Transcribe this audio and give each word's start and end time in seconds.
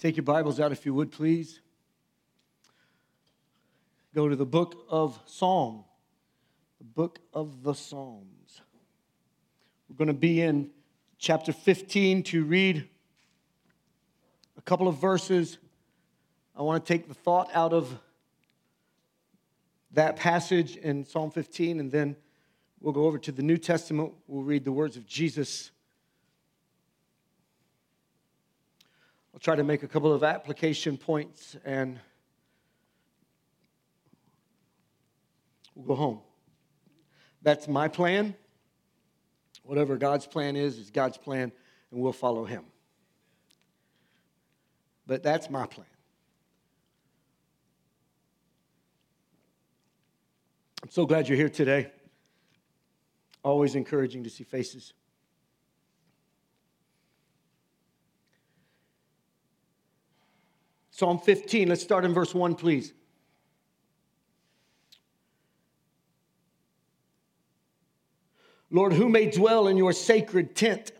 Take 0.00 0.16
your 0.16 0.24
Bibles 0.24 0.58
out 0.58 0.72
if 0.72 0.86
you 0.86 0.94
would, 0.94 1.12
please. 1.12 1.60
Go 4.14 4.30
to 4.30 4.34
the 4.34 4.46
book 4.46 4.86
of 4.88 5.20
Psalm, 5.26 5.84
the 6.78 6.86
book 6.86 7.18
of 7.34 7.62
the 7.62 7.74
Psalms. 7.74 8.62
We're 9.90 9.96
going 9.96 10.08
to 10.08 10.14
be 10.14 10.40
in 10.40 10.70
chapter 11.18 11.52
15 11.52 12.22
to 12.22 12.44
read 12.44 12.88
a 14.56 14.62
couple 14.62 14.88
of 14.88 14.96
verses. 14.96 15.58
I 16.56 16.62
want 16.62 16.82
to 16.82 16.90
take 16.90 17.06
the 17.06 17.12
thought 17.12 17.50
out 17.52 17.74
of 17.74 17.94
that 19.92 20.16
passage 20.16 20.76
in 20.76 21.04
Psalm 21.04 21.30
15, 21.30 21.78
and 21.78 21.92
then 21.92 22.16
we'll 22.80 22.94
go 22.94 23.04
over 23.04 23.18
to 23.18 23.32
the 23.32 23.42
New 23.42 23.58
Testament. 23.58 24.14
We'll 24.26 24.44
read 24.44 24.64
the 24.64 24.72
words 24.72 24.96
of 24.96 25.06
Jesus 25.06 25.72
I'll 29.32 29.40
try 29.40 29.54
to 29.54 29.64
make 29.64 29.82
a 29.82 29.88
couple 29.88 30.12
of 30.12 30.24
application 30.24 30.96
points 30.96 31.56
and 31.64 31.98
we'll 35.74 35.86
go 35.86 35.94
home. 35.94 36.20
That's 37.42 37.68
my 37.68 37.88
plan. 37.88 38.34
Whatever 39.62 39.96
God's 39.96 40.26
plan 40.26 40.56
is, 40.56 40.78
is 40.78 40.90
God's 40.90 41.16
plan, 41.16 41.52
and 41.90 42.00
we'll 42.00 42.12
follow 42.12 42.44
Him. 42.44 42.64
But 45.06 45.22
that's 45.22 45.48
my 45.48 45.66
plan. 45.66 45.86
I'm 50.82 50.90
so 50.90 51.06
glad 51.06 51.28
you're 51.28 51.36
here 51.36 51.48
today. 51.48 51.92
Always 53.42 53.74
encouraging 53.74 54.24
to 54.24 54.30
see 54.30 54.44
faces. 54.44 54.92
Psalm 61.00 61.18
15, 61.18 61.70
let's 61.70 61.82
start 61.82 62.04
in 62.04 62.12
verse 62.12 62.34
1, 62.34 62.56
please. 62.56 62.92
Lord, 68.70 68.92
who 68.92 69.08
may 69.08 69.30
dwell 69.30 69.66
in 69.66 69.78
your 69.78 69.94
sacred 69.94 70.54
tent? 70.54 70.92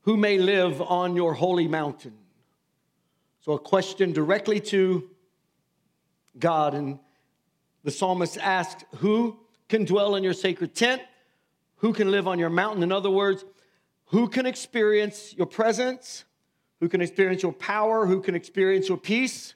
Who 0.00 0.16
may 0.16 0.38
live 0.38 0.82
on 0.82 1.14
your 1.14 1.34
holy 1.34 1.68
mountain? 1.68 2.14
So, 3.42 3.52
a 3.52 3.60
question 3.60 4.12
directly 4.12 4.58
to 4.62 5.08
God. 6.36 6.74
And 6.74 6.98
the 7.84 7.92
psalmist 7.92 8.38
asked, 8.38 8.86
Who 8.96 9.38
can 9.68 9.84
dwell 9.84 10.16
in 10.16 10.24
your 10.24 10.34
sacred 10.34 10.74
tent? 10.74 11.00
Who 11.76 11.92
can 11.92 12.10
live 12.10 12.26
on 12.26 12.40
your 12.40 12.50
mountain? 12.50 12.82
In 12.82 12.90
other 12.90 13.08
words, 13.08 13.44
who 14.06 14.26
can 14.26 14.46
experience 14.46 15.32
your 15.32 15.46
presence? 15.46 16.24
Who 16.80 16.88
can 16.88 17.00
experience 17.00 17.42
your 17.42 17.52
power? 17.52 18.06
Who 18.06 18.20
can 18.20 18.34
experience 18.34 18.88
your 18.88 18.98
peace? 18.98 19.54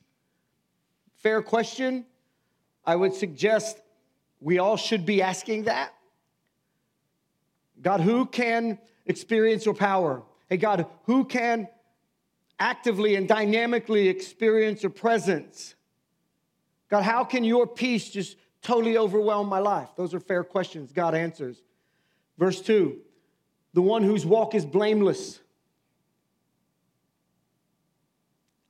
Fair 1.17 1.43
question. 1.43 2.07
I 2.85 2.97
would 2.97 3.15
suggest 3.15 3.81
we 4.41 4.59
all 4.59 4.77
should 4.77 5.05
be 5.05 5.21
asking 5.21 5.65
that. 5.65 5.93
God, 7.83 8.01
who 8.01 8.27
can 8.27 8.79
experience 9.07 9.65
your 9.65 9.75
power? 9.75 10.23
Hey, 10.49 10.57
God, 10.57 10.87
who 11.05 11.25
can 11.25 11.69
actively 12.59 13.17
and 13.17 13.29
dynamically 13.29 14.09
experience 14.09 14.83
your 14.83 14.91
presence? 14.91 15.75
God, 16.89 17.03
how 17.03 17.25
can 17.25 17.45
your 17.45 17.67
peace 17.67 18.09
just 18.09 18.37
totally 18.63 18.97
overwhelm 18.97 19.49
my 19.49 19.59
life? 19.59 19.91
Those 19.97 20.15
are 20.15 20.21
fair 20.21 20.43
questions. 20.43 20.93
God 20.93 21.15
answers. 21.15 21.63
Verse 22.39 22.61
2 22.61 22.99
the 23.75 23.83
one 23.83 24.03
whose 24.03 24.25
walk 24.25 24.55
is 24.55 24.65
blameless 24.65 25.41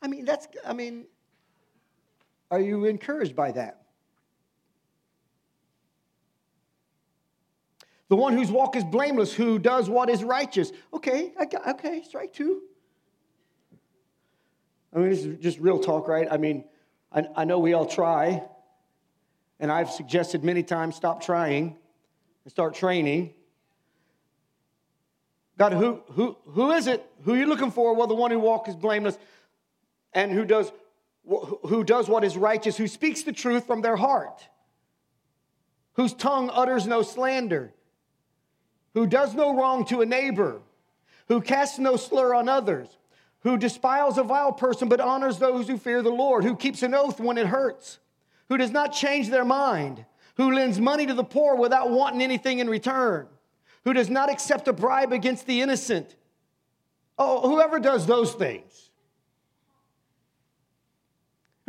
I 0.09 0.11
mean, 0.11 0.25
that's, 0.25 0.48
I 0.64 0.73
mean, 0.73 1.05
are 2.51 2.61
you 2.61 2.87
encouraged 2.87 3.37
by 3.37 3.53
that? 3.53 3.83
The 8.08 8.17
one 8.17 8.33
whose 8.33 8.51
walk 8.51 8.74
is 8.74 8.85
blameless, 8.85 9.35
who 9.35 9.58
does 9.58 9.91
what 9.91 10.08
is 10.08 10.24
righteous. 10.24 10.73
Okay, 10.95 11.35
got, 11.51 11.68
okay, 11.68 12.02
strike 12.02 12.33
two. 12.33 12.63
I 14.95 15.01
mean, 15.01 15.11
this 15.11 15.27
is 15.27 15.39
just 15.41 15.58
real 15.58 15.79
talk, 15.79 16.08
right? 16.08 16.27
I 16.30 16.39
mean, 16.39 16.64
I, 17.13 17.27
I 17.36 17.45
know 17.45 17.58
we 17.58 17.74
all 17.74 17.85
try, 17.85 18.42
and 19.61 19.70
I've 19.70 19.91
suggested 19.91 20.42
many 20.42 20.63
times 20.63 20.97
stop 20.97 21.23
trying 21.23 21.77
and 22.45 22.51
start 22.51 22.74
training. 22.74 23.35
God, 25.58 25.74
who, 25.74 26.01
who, 26.13 26.39
who 26.47 26.70
is 26.70 26.86
it? 26.86 27.05
Who 27.24 27.35
are 27.35 27.36
you 27.36 27.45
looking 27.45 27.70
for? 27.70 27.95
Well, 27.95 28.07
the 28.07 28.14
one 28.14 28.30
who 28.30 28.39
walk 28.39 28.68
is 28.68 28.74
blameless 28.74 29.18
and 30.13 30.33
who 30.33 30.45
does, 30.45 30.73
who 31.24 31.85
does 31.85 32.08
what 32.08 32.24
is 32.24 32.36
righteous, 32.36 32.77
who 32.77 32.89
speaks 32.89 33.23
the 33.23 33.33
truth 33.33 33.67
from 33.67 33.83
their 33.83 33.96
heart, 33.96 34.48
whose 35.95 36.14
tongue 36.14 36.51
utters 36.52 36.86
no 36.86 37.02
slander, 37.02 37.73
who 38.95 39.07
does 39.07 39.35
no 39.35 39.57
wrong 39.57 39.85
to 39.86 40.01
a 40.01 40.07
neighbor, 40.07 40.61
who 41.29 41.41
casts 41.41 41.79
no 41.79 41.97
slur 41.97 42.35
on 42.35 42.48
others, 42.48 42.89
who 43.41 43.57
despises 43.57 44.18
a 44.18 44.23
vile 44.23 44.52
person 44.52 44.89
but 44.89 45.01
honors 45.01 45.39
those 45.39 45.68
who 45.68 45.77
fear 45.77 46.02
the 46.02 46.11
Lord, 46.11 46.45
who 46.45 46.57
keeps 46.57 46.83
an 46.83 46.95
oath 46.95 47.20
when 47.20 47.39
it 47.39 47.47
hurts, 47.47 47.98
who 48.48 48.57
does 48.57 48.70
not 48.70 48.92
change 48.92 49.29
their 49.29 49.45
mind, 49.45 50.05
who 50.36 50.52
lends 50.52 50.80
money 50.80 51.07
to 51.07 51.14
the 51.14 51.24
poor 51.24 51.55
without 51.55 51.91
wanting 51.91 52.23
anything 52.23 52.58
in 52.58 52.70
return, 52.70 53.27
who 53.85 53.92
does 53.92 54.08
not 54.08 54.30
accept 54.30 54.68
a 54.68 54.73
bribe 54.73 55.13
against 55.13 55.47
the 55.47 55.61
innocent. 55.61 56.17
Oh, 57.18 57.48
whoever 57.48 57.79
does 57.79 58.07
those 58.07 58.33
things 58.33 58.87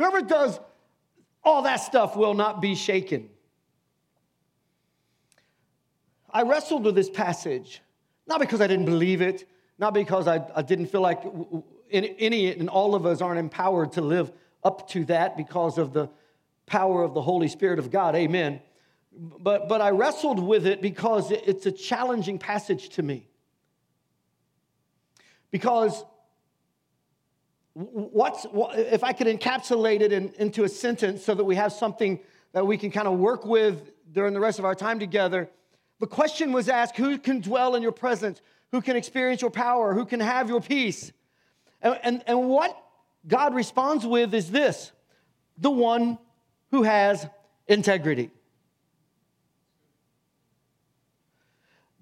Whoever 0.00 0.22
does 0.22 0.58
all 1.44 1.60
that 1.64 1.76
stuff 1.76 2.16
will 2.16 2.32
not 2.32 2.62
be 2.62 2.74
shaken. 2.74 3.28
I 6.30 6.40
wrestled 6.44 6.86
with 6.86 6.94
this 6.94 7.10
passage, 7.10 7.82
not 8.26 8.40
because 8.40 8.62
I 8.62 8.66
didn't 8.66 8.86
believe 8.86 9.20
it, 9.20 9.46
not 9.78 9.92
because 9.92 10.26
I, 10.26 10.42
I 10.56 10.62
didn't 10.62 10.86
feel 10.86 11.02
like 11.02 11.22
any 11.90 12.50
and 12.50 12.70
all 12.70 12.94
of 12.94 13.04
us 13.04 13.20
aren't 13.20 13.40
empowered 13.40 13.92
to 13.92 14.00
live 14.00 14.32
up 14.64 14.88
to 14.92 15.04
that 15.04 15.36
because 15.36 15.76
of 15.76 15.92
the 15.92 16.08
power 16.64 17.02
of 17.02 17.12
the 17.12 17.20
Holy 17.20 17.48
Spirit 17.48 17.78
of 17.78 17.90
God. 17.90 18.16
Amen. 18.16 18.62
But, 19.12 19.68
but 19.68 19.82
I 19.82 19.90
wrestled 19.90 20.38
with 20.38 20.66
it 20.66 20.80
because 20.80 21.30
it's 21.30 21.66
a 21.66 21.72
challenging 21.72 22.38
passage 22.38 22.88
to 22.90 23.02
me. 23.02 23.28
Because 25.50 26.02
what's 27.74 28.44
what, 28.44 28.78
if 28.78 29.04
I 29.04 29.12
could 29.12 29.26
encapsulate 29.26 30.00
it 30.00 30.12
in, 30.12 30.32
into 30.38 30.64
a 30.64 30.68
sentence 30.68 31.24
so 31.24 31.34
that 31.34 31.44
we 31.44 31.56
have 31.56 31.72
something 31.72 32.20
that 32.52 32.66
we 32.66 32.76
can 32.76 32.90
kind 32.90 33.06
of 33.06 33.18
work 33.18 33.44
with 33.44 33.92
during 34.12 34.34
the 34.34 34.40
rest 34.40 34.58
of 34.58 34.64
our 34.64 34.74
time 34.74 34.98
together. 34.98 35.48
The 36.00 36.06
question 36.06 36.52
was 36.52 36.68
asked 36.68 36.96
who 36.96 37.18
can 37.18 37.40
dwell 37.40 37.74
in 37.74 37.82
your 37.82 37.92
presence? 37.92 38.40
Who 38.72 38.80
can 38.80 38.96
experience 38.96 39.42
your 39.42 39.50
power? 39.50 39.94
Who 39.94 40.04
can 40.04 40.20
have 40.20 40.48
your 40.48 40.60
peace? 40.60 41.12
And, 41.82 41.98
and, 42.02 42.22
and 42.26 42.48
what 42.48 42.76
God 43.26 43.54
responds 43.54 44.06
with 44.06 44.34
is 44.34 44.50
this 44.50 44.92
the 45.58 45.70
one 45.70 46.18
who 46.70 46.82
has 46.82 47.26
integrity. 47.68 48.30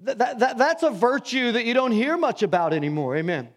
That, 0.02 0.38
that, 0.38 0.58
that's 0.58 0.84
a 0.84 0.90
virtue 0.90 1.52
that 1.52 1.64
you 1.64 1.74
don't 1.74 1.90
hear 1.90 2.16
much 2.16 2.42
about 2.42 2.72
anymore. 2.72 3.16
Amen. 3.16 3.48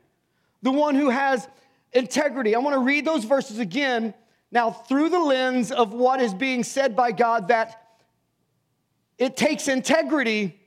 The 0.64 0.72
one 0.72 0.96
who 0.96 1.10
has 1.10 1.48
integrity. 1.94 2.56
I 2.56 2.60
want 2.60 2.76
to 2.76 2.82
read 2.82 3.06
those 3.06 3.24
verses 3.26 3.60
again 3.60 4.14
now 4.52 4.72
through 4.72 5.10
the 5.10 5.20
lens 5.20 5.72
of 5.72 5.94
what 5.94 6.22
is 6.22 6.34
being 6.34 6.64
said 6.64 6.96
by 6.96 7.12
God 7.12 7.48
that 7.50 7.82
it 9.18 9.38
takes 9.38 9.68
integrity 9.68 10.60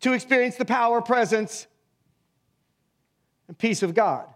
to 0.00 0.12
experience 0.12 0.56
the 0.56 0.64
power, 0.64 1.00
presence, 1.00 1.66
and 3.48 3.56
peace 3.56 3.82
of 3.82 3.94
God. 3.94 4.26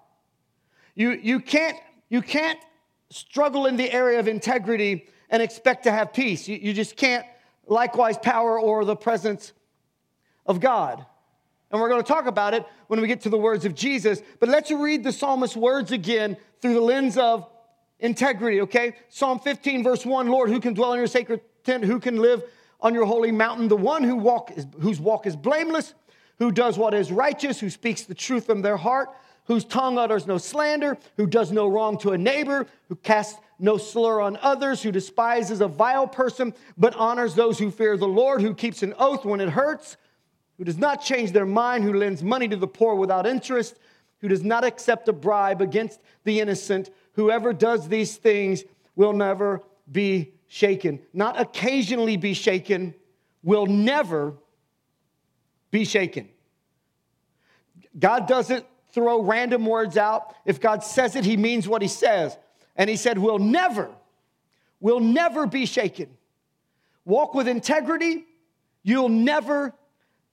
You, 0.95 1.11
you, 1.11 1.41
can't, 1.41 1.77
you 2.09 2.23
can't 2.23 2.59
struggle 3.11 3.67
in 3.67 3.77
the 3.77 3.93
area 3.93 4.19
of 4.19 4.29
integrity 4.29 5.07
and 5.29 5.43
expect 5.43 5.85
to 5.85 5.93
have 5.93 6.13
peace. 6.13 6.49
You, 6.49 6.57
you 6.57 6.73
just 6.73 6.97
can't, 6.97 7.27
likewise, 7.67 8.17
power 8.19 8.59
or 8.59 8.85
the 8.85 8.97
presence 8.97 9.53
of 10.47 10.61
God. 10.61 11.05
And 11.71 11.81
we're 11.81 11.89
going 11.89 12.03
to 12.03 12.07
talk 12.07 12.27
about 12.27 12.55
it 12.55 12.65
when 12.87 13.01
we 13.01 13.09
get 13.09 13.23
to 13.23 13.29
the 13.29 13.39
words 13.39 13.65
of 13.65 13.75
Jesus. 13.75 14.23
But 14.39 14.49
let's 14.49 14.71
read 14.71 15.03
the 15.03 15.13
psalmist's 15.13 15.57
words 15.57 15.93
again 15.93 16.37
through 16.61 16.75
the 16.75 16.81
lens 16.81 17.17
of 17.19 17.49
integrity, 17.99 18.61
okay? 18.63 18.95
Psalm 19.09 19.41
15, 19.41 19.83
verse 19.83 20.07
1 20.07 20.29
Lord, 20.29 20.51
who 20.51 20.61
can 20.61 20.75
dwell 20.75 20.93
in 20.93 20.99
your 20.99 21.07
sacred 21.07 21.41
tent? 21.65 21.85
Who 21.85 21.99
can 21.99 22.17
live 22.17 22.45
on 22.81 22.95
your 22.95 23.05
holy 23.05 23.33
mountain? 23.33 23.69
The 23.69 23.77
one 23.77 24.05
who 24.05 24.17
walk 24.17 24.53
is, 24.57 24.67
whose 24.81 25.01
walk 25.01 25.27
is 25.27 25.35
blameless, 25.35 25.95
who 26.39 26.53
does 26.53 26.79
what 26.79 26.95
is 26.95 27.11
righteous, 27.11 27.59
who 27.59 27.71
speaks 27.71 28.03
the 28.03 28.15
truth 28.15 28.47
from 28.47 28.63
their 28.63 28.77
heart, 28.77 29.09
whose 29.45 29.65
tongue 29.65 29.99
utters 29.99 30.27
no 30.27 30.39
slander, 30.39 30.97
who 31.17 31.27
does 31.27 31.51
no 31.51 31.67
wrong 31.67 31.99
to 31.99 32.13
a 32.13 32.19
neighbor, 32.19 32.67
who 32.89 32.97
casts 32.97 33.41
no 33.59 33.79
slur 33.79 34.21
on 34.21 34.37
others, 34.43 34.83
who 34.83 34.93
despises 34.93 35.61
a 35.61 35.69
vile 35.69 36.07
person, 36.07 36.53
but 36.77 36.95
honors 36.95 37.35
those 37.35 37.59
who 37.59 37.71
fear 37.71 37.97
the 37.97 38.07
Lord, 38.07 38.43
who 38.43 38.55
keeps 38.55 38.83
an 38.83 38.93
oath 38.99 39.25
when 39.25 39.41
it 39.41 39.49
hurts 39.49 39.97
who 40.59 40.65
does 40.65 40.79
not 40.79 41.03
change 41.03 41.33
their 41.33 41.47
mind, 41.47 41.85
who 41.85 41.93
lends 41.93 42.23
money 42.23 42.49
to 42.49 42.57
the 42.57 42.67
poor 42.67 42.95
without 42.95 43.27
interest, 43.27 43.79
who 44.21 44.29
does 44.29 44.43
not 44.43 44.65
accept 44.65 45.09
a 45.09 45.13
bribe 45.13 45.61
against 45.61 46.01
the 46.25 46.41
innocent. 46.41 46.91
Whoever 47.13 47.53
does 47.53 47.89
these 47.89 48.17
things 48.17 48.65
will 48.95 49.13
never 49.13 49.63
be 49.91 50.33
shaken. 50.49 51.01
Not 51.13 51.39
occasionally 51.39 52.17
be 52.17 52.35
shaken, 52.35 52.95
will 53.43 53.67
never 53.67 54.35
be 55.71 55.85
shaken. 55.85 56.29
God 57.99 58.27
doesn't 58.27 58.65
throw 58.91 59.23
random 59.23 59.67
words 59.67 59.97
out. 59.97 60.35
If 60.45 60.61
God 60.61 60.83
says 60.83 61.17
it, 61.17 61.25
he 61.25 61.37
means 61.37 61.69
what 61.69 61.83
he 61.83 61.89
says. 61.89 62.37
And 62.77 62.89
he 62.89 62.97
said, 62.97 63.19
We'll 63.19 63.39
never, 63.39 63.91
will 64.81 65.01
never 65.01 65.47
be 65.47 65.67
shaken. 65.67 66.09
Walk 67.05 67.35
with 67.35 67.47
integrity, 67.47 68.25
you'll 68.83 69.09
never 69.09 69.75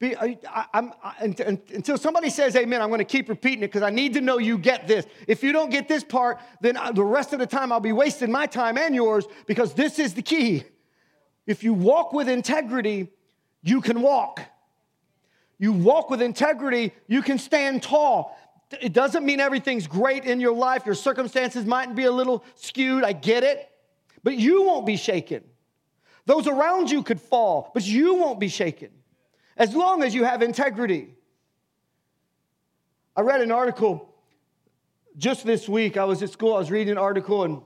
be. 0.04 0.16
I, 0.18 0.38
I, 0.74 0.92
I, 1.04 1.36
until 1.74 1.98
somebody 1.98 2.30
says 2.30 2.56
amen, 2.56 2.82
I'm 2.82 2.90
going 2.90 3.00
to 3.00 3.06
keep 3.06 3.30
repeating 3.30 3.64
it 3.64 3.68
because 3.68 3.82
I 3.82 3.90
need 3.90 4.14
to 4.14 4.22
know 4.22 4.38
you 4.38 4.58
get 4.58 4.88
this. 4.88 5.06
If 5.28 5.44
you 5.44 5.52
don't 5.52 5.70
get 5.70 5.88
this 5.88 6.04
part, 6.04 6.40
then 6.62 6.78
the 6.94 7.04
rest 7.04 7.34
of 7.34 7.40
the 7.40 7.48
time 7.48 7.72
I'll 7.72 7.80
be 7.80 7.94
wasting 7.94 8.32
my 8.32 8.46
time 8.46 8.78
and 8.78 8.94
yours 8.94 9.26
because 9.48 9.74
this 9.74 10.00
is 10.00 10.14
the 10.14 10.22
key. 10.22 10.64
If 11.48 11.64
you 11.64 11.74
walk 11.74 12.14
with 12.14 12.30
integrity, 12.30 13.10
you 13.64 13.82
can 13.82 14.02
walk. 14.02 14.42
You 15.58 15.72
walk 15.72 16.10
with 16.10 16.22
integrity, 16.22 16.94
you 17.08 17.22
can 17.22 17.38
stand 17.38 17.84
tall. 17.84 18.38
It 18.82 18.92
doesn't 18.92 19.26
mean 19.26 19.40
everything's 19.40 19.88
great 19.88 20.26
in 20.26 20.40
your 20.40 20.54
life. 20.54 20.86
Your 20.86 20.96
circumstances 20.96 21.66
might 21.66 21.96
be 21.96 22.04
a 22.04 22.12
little 22.12 22.44
skewed. 22.56 23.04
I 23.04 23.14
get 23.14 23.44
it. 23.44 23.70
But 24.24 24.36
you 24.36 24.64
won't 24.64 24.86
be 24.86 24.98
shaken. 24.98 25.44
Those 26.26 26.48
around 26.48 26.90
you 26.90 27.04
could 27.04 27.22
fall, 27.22 27.72
but 27.74 27.86
you 27.86 28.16
won't 28.16 28.40
be 28.40 28.48
shaken 28.48 28.90
as 29.58 29.76
long 29.76 30.04
as 30.04 30.14
you 30.14 30.24
have 30.24 30.42
integrity. 30.42 31.16
I 33.16 33.22
read 33.22 33.42
an 33.42 33.52
article 33.52 34.14
just 35.18 35.46
this 35.46 35.70
week. 35.70 35.98
I 35.98 36.06
was 36.06 36.24
at 36.24 36.30
school, 36.30 36.56
I 36.56 36.60
was 36.60 36.72
reading 36.72 36.92
an 36.92 36.98
article, 36.98 37.44
and 37.44 37.62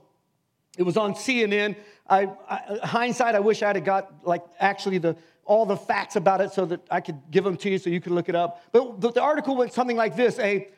it 0.76 0.82
was 0.82 0.96
on 0.96 1.14
CNN. 1.14 1.76
I, 2.08 2.30
I, 2.48 2.78
hindsight, 2.82 3.34
I 3.34 3.40
wish 3.40 3.62
I'd 3.62 3.76
have 3.76 3.84
got 3.84 4.26
like 4.26 4.42
actually 4.58 4.98
the 4.98 5.16
all 5.44 5.64
the 5.64 5.76
facts 5.76 6.16
about 6.16 6.42
it 6.42 6.52
so 6.52 6.66
that 6.66 6.80
I 6.90 7.00
could 7.00 7.18
give 7.30 7.42
them 7.42 7.56
to 7.56 7.70
you 7.70 7.78
so 7.78 7.88
you 7.88 8.02
could 8.02 8.12
look 8.12 8.28
it 8.28 8.34
up. 8.34 8.62
But 8.70 9.00
the, 9.00 9.12
the 9.12 9.22
article 9.22 9.56
went 9.56 9.72
something 9.72 9.96
like 9.96 10.14
this: 10.14 10.38
a 10.38 10.68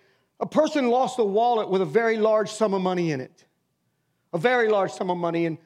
a 0.40 0.46
person 0.46 0.88
lost 0.88 1.18
a 1.18 1.24
wallet 1.24 1.68
with 1.68 1.82
a 1.82 1.86
very 1.86 2.16
large 2.16 2.50
sum 2.50 2.72
of 2.72 2.80
money 2.80 3.12
in 3.12 3.20
it, 3.20 3.44
a 4.32 4.38
very 4.38 4.68
large 4.68 4.90
sum 4.90 5.10
of 5.10 5.18
money, 5.18 5.44
and 5.44 5.58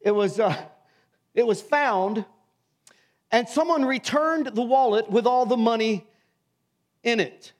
it 0.00 0.10
was, 0.10 0.40
uh, 0.40 0.56
it 1.34 1.46
was 1.46 1.62
found, 1.62 2.24
and 3.30 3.48
someone 3.48 3.84
returned 3.84 4.46
the 4.46 4.62
wallet 4.62 5.10
with 5.10 5.26
all 5.26 5.46
the 5.46 5.56
money 5.56 6.06
in 7.02 7.20
it. 7.20 7.52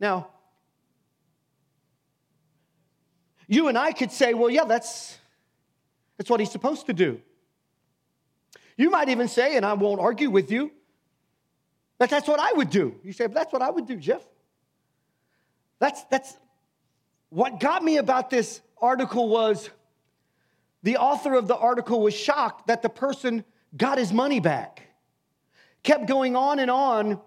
Now, 0.00 0.28
you 3.46 3.68
and 3.68 3.78
I 3.78 3.92
could 3.92 4.10
say, 4.10 4.34
well, 4.34 4.50
yeah, 4.50 4.64
that's, 4.64 5.18
that's 6.16 6.30
what 6.30 6.40
he's 6.40 6.50
supposed 6.50 6.86
to 6.86 6.92
do. 6.92 7.20
You 8.76 8.90
might 8.90 9.08
even 9.08 9.28
say, 9.28 9.56
and 9.56 9.64
I 9.64 9.74
won't 9.74 10.00
argue 10.00 10.30
with 10.30 10.50
you, 10.50 10.72
but 11.98 12.10
that's 12.10 12.26
what 12.26 12.40
I 12.40 12.52
would 12.52 12.70
do. 12.70 12.96
You 13.04 13.12
say, 13.12 13.26
but 13.26 13.34
that's 13.34 13.52
what 13.52 13.62
I 13.62 13.70
would 13.70 13.86
do, 13.86 13.96
Jeff. 13.96 14.22
That's, 15.78 16.02
that's 16.04 16.36
what 17.28 17.60
got 17.60 17.84
me 17.84 17.98
about 17.98 18.30
this 18.30 18.60
article 18.80 19.28
was 19.28 19.70
the 20.84 20.98
author 20.98 21.34
of 21.34 21.48
the 21.48 21.56
article 21.56 22.02
was 22.02 22.14
shocked 22.14 22.66
that 22.66 22.82
the 22.82 22.90
person 22.90 23.42
got 23.74 23.96
his 23.96 24.12
money 24.12 24.38
back. 24.38 24.82
Kept 25.82 26.06
going 26.06 26.36
on 26.36 26.58
and 26.58 26.70
on 26.70 27.20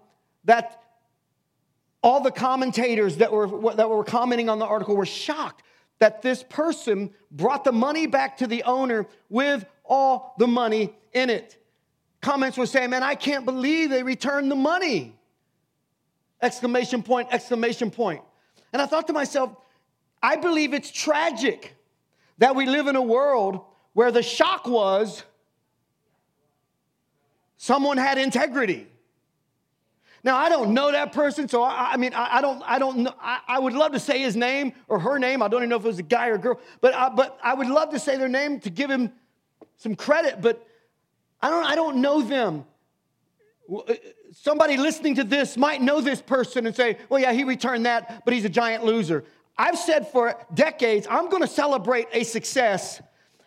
that 0.44 0.80
all 2.00 2.20
the 2.20 2.30
commentators 2.30 3.16
that 3.16 3.32
were, 3.32 3.74
that 3.74 3.90
were 3.90 4.04
commenting 4.04 4.48
on 4.48 4.60
the 4.60 4.64
article 4.64 4.96
were 4.96 5.04
shocked 5.04 5.64
that 5.98 6.22
this 6.22 6.44
person 6.44 7.10
brought 7.32 7.64
the 7.64 7.72
money 7.72 8.06
back 8.06 8.36
to 8.38 8.46
the 8.46 8.62
owner 8.62 9.06
with 9.28 9.66
all 9.84 10.36
the 10.38 10.46
money 10.46 10.94
in 11.12 11.28
it. 11.28 11.60
Comments 12.20 12.56
were 12.56 12.66
saying, 12.66 12.90
man, 12.90 13.02
I 13.02 13.16
can't 13.16 13.44
believe 13.44 13.90
they 13.90 14.04
returned 14.04 14.52
the 14.52 14.56
money. 14.56 15.16
Exclamation 16.40 17.02
point, 17.02 17.28
exclamation 17.32 17.90
point. 17.90 18.22
And 18.72 18.80
I 18.80 18.86
thought 18.86 19.08
to 19.08 19.12
myself, 19.12 19.56
I 20.22 20.36
believe 20.36 20.74
it's 20.74 20.92
tragic 20.92 21.74
that 22.38 22.56
we 22.56 22.66
live 22.66 22.86
in 22.86 22.96
a 22.96 23.02
world 23.02 23.60
where 23.92 24.10
the 24.10 24.22
shock 24.22 24.66
was 24.66 25.22
someone 27.56 27.96
had 27.96 28.18
integrity. 28.18 28.86
Now 30.24 30.36
I 30.36 30.48
don't 30.48 30.74
know 30.74 30.90
that 30.92 31.12
person, 31.12 31.48
so 31.48 31.62
I, 31.62 31.92
I 31.92 31.96
mean 31.96 32.12
I, 32.14 32.38
I, 32.38 32.40
don't 32.40 32.62
I 32.66 32.78
don't 32.78 32.98
know. 32.98 33.14
I, 33.20 33.40
I, 33.46 33.58
would 33.58 33.72
love 33.72 33.92
to 33.92 34.00
say 34.00 34.20
his 34.20 34.36
name 34.36 34.72
or 34.88 34.98
her 34.98 35.18
name. 35.18 35.42
I 35.42 35.48
don't 35.48 35.60
even 35.60 35.70
know 35.70 35.76
if 35.76 35.84
it 35.84 35.88
was 35.88 35.98
a 35.98 36.02
guy 36.02 36.28
or 36.28 36.34
a 36.34 36.38
girl, 36.38 36.60
but 36.80 36.94
I, 36.94 37.08
but 37.08 37.38
I 37.42 37.54
would 37.54 37.68
love 37.68 37.90
to 37.90 37.98
say 37.98 38.16
their 38.16 38.28
name 38.28 38.60
to 38.60 38.70
give 38.70 38.90
him 38.90 39.12
some 39.76 39.94
credit. 39.94 40.40
But 40.40 40.66
I 41.40 41.50
don't, 41.50 41.64
I 41.64 41.74
don't 41.76 41.96
know 42.00 42.20
them. 42.22 42.64
Uh, 43.72 43.94
somebody 44.32 44.76
listening 44.76 45.14
to 45.16 45.24
this 45.24 45.56
might 45.56 45.80
know 45.80 46.00
this 46.00 46.20
person 46.20 46.66
and 46.66 46.74
say, 46.74 46.98
well, 47.08 47.20
yeah, 47.20 47.32
he 47.32 47.44
returned 47.44 47.86
that, 47.86 48.24
but 48.24 48.34
he's 48.34 48.44
a 48.44 48.48
giant 48.48 48.84
loser. 48.84 49.24
I've 49.58 49.76
said 49.76 50.08
for 50.08 50.36
decades, 50.54 51.08
I'm 51.10 51.28
to 51.42 51.48
celebrate 51.48 52.06
a 52.12 52.22
success 52.22 53.02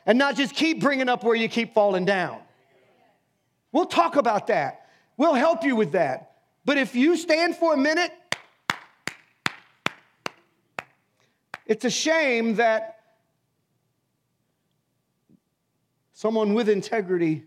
and 0.06 0.18
not 0.18 0.36
just 0.36 0.54
keep 0.54 0.82
bringing 0.82 1.08
up 1.08 1.24
where 1.24 1.36
you 1.36 1.48
keep 1.48 1.74
falling 1.74 2.04
down. 2.04 2.40
We'll 3.72 3.86
talk 3.86 4.18
about 4.18 4.48
that. 4.48 4.90
We'll 5.16 5.34
help 5.34 5.64
you 5.64 5.78
with 5.78 5.94
that. 5.94 6.34
But 6.66 6.78
if 6.78 6.96
you 6.96 7.16
stand 7.16 7.56
for 7.56 7.74
a 7.74 7.78
minute, 7.78 8.12
it's 11.66 11.86
a 11.86 11.90
shame 11.90 12.56
that 12.56 13.00
someone 16.12 16.54
with 16.54 16.68
integrity 16.68 17.46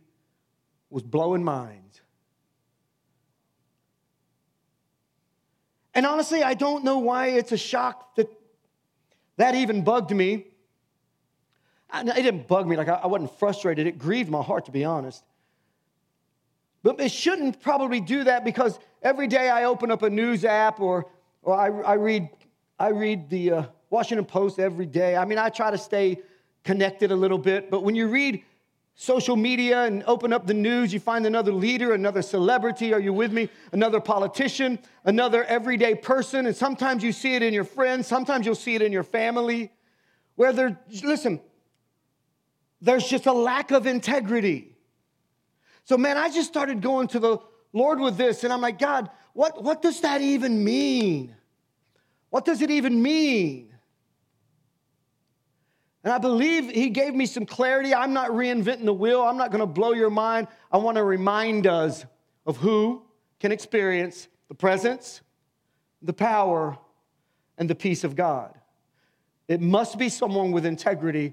was 0.88 1.02
blowing 1.02 1.44
minds. 1.44 2.00
And 5.92 6.06
honestly, 6.06 6.42
I 6.42 6.54
don't 6.54 6.82
know 6.82 6.98
why 6.98 7.28
it's 7.28 7.52
a 7.52 7.56
shock 7.58 8.16
that 8.16 8.28
that 9.36 9.54
even 9.54 9.82
bugged 9.82 10.10
me. 10.10 10.46
It 11.92 12.14
didn't 12.14 12.48
bug 12.48 12.66
me, 12.66 12.76
like 12.76 12.88
I 12.88 13.06
wasn't 13.06 13.38
frustrated. 13.38 13.86
It 13.86 13.98
grieved 13.98 14.30
my 14.30 14.42
heart, 14.42 14.64
to 14.66 14.72
be 14.72 14.84
honest. 14.84 15.22
But 16.82 17.00
it 17.00 17.10
shouldn't 17.10 17.60
probably 17.60 18.00
do 18.00 18.24
that 18.24 18.44
because 18.44 18.78
every 19.02 19.26
day 19.26 19.48
I 19.48 19.64
open 19.64 19.90
up 19.90 20.02
a 20.02 20.10
news 20.10 20.44
app 20.44 20.80
or, 20.80 21.06
or 21.42 21.56
I, 21.56 21.68
I 21.92 21.94
read, 21.94 22.28
I 22.78 22.88
read 22.88 23.30
the 23.30 23.50
uh, 23.50 23.64
Washington 23.90 24.26
Post 24.26 24.58
every 24.58 24.86
day. 24.86 25.16
I 25.16 25.24
mean, 25.24 25.38
I 25.38 25.48
try 25.48 25.70
to 25.70 25.78
stay 25.78 26.20
connected 26.64 27.10
a 27.10 27.16
little 27.16 27.38
bit, 27.38 27.70
but 27.70 27.84
when 27.84 27.94
you 27.94 28.08
read 28.08 28.42
social 28.94 29.36
media 29.36 29.84
and 29.84 30.04
open 30.06 30.32
up 30.32 30.46
the 30.46 30.54
news, 30.54 30.92
you 30.92 31.00
find 31.00 31.26
another 31.26 31.52
leader, 31.52 31.92
another 31.94 32.22
celebrity. 32.22 32.92
Are 32.92 33.00
you 33.00 33.12
with 33.12 33.32
me? 33.32 33.48
Another 33.72 34.00
politician, 34.00 34.78
another 35.04 35.44
everyday 35.44 35.94
person. 35.94 36.46
And 36.46 36.54
sometimes 36.54 37.02
you 37.02 37.12
see 37.12 37.34
it 37.34 37.42
in 37.42 37.52
your 37.52 37.64
friends, 37.64 38.06
sometimes 38.06 38.46
you'll 38.46 38.54
see 38.54 38.74
it 38.74 38.82
in 38.82 38.92
your 38.92 39.02
family, 39.02 39.72
where 40.36 40.52
there, 40.52 40.78
listen, 41.02 41.40
there's 42.80 43.06
just 43.06 43.26
a 43.26 43.32
lack 43.32 43.70
of 43.70 43.86
integrity. 43.86 44.76
So, 45.84 45.98
man, 45.98 46.16
I 46.16 46.30
just 46.30 46.48
started 46.48 46.80
going 46.80 47.08
to 47.08 47.18
the 47.18 47.38
Lord 47.72 47.98
with 47.98 48.16
this, 48.16 48.44
and 48.44 48.52
I'm 48.52 48.60
like, 48.60 48.78
God, 48.78 49.10
what, 49.32 49.62
what 49.62 49.82
does 49.82 50.00
that 50.02 50.20
even 50.20 50.62
mean? 50.62 51.34
What 52.30 52.44
does 52.44 52.62
it 52.62 52.70
even 52.70 53.02
mean? 53.02 53.73
And 56.04 56.12
I 56.12 56.18
believe 56.18 56.70
he 56.70 56.90
gave 56.90 57.14
me 57.14 57.24
some 57.24 57.46
clarity. 57.46 57.94
I'm 57.94 58.12
not 58.12 58.30
reinventing 58.30 58.84
the 58.84 58.92
wheel. 58.92 59.22
I'm 59.22 59.38
not 59.38 59.50
going 59.50 59.60
to 59.60 59.66
blow 59.66 59.92
your 59.92 60.10
mind. 60.10 60.48
I 60.70 60.76
want 60.76 60.98
to 60.98 61.02
remind 61.02 61.66
us 61.66 62.04
of 62.44 62.58
who 62.58 63.02
can 63.40 63.50
experience 63.52 64.28
the 64.48 64.54
presence, 64.54 65.22
the 66.02 66.12
power, 66.12 66.76
and 67.56 67.70
the 67.70 67.74
peace 67.74 68.04
of 68.04 68.16
God. 68.16 68.54
It 69.48 69.62
must 69.62 69.96
be 69.96 70.10
someone 70.10 70.52
with 70.52 70.66
integrity, 70.66 71.32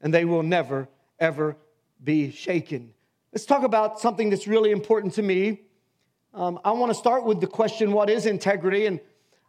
and 0.00 0.14
they 0.14 0.24
will 0.24 0.44
never, 0.44 0.88
ever 1.18 1.56
be 2.02 2.30
shaken. 2.30 2.92
Let's 3.32 3.46
talk 3.46 3.64
about 3.64 3.98
something 3.98 4.30
that's 4.30 4.46
really 4.46 4.70
important 4.70 5.14
to 5.14 5.22
me. 5.22 5.62
Um, 6.34 6.60
I 6.64 6.70
want 6.70 6.90
to 6.90 6.94
start 6.94 7.24
with 7.24 7.40
the 7.40 7.46
question 7.48 7.90
what 7.90 8.08
is 8.10 8.26
integrity? 8.26 8.86
And 8.86 9.00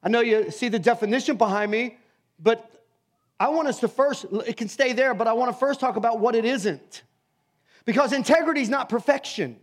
I 0.01 0.10
know 0.10 0.22
you 0.22 0.50
see 0.50 0.70
the 0.70 0.79
definition 0.79 1.38
behind 1.38 1.70
me, 1.70 1.98
but 2.39 2.78
I 3.39 3.48
want 3.50 3.67
us 3.67 3.79
to 3.79 3.88
first, 3.88 4.25
it 4.46 4.58
can 4.58 4.67
stay 4.67 4.93
there, 4.93 5.13
but 5.13 5.27
I 5.27 5.34
want 5.34 5.51
to 5.51 5.58
first 5.58 5.79
talk 5.79 5.96
about 5.96 6.19
what 6.19 6.36
it 6.36 6.43
isn't. 6.43 7.03
Because 7.86 8.12
integrity 8.12 8.62
is 8.62 8.69
not 8.69 8.89
perfection. 8.89 9.58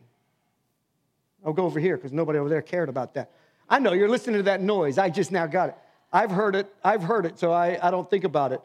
I'll 1.44 1.52
go 1.52 1.64
over 1.64 1.78
here 1.78 1.96
because 1.96 2.12
nobody 2.12 2.38
over 2.38 2.48
there 2.48 2.62
cared 2.62 2.88
about 2.88 3.14
that. 3.14 3.30
I 3.68 3.78
know 3.78 3.92
you're 3.92 4.08
listening 4.08 4.38
to 4.38 4.42
that 4.44 4.62
noise. 4.62 4.96
I 4.96 5.10
just 5.10 5.30
now 5.30 5.46
got 5.46 5.68
it. 5.68 5.76
I've 6.12 6.30
heard 6.30 6.56
it. 6.56 6.72
I've 6.82 7.02
heard 7.02 7.26
it, 7.26 7.38
so 7.38 7.52
I, 7.52 7.78
I 7.86 7.90
don't 7.90 8.08
think 8.08 8.24
about 8.24 8.52
it. 8.52 8.60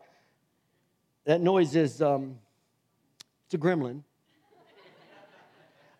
That 1.26 1.42
noise 1.42 1.76
is, 1.76 2.02
um, 2.02 2.38
it's 3.46 3.54
a 3.54 3.58
gremlin. 3.58 4.04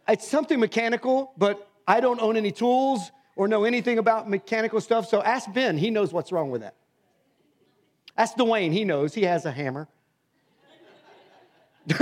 It's 0.08 0.28
something 0.28 0.60
mechanical, 0.60 1.34
but 1.38 1.70
I 1.88 2.00
don't 2.00 2.22
own 2.22 2.38
any 2.38 2.52
tools 2.52 3.12
or 3.36 3.48
know 3.48 3.64
anything 3.66 3.98
about 3.98 4.30
mechanical 4.30 4.82
stuff, 4.82 5.08
so 5.08 5.22
ask 5.22 5.52
Ben. 5.54 5.78
He 5.78 5.90
knows 5.90 6.14
what's 6.14 6.32
wrong 6.32 6.52
with 6.52 6.62
that. 6.62 6.76
Ask 8.18 8.36
Dwayne. 8.36 8.72
He 8.72 8.86
knows. 8.86 9.14
He 9.14 9.24
has 9.24 9.46
a 9.46 9.52
hammer. 9.52 9.88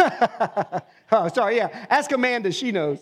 oh, 1.11 1.27
sorry, 1.33 1.57
yeah. 1.57 1.85
Ask 1.89 2.11
Amanda. 2.11 2.51
She 2.51 2.71
knows. 2.71 2.99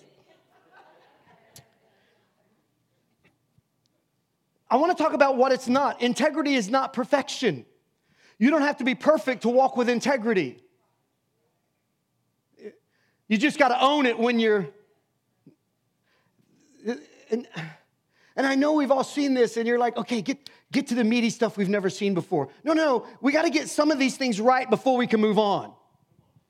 I 4.70 4.76
want 4.76 4.96
to 4.96 5.02
talk 5.02 5.14
about 5.14 5.38
what 5.38 5.52
it's 5.52 5.68
not. 5.68 6.02
Integrity 6.02 6.56
is 6.56 6.70
not 6.70 6.94
perfection. 6.94 7.66
You 8.38 8.50
don't 8.50 8.62
have 8.62 8.78
to 8.78 8.84
be 8.84 8.96
perfect 8.96 9.44
to 9.44 9.50
walk 9.50 9.78
with 9.78 9.90
integrity. 9.90 10.62
You 13.28 13.38
just 13.38 13.58
got 13.58 13.70
to 13.70 13.82
own 13.82 14.06
it 14.06 14.20
when 14.20 14.40
you're. 14.40 14.68
And, 17.30 17.48
and 18.38 18.46
I 18.46 18.53
know 18.53 18.74
we've 18.74 18.91
all 18.91 19.03
seen 19.03 19.34
this, 19.34 19.58
and 19.58 19.67
you're 19.67 19.79
like, 19.79 19.98
okay, 19.98 20.22
get, 20.22 20.50
get 20.72 20.88
to 20.88 20.96
the 20.96 21.03
meaty 21.03 21.32
stuff 21.32 21.58
we've 21.58 21.67
never 21.67 21.89
seen 21.89 22.13
before. 22.13 22.50
No, 22.63 22.74
no, 22.74 22.84
no. 23.00 23.08
we 23.20 23.32
got 23.32 23.41
to 23.41 23.50
get 23.50 23.67
some 23.67 23.89
of 23.89 23.98
these 23.98 24.15
things 24.15 24.39
right 24.39 24.70
before 24.70 24.96
we 24.96 25.08
can 25.08 25.20
move 25.20 25.39
on, 25.39 25.74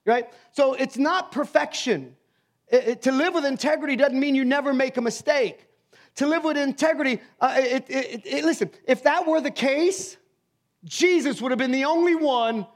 right? 0.06 0.26
So 0.52 0.74
it's 0.74 0.98
not 0.98 1.32
perfection. 1.32 2.18
It, 2.68 2.88
it, 2.88 3.02
to 3.04 3.14
live 3.14 3.34
with 3.34 3.46
integrity 3.46 3.96
doesn't 3.96 4.20
mean 4.20 4.36
you 4.36 4.44
never 4.44 4.74
make 4.74 4.98
a 4.98 5.02
mistake. 5.02 5.66
To 6.16 6.28
live 6.28 6.44
with 6.44 6.58
integrity, 6.58 7.22
uh, 7.40 7.56
it, 7.58 8.44
listen, 8.44 8.70
if 8.86 9.04
that 9.04 9.26
were 9.26 9.40
the 9.40 9.52
case, 9.52 10.18
Jesus 10.84 11.42
would 11.42 11.52
have 11.52 11.60
been 11.60 11.72
the 11.72 11.86
only 11.86 12.16
one 12.16 12.68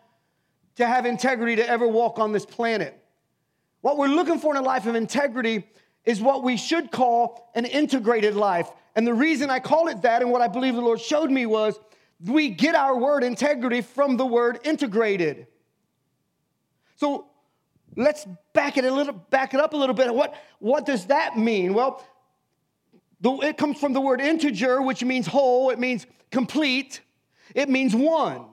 to 0.75 0.87
have 0.87 1.05
integrity 1.05 1.57
to 1.57 1.67
ever 1.67 1.85
walk 1.85 2.17
on 2.17 2.31
this 2.31 2.45
planet. 2.45 2.97
What 3.81 3.97
we're 3.97 4.07
looking 4.07 4.39
for 4.39 4.55
in 4.55 4.61
a 4.61 4.65
life 4.65 4.85
of 4.85 4.95
integrity 4.95 5.65
is 6.05 6.21
what 6.21 6.43
we 6.43 6.57
should 6.57 6.91
call 6.91 7.51
an 7.55 7.65
integrated 7.65 8.35
life. 8.35 8.69
And 8.95 9.05
the 9.05 9.13
reason 9.13 9.49
I 9.49 9.59
call 9.59 9.87
it 9.87 10.01
that 10.01 10.21
and 10.21 10.31
what 10.31 10.41
I 10.41 10.47
believe 10.47 10.75
the 10.75 10.81
Lord 10.81 10.99
showed 10.99 11.31
me 11.31 11.45
was 11.45 11.79
we 12.25 12.49
get 12.49 12.75
our 12.75 12.97
word 12.97 13.23
integrity 13.23 13.81
from 13.81 14.17
the 14.17 14.25
word 14.25 14.59
integrated. 14.63 15.47
So 16.97 17.27
let's 17.95 18.27
back 18.53 18.77
it 18.77 18.85
a 18.85 18.91
little 18.91 19.13
back 19.13 19.53
it 19.53 19.59
up 19.59 19.73
a 19.73 19.77
little 19.77 19.95
bit. 19.95 20.13
What, 20.13 20.35
what 20.59 20.85
does 20.85 21.05
that 21.07 21.37
mean? 21.37 21.73
Well, 21.73 22.05
the, 23.21 23.31
it 23.37 23.57
comes 23.57 23.79
from 23.79 23.93
the 23.93 24.01
word 24.01 24.19
integer, 24.19 24.81
which 24.81 25.03
means 25.03 25.27
whole, 25.27 25.69
it 25.69 25.79
means 25.79 26.05
complete, 26.31 27.01
it 27.53 27.69
means 27.69 27.95
one. 27.95 28.45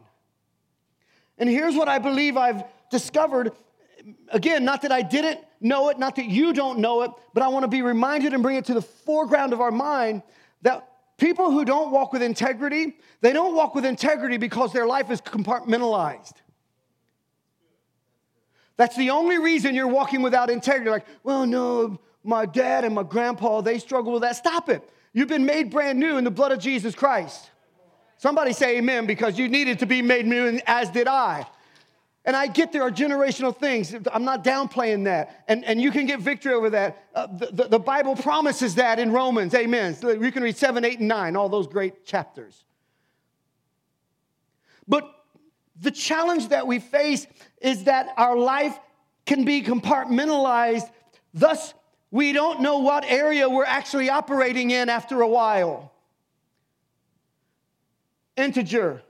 And 1.39 1.49
here's 1.49 1.75
what 1.75 1.89
I 1.89 1.99
believe 1.99 2.37
I've 2.37 2.65
discovered 2.91 3.53
again, 4.31 4.65
not 4.65 4.83
that 4.83 4.93
I 4.93 5.03
didn't 5.03 5.41
know 5.61 5.89
it, 5.89 5.99
not 5.99 6.17
that 6.17 6.27
you 6.27 6.53
don't 6.53 6.79
know 6.79 7.03
it, 7.03 7.11
but 7.35 7.43
I 7.43 7.49
want 7.49 7.65
to 7.65 7.69
be 7.69 7.83
reminded 7.83 8.33
and 8.35 8.43
bring 8.43 8.57
it 8.57 8.65
to 8.67 8.75
the 8.75 8.83
foreground 8.83 9.53
of 9.53 9.61
our 9.61 9.71
mind 9.71 10.23
that 10.63 10.89
people 11.17 11.51
who 11.51 11.65
don't 11.65 11.91
walk 11.91 12.13
with 12.13 12.23
integrity, 12.23 12.97
they 13.21 13.33
don't 13.33 13.55
walk 13.55 13.75
with 13.75 13.85
integrity 13.85 14.37
because 14.37 14.73
their 14.73 14.87
life 14.87 15.11
is 15.11 15.21
compartmentalized. 15.21 16.35
That's 18.77 18.97
the 18.97 19.11
only 19.11 19.39
reason 19.39 19.75
you're 19.75 19.89
walking 19.89 20.23
without 20.23 20.51
integrity. 20.51 20.91
Like, 20.91 21.07
well, 21.25 21.47
no, 21.47 22.01
my 22.23 22.47
dad 22.47 22.85
and 22.85 22.95
my 22.95 23.03
grandpa, 23.03 23.61
they 23.61 23.79
struggle 23.79 24.13
with 24.13 24.23
that. 24.23 24.37
Stop 24.37 24.69
it. 24.69 24.89
You've 25.13 25.29
been 25.29 25.47
made 25.47 25.71
brand 25.71 25.99
new 25.99 26.17
in 26.17 26.25
the 26.25 26.31
blood 26.31 26.53
of 26.53 26.61
Jesus 26.61 26.95
Christ. 26.95 27.51
Somebody 28.19 28.53
say 28.53 28.79
amen 28.79 29.07
because 29.07 29.39
you 29.39 29.49
needed 29.49 29.81
to 29.81 29.87
be 29.87 30.03
made 30.03 30.27
new, 30.27 30.61
as 30.67 30.91
did 30.91 31.09
I. 31.09 31.47
And 32.29 32.37
I 32.37 32.47
get 32.47 32.73
there 32.73 32.83
are 32.83 32.91
generational 32.91 33.57
things. 33.57 33.95
I'm 34.13 34.25
not 34.25 34.45
downplaying 34.45 35.05
that. 35.05 35.47
And, 35.49 35.65
and 35.65 35.81
you 35.81 35.91
can 35.91 36.05
get 36.05 36.21
victory 36.21 36.53
over 36.53 36.69
that. 36.69 37.07
Uh, 37.15 37.27
the, 37.27 37.47
the, 37.47 37.69
the 37.69 37.79
Bible 37.79 38.15
promises 38.15 38.75
that 38.75 38.99
in 38.99 39.13
Romans. 39.13 39.55
Amen. 39.55 39.95
So 39.95 40.11
you 40.11 40.31
can 40.31 40.43
read 40.43 40.55
7, 40.55 40.85
8, 40.85 40.99
and 40.99 41.09
9, 41.09 41.37
all 41.37 41.49
those 41.49 41.67
great 41.67 42.05
chapters. 42.05 42.65
But 44.87 45.11
the 45.81 45.91
challenge 45.91 46.49
that 46.49 46.67
we 46.67 46.81
face 46.81 47.27
is 47.63 47.85
that 47.85 48.13
our 48.19 48.37
life 48.37 48.79
can 49.25 49.47
be 49.47 49.63
compartmentalized. 49.63 50.91
Thus, 51.33 51.73
we 52.11 52.35
don't 52.35 52.61
know 52.61 52.81
what 52.81 53.07
area 53.07 53.49
we're 53.49 53.65
actually 53.65 54.11
operating 54.11 54.71
in 54.71 54.91
after 54.91 55.23
a 55.23 55.29
while. 55.29 55.95
Integer. 58.37 59.03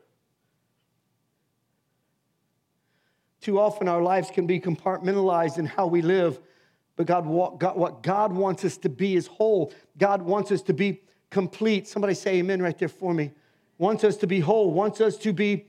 Too 3.48 3.58
often 3.58 3.88
our 3.88 4.02
lives 4.02 4.30
can 4.30 4.46
be 4.46 4.60
compartmentalized 4.60 5.56
in 5.56 5.64
how 5.64 5.86
we 5.86 6.02
live, 6.02 6.38
but 6.96 7.06
God, 7.06 7.24
what 7.24 8.02
God 8.02 8.30
wants 8.30 8.62
us 8.62 8.76
to 8.76 8.90
be 8.90 9.16
is 9.16 9.26
whole. 9.26 9.72
God 9.96 10.20
wants 10.20 10.52
us 10.52 10.60
to 10.64 10.74
be 10.74 11.00
complete. 11.30 11.88
Somebody 11.88 12.12
say 12.12 12.40
amen 12.40 12.60
right 12.60 12.76
there 12.76 12.90
for 12.90 13.14
me. 13.14 13.32
Wants 13.78 14.04
us 14.04 14.18
to 14.18 14.26
be 14.26 14.40
whole, 14.40 14.70
wants 14.70 15.00
us 15.00 15.16
to 15.16 15.32
be 15.32 15.64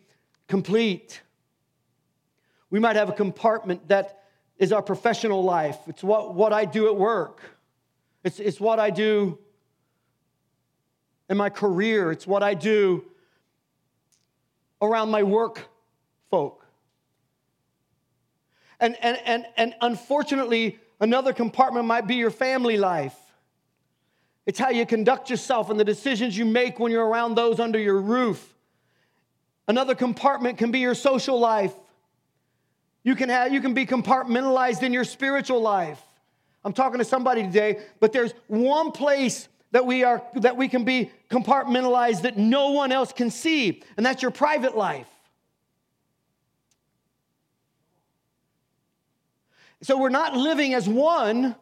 complete. 0.50 1.22
We 2.70 2.80
might 2.80 2.98
have 2.98 3.08
a 3.08 3.14
compartment 3.14 3.88
that 3.88 4.24
is 4.58 4.74
our 4.74 4.82
professional 4.82 5.42
life. 5.42 5.78
It's 5.88 6.04
what, 6.04 6.36
what 6.36 6.52
I 6.52 6.66
do 6.66 6.88
at 6.88 6.98
work. 6.98 7.40
It's, 8.26 8.42
it's 8.42 8.60
what 8.60 8.78
I 8.78 8.90
do 8.90 9.40
in 11.30 11.38
my 11.38 11.50
career. 11.50 12.12
It's 12.12 12.28
what 12.28 12.44
I 12.44 12.56
do 12.56 13.06
around 14.82 15.12
my 15.12 15.24
work 15.24 15.70
folk. 16.30 16.59
And, 18.80 18.96
and, 19.02 19.18
and, 19.26 19.46
and 19.58 19.76
unfortunately, 19.82 20.80
another 21.00 21.34
compartment 21.34 21.86
might 21.86 22.08
be 22.08 22.16
your 22.16 22.32
family 22.32 22.78
life. 22.78 23.16
It's 24.46 24.58
how 24.58 24.70
you 24.70 24.86
conduct 24.86 25.30
yourself 25.30 25.70
and 25.70 25.80
the 25.80 25.86
decisions 25.86 26.38
you 26.38 26.46
make 26.46 26.80
when 26.80 26.92
you're 26.92 27.06
around 27.06 27.36
those 27.36 27.60
under 27.60 27.78
your 27.78 28.02
roof. 28.02 28.56
Another 29.68 29.94
compartment 29.94 30.58
can 30.58 30.72
be 30.72 30.80
your 30.80 30.96
social 30.96 31.40
life. 31.40 31.74
You 33.04 33.16
can, 33.16 33.30
have, 33.30 33.54
you 33.54 33.62
can 33.62 33.74
be 33.74 33.86
compartmentalized 33.86 34.82
in 34.82 34.94
your 34.94 35.04
spiritual 35.04 35.62
life. 35.62 36.02
I'm 36.64 36.74
talking 36.74 36.98
to 37.00 37.06
somebody 37.06 37.44
today, 37.44 37.80
but 38.00 38.12
there's 38.12 38.34
one 38.48 38.92
place 38.92 39.48
that 39.72 39.86
we 39.86 40.04
are 40.04 40.24
that 40.36 40.58
we 40.58 40.68
can 40.68 40.84
be 40.84 41.12
compartmentalized 41.30 42.24
that 42.24 42.38
no 42.38 42.72
one 42.72 42.92
else 42.92 43.14
can 43.14 43.30
see, 43.30 43.84
and 43.98 44.06
that's 44.06 44.22
your 44.22 44.32
private 44.32 44.76
life. 44.76 45.08
So 49.82 49.98
we're 49.98 50.10
not 50.10 50.36
living 50.36 50.74
as 50.74 50.88
one. 50.88 51.56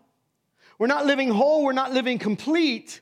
We're 0.79 0.87
not 0.87 1.05
living 1.05 1.29
whole. 1.29 1.63
We're 1.63 1.73
not 1.73 1.93
living 1.93 2.17
complete. 2.17 3.01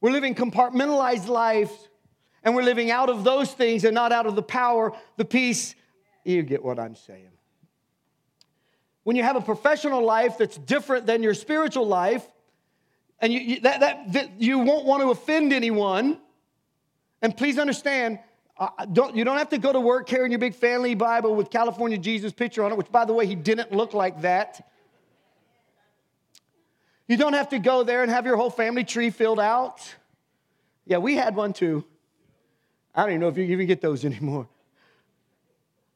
We're 0.00 0.12
living 0.12 0.34
compartmentalized 0.34 1.26
lives, 1.26 1.72
and 2.44 2.54
we're 2.54 2.62
living 2.62 2.90
out 2.90 3.10
of 3.10 3.24
those 3.24 3.52
things 3.52 3.84
and 3.84 3.94
not 3.94 4.12
out 4.12 4.26
of 4.26 4.36
the 4.36 4.42
power, 4.42 4.92
the 5.16 5.24
peace. 5.24 5.74
You 6.24 6.42
get 6.42 6.64
what 6.64 6.78
I'm 6.78 6.94
saying. 6.94 7.30
When 9.02 9.16
you 9.16 9.22
have 9.22 9.36
a 9.36 9.40
professional 9.40 10.04
life 10.04 10.38
that's 10.38 10.56
different 10.56 11.06
than 11.06 11.22
your 11.22 11.34
spiritual 11.34 11.86
life, 11.86 12.24
and 13.20 13.32
you, 13.32 13.40
you 13.40 13.60
that, 13.60 13.80
that, 13.80 14.12
that 14.12 14.40
you 14.40 14.60
won't 14.60 14.84
want 14.84 15.02
to 15.02 15.10
offend 15.10 15.52
anyone, 15.52 16.18
and 17.20 17.36
please 17.36 17.58
understand, 17.58 18.20
uh, 18.58 18.84
don't, 18.86 19.14
you 19.14 19.24
don't 19.24 19.38
have 19.38 19.50
to 19.50 19.58
go 19.58 19.72
to 19.72 19.80
work 19.80 20.08
carrying 20.08 20.32
your 20.32 20.40
big 20.40 20.54
family 20.54 20.94
Bible 20.94 21.34
with 21.34 21.50
California 21.50 21.96
Jesus 21.96 22.32
picture 22.32 22.64
on 22.64 22.72
it, 22.72 22.78
which, 22.78 22.90
by 22.90 23.04
the 23.04 23.12
way, 23.12 23.26
he 23.26 23.36
didn't 23.36 23.72
look 23.72 23.94
like 23.94 24.22
that. 24.22 24.68
You 27.06 27.16
don't 27.16 27.34
have 27.34 27.50
to 27.50 27.58
go 27.58 27.84
there 27.84 28.02
and 28.02 28.10
have 28.10 28.26
your 28.26 28.36
whole 28.36 28.50
family 28.50 28.84
tree 28.84 29.10
filled 29.10 29.40
out. 29.40 29.80
Yeah, 30.84 30.98
we 30.98 31.16
had 31.16 31.36
one 31.36 31.52
too. 31.52 31.84
I 32.94 33.02
don't 33.02 33.10
even 33.10 33.20
know 33.20 33.28
if 33.28 33.38
you 33.38 33.44
even 33.44 33.66
get 33.66 33.80
those 33.80 34.04
anymore. 34.04 34.48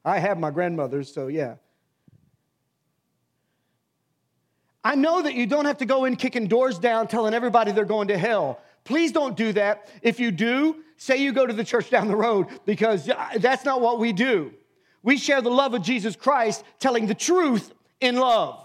I 0.04 0.18
have 0.18 0.38
my 0.38 0.50
grandmother's, 0.50 1.12
so 1.12 1.26
yeah. 1.26 1.56
I 4.84 4.94
know 4.96 5.22
that 5.22 5.34
you 5.34 5.46
don't 5.46 5.64
have 5.64 5.78
to 5.78 5.84
go 5.84 6.06
in 6.06 6.16
kicking 6.16 6.48
doors 6.48 6.78
down 6.78 7.06
telling 7.06 7.34
everybody 7.34 7.72
they're 7.72 7.84
going 7.84 8.08
to 8.08 8.18
hell. 8.18 8.60
Please 8.84 9.12
don't 9.12 9.36
do 9.36 9.52
that. 9.52 9.88
If 10.02 10.18
you 10.18 10.32
do, 10.32 10.82
say 11.02 11.16
you 11.16 11.32
go 11.32 11.44
to 11.44 11.52
the 11.52 11.64
church 11.64 11.90
down 11.90 12.06
the 12.06 12.16
road 12.16 12.46
because 12.64 13.10
that's 13.36 13.64
not 13.64 13.80
what 13.80 13.98
we 13.98 14.12
do. 14.12 14.54
We 15.02 15.16
share 15.18 15.42
the 15.42 15.50
love 15.50 15.74
of 15.74 15.82
Jesus 15.82 16.14
Christ, 16.14 16.62
telling 16.78 17.06
the 17.06 17.14
truth 17.14 17.72
in 18.00 18.14
love. 18.16 18.64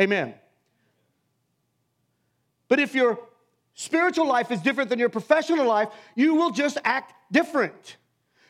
Amen. 0.00 0.34
But 2.68 2.80
if 2.80 2.94
your 2.94 3.18
spiritual 3.74 4.26
life 4.26 4.50
is 4.50 4.60
different 4.62 4.88
than 4.88 4.98
your 4.98 5.10
professional 5.10 5.66
life, 5.66 5.88
you 6.14 6.34
will 6.36 6.50
just 6.50 6.78
act 6.84 7.12
different. 7.30 7.98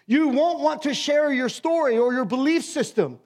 You 0.06 0.28
won't 0.28 0.60
want 0.60 0.82
to 0.82 0.94
share 0.94 1.32
your 1.32 1.48
story 1.48 1.98
or 1.98 2.12
your 2.12 2.24
belief 2.24 2.64
system. 2.64 3.18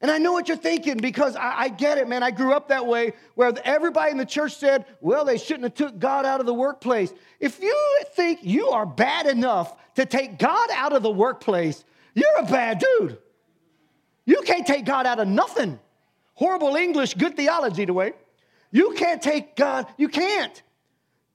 And 0.00 0.10
I 0.10 0.18
know 0.18 0.32
what 0.32 0.48
you're 0.48 0.56
thinking 0.56 0.96
because 0.96 1.36
I, 1.36 1.62
I, 1.62 1.68
get 1.68 1.98
it, 1.98 2.08
man. 2.08 2.22
I 2.22 2.30
grew 2.30 2.54
up 2.54 2.68
that 2.68 2.86
way 2.86 3.12
where 3.34 3.52
everybody 3.64 4.10
in 4.10 4.16
the 4.16 4.24
church 4.24 4.56
said, 4.56 4.86
well, 5.00 5.26
they 5.26 5.36
shouldn't 5.36 5.64
have 5.64 5.74
took 5.74 5.98
God 5.98 6.24
out 6.24 6.40
of 6.40 6.46
the 6.46 6.54
workplace. 6.54 7.12
If 7.38 7.62
you 7.62 8.02
think 8.14 8.40
you 8.42 8.68
are 8.68 8.86
bad 8.86 9.26
enough 9.26 9.76
to 9.96 10.06
take 10.06 10.38
God 10.38 10.70
out 10.72 10.94
of 10.94 11.02
the 11.02 11.10
workplace, 11.10 11.84
you're 12.14 12.38
a 12.38 12.46
bad 12.46 12.78
dude. 12.78 13.18
You 14.24 14.40
can't 14.42 14.66
take 14.66 14.86
God 14.86 15.06
out 15.06 15.18
of 15.18 15.28
nothing. 15.28 15.78
Horrible 16.34 16.76
English, 16.76 17.14
good 17.14 17.36
theology, 17.36 17.84
the 17.84 17.92
way. 17.92 18.14
You 18.70 18.94
can't 18.96 19.20
take 19.20 19.54
God, 19.54 19.86
you 19.98 20.08
can't. 20.08 20.62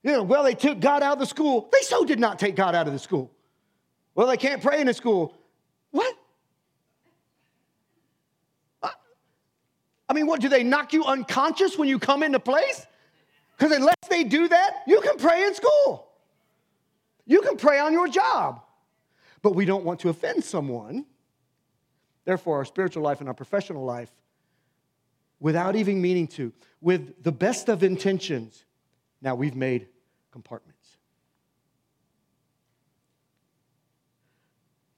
You 0.01 0.12
know, 0.12 0.24
well, 0.24 0.43
they 0.43 0.55
took 0.55 0.79
God 0.79 1.03
out 1.03 1.13
of 1.13 1.19
the 1.19 1.25
school. 1.25 1.69
They 1.72 1.81
so 1.81 2.05
did 2.05 2.19
not 2.19 2.39
take 2.39 2.55
God 2.55 2.74
out 2.74 2.88
of 2.88 2.93
the 2.93 3.00
school. 3.00 3.31
Well, 4.15 4.27
they 4.27 4.38
can't 4.38 4.62
pray 4.62 4.79
in 4.79 4.88
the 4.88 4.93
school. 4.93 5.36
What? 5.91 6.15
Mean, 10.15 10.27
what, 10.27 10.41
do 10.41 10.50
they 10.50 10.63
knock 10.63 10.93
you 10.93 11.05
unconscious 11.05 11.77
when 11.77 11.88
you 11.88 12.00
come 12.00 12.24
into 12.24 12.39
place? 12.39 12.86
Because 13.57 13.75
unless 13.75 13.95
they 14.10 14.24
do 14.24 14.48
that, 14.48 14.84
you 14.88 15.00
can 15.01 15.17
pray 15.17 15.45
in 15.45 15.53
school. 15.53 16.07
You 17.25 17.41
can 17.41 17.57
pray 17.57 17.79
on 17.79 17.93
your 17.93 18.07
job. 18.07 18.62
But 19.41 19.55
we 19.55 19.65
don't 19.65 19.86
want 19.86 20.00
to 20.01 20.10
offend 20.10 20.43
someone. 20.43 21.05
Therefore, 22.25 22.57
our 22.57 22.65
spiritual 22.65 23.03
life 23.03 23.19
and 23.19 23.29
our 23.29 23.36
professional 23.36 23.86
life, 23.86 24.12
without 25.39 25.75
even 25.75 26.01
meaning 26.01 26.27
to, 26.27 26.51
with 26.81 27.24
the 27.24 27.31
best 27.31 27.69
of 27.69 27.84
intentions, 27.84 28.65
now 29.22 29.36
we've 29.36 29.55
made 29.55 29.88
compartments. 30.31 30.98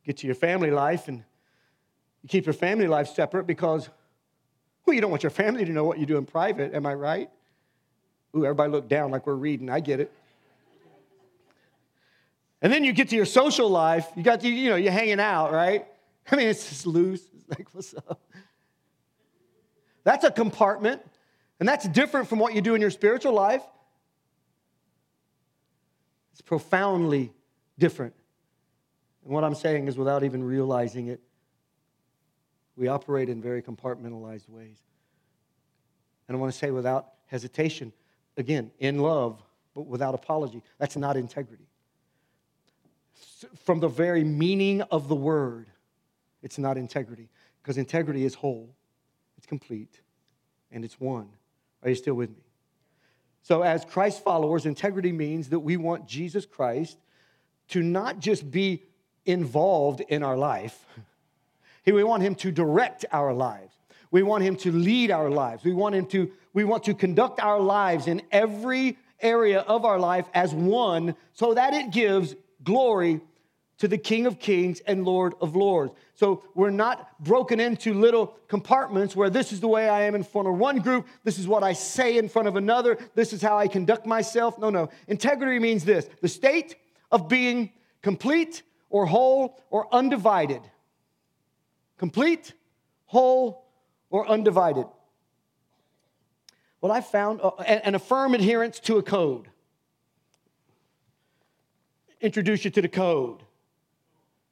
Get 0.05 0.17
to 0.17 0.25
your 0.25 0.35
family 0.35 0.71
life 0.71 1.09
and 1.09 1.23
you 2.23 2.29
keep 2.29 2.45
your 2.45 2.53
family 2.53 2.87
life 2.87 3.09
separate 3.09 3.45
because, 3.45 3.89
well, 4.87 4.93
you 4.93 5.01
don't 5.01 5.11
want 5.11 5.21
your 5.21 5.29
family 5.29 5.65
to 5.65 5.71
know 5.71 5.83
what 5.83 5.99
you 5.99 6.05
do 6.05 6.17
in 6.17 6.25
private. 6.25 6.73
Am 6.73 6.85
I 6.85 6.93
right? 6.93 7.29
Ooh, 8.35 8.45
everybody 8.45 8.71
look 8.71 8.87
down 8.87 9.11
like 9.11 9.27
we're 9.27 9.35
reading. 9.35 9.69
I 9.69 9.81
get 9.81 9.99
it. 9.99 10.11
And 12.61 12.71
then 12.71 12.85
you 12.85 12.93
get 12.93 13.09
to 13.09 13.15
your 13.15 13.25
social 13.25 13.69
life. 13.69 14.07
You 14.15 14.23
got 14.23 14.43
you 14.43 14.69
know, 14.69 14.77
you're 14.77 14.91
hanging 14.91 15.19
out, 15.19 15.51
right? 15.51 15.85
I 16.31 16.35
mean, 16.37 16.47
it's 16.47 16.67
just 16.69 16.87
loose. 16.87 17.21
It's 17.37 17.57
like, 17.57 17.67
what's 17.71 17.95
up? 17.95 18.19
That's 20.03 20.25
a 20.25 20.31
compartment, 20.31 21.01
and 21.61 21.69
that's 21.69 21.87
different 21.87 22.27
from 22.27 22.39
what 22.39 22.53
you 22.53 22.59
do 22.59 22.75
in 22.75 22.81
your 22.81 22.89
spiritual 22.89 23.31
life. 23.31 23.63
It's 26.33 26.41
profoundly 26.41 27.31
different. 27.79 28.13
And 29.23 29.33
what 29.33 29.45
I'm 29.45 29.55
saying 29.55 29.87
is, 29.87 29.97
without 29.97 30.25
even 30.25 30.43
realizing 30.43 31.07
it, 31.07 31.21
we 32.77 32.87
operate 32.87 33.27
in 33.27 33.41
very 33.41 33.61
compartmentalized 33.61 34.47
ways. 34.47 34.77
And 36.27 36.37
I 36.37 36.39
want 36.39 36.53
to 36.53 36.57
say 36.57 36.71
without 36.71 37.13
hesitation, 37.25 37.91
again, 38.37 38.71
in 38.79 38.99
love, 38.99 39.41
but 39.73 39.87
without 39.87 40.13
apology. 40.13 40.61
That's 40.77 40.95
not 40.95 41.17
integrity. 41.17 41.67
From 43.63 43.79
the 43.79 43.87
very 43.87 44.23
meaning 44.23 44.81
of 44.83 45.07
the 45.07 45.15
word, 45.15 45.67
it's 46.43 46.57
not 46.57 46.77
integrity. 46.77 47.29
Because 47.61 47.77
integrity 47.77 48.23
is 48.23 48.33
whole, 48.35 48.73
it's 49.37 49.45
complete, 49.45 49.99
and 50.71 50.85
it's 50.85 50.99
one. 50.99 51.29
Are 51.83 51.89
you 51.89 51.95
still 51.95 52.13
with 52.13 52.29
me? 52.29 52.43
So, 53.41 53.61
as 53.61 53.85
Christ 53.85 54.23
followers, 54.23 54.65
integrity 54.65 55.11
means 55.11 55.49
that 55.49 55.59
we 55.59 55.77
want 55.77 56.07
Jesus 56.07 56.45
Christ 56.45 56.97
to 57.69 57.81
not 57.81 58.19
just 58.19 58.49
be 58.49 58.83
involved 59.25 60.01
in 60.01 60.23
our 60.23 60.37
life, 60.37 60.85
we 61.95 62.03
want 62.03 62.23
him 62.23 62.35
to 62.35 62.51
direct 62.51 63.05
our 63.11 63.33
lives. 63.33 63.73
We 64.11 64.23
want 64.23 64.43
him 64.43 64.55
to 64.57 64.71
lead 64.71 65.11
our 65.11 65.29
lives. 65.29 65.63
We 65.63 65.73
want 65.73 65.95
him 65.95 66.05
to 66.07 66.31
we 66.53 66.63
want 66.63 66.85
to 66.85 66.93
conduct 66.95 67.39
our 67.39 67.59
lives 67.59 68.07
in 68.07 68.21
every 68.31 68.97
area 69.21 69.59
of 69.59 69.85
our 69.85 69.99
life 69.99 70.25
as 70.33 70.53
one 70.53 71.15
so 71.33 71.53
that 71.53 71.73
it 71.73 71.91
gives 71.91 72.35
glory 72.63 73.21
to 73.77 73.87
the 73.87 73.97
King 73.97 74.25
of 74.25 74.39
Kings 74.39 74.79
and 74.87 75.05
Lord 75.05 75.35
of 75.39 75.55
Lords. 75.55 75.91
So 76.15 76.43
we're 76.55 76.71
not 76.71 77.19
broken 77.23 77.59
into 77.59 77.93
little 77.93 78.35
compartments 78.47 79.15
where 79.15 79.29
this 79.29 79.51
is 79.51 79.59
the 79.59 79.67
way 79.67 79.87
I 79.87 80.03
am 80.03 80.15
in 80.15 80.23
front 80.23 80.47
of 80.47 80.55
one 80.55 80.79
group, 80.79 81.07
this 81.23 81.37
is 81.37 81.47
what 81.47 81.63
I 81.63 81.73
say 81.73 82.17
in 82.17 82.27
front 82.27 82.47
of 82.47 82.55
another, 82.55 82.97
this 83.13 83.33
is 83.33 83.41
how 83.41 83.57
I 83.57 83.67
conduct 83.67 84.05
myself. 84.05 84.57
No, 84.57 84.69
no. 84.69 84.89
Integrity 85.07 85.59
means 85.59 85.85
this 85.85 86.09
the 86.21 86.27
state 86.27 86.75
of 87.11 87.29
being 87.29 87.71
complete 88.01 88.63
or 88.89 89.05
whole 89.05 89.61
or 89.69 89.93
undivided. 89.93 90.61
Complete, 91.97 92.53
whole, 93.05 93.65
or 94.09 94.27
undivided. 94.27 94.85
What 96.79 96.91
I 96.91 97.01
found, 97.01 97.41
uh, 97.41 97.49
and 97.61 97.95
a 97.95 97.99
firm 97.99 98.33
adherence 98.33 98.79
to 98.81 98.97
a 98.97 99.03
code. 99.03 99.49
Introduce 102.21 102.65
you 102.65 102.71
to 102.71 102.81
the 102.81 102.87
code. 102.87 103.41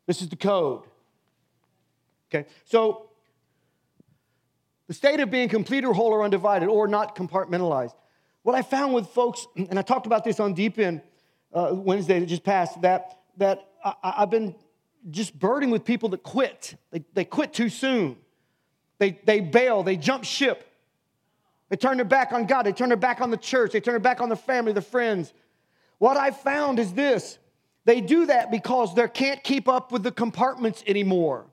This 0.08 0.22
is 0.22 0.30
the 0.30 0.36
code. 0.36 0.84
Okay, 2.30 2.48
so 2.66 3.10
the 4.88 4.94
state 4.94 5.20
of 5.20 5.32
being 5.32 5.50
complete 5.50 5.86
or 5.86 5.94
whole 5.94 6.12
or 6.12 6.24
undivided 6.24 6.68
or 6.70 6.88
not 6.88 7.16
compartmentalized. 7.16 7.94
What 8.44 8.56
I 8.56 8.62
found 8.62 8.94
with 8.94 9.08
folks, 9.08 9.48
and 9.56 9.80
I 9.80 9.82
talked 9.82 10.06
about 10.06 10.24
this 10.24 10.40
on 10.40 10.54
Deep 10.54 10.78
End 10.78 11.02
uh, 11.54 11.70
Wednesday 11.74 12.20
that 12.20 12.26
just 12.28 12.44
passed, 12.44 12.82
that, 12.82 13.20
that 13.38 13.68
I, 13.84 14.20
have 14.20 14.30
been 14.30 14.56
just 15.12 15.38
birding 15.38 15.72
with 15.72 15.86
people 15.86 16.10
that 16.10 16.24
quit. 16.24 16.76
They, 16.92 17.04
they 17.14 17.26
quit 17.26 17.54
too 17.54 17.70
soon. 17.70 18.18
They, 18.98 19.20
they 19.26 19.40
bail, 19.42 19.84
they 19.84 19.98
jump 19.98 20.24
ship. 20.24 20.72
They 21.70 21.76
turn 21.76 21.98
their 21.98 22.06
back 22.06 22.32
on 22.32 22.46
God, 22.46 22.64
they 22.64 22.72
turn 22.72 22.90
their 22.90 22.98
back 22.98 23.22
on 23.22 23.32
the 23.32 23.38
church, 23.38 23.72
they 23.72 23.82
turn 23.82 23.94
their 23.94 24.00
back 24.00 24.22
on 24.22 24.30
their 24.30 24.38
family, 24.38 24.72
their 24.72 24.82
friends. 24.82 25.34
What 25.98 26.18
I 26.18 26.32
found 26.32 26.80
is 26.80 26.94
this 26.94 27.38
they 27.86 28.02
do 28.02 28.26
that 28.26 28.52
because 28.52 28.96
they 28.96 29.08
can't 29.08 29.44
keep 29.44 29.68
up 29.68 29.92
with 29.92 30.04
the 30.04 30.12
compartments 30.12 30.84
anymore. 30.88 31.46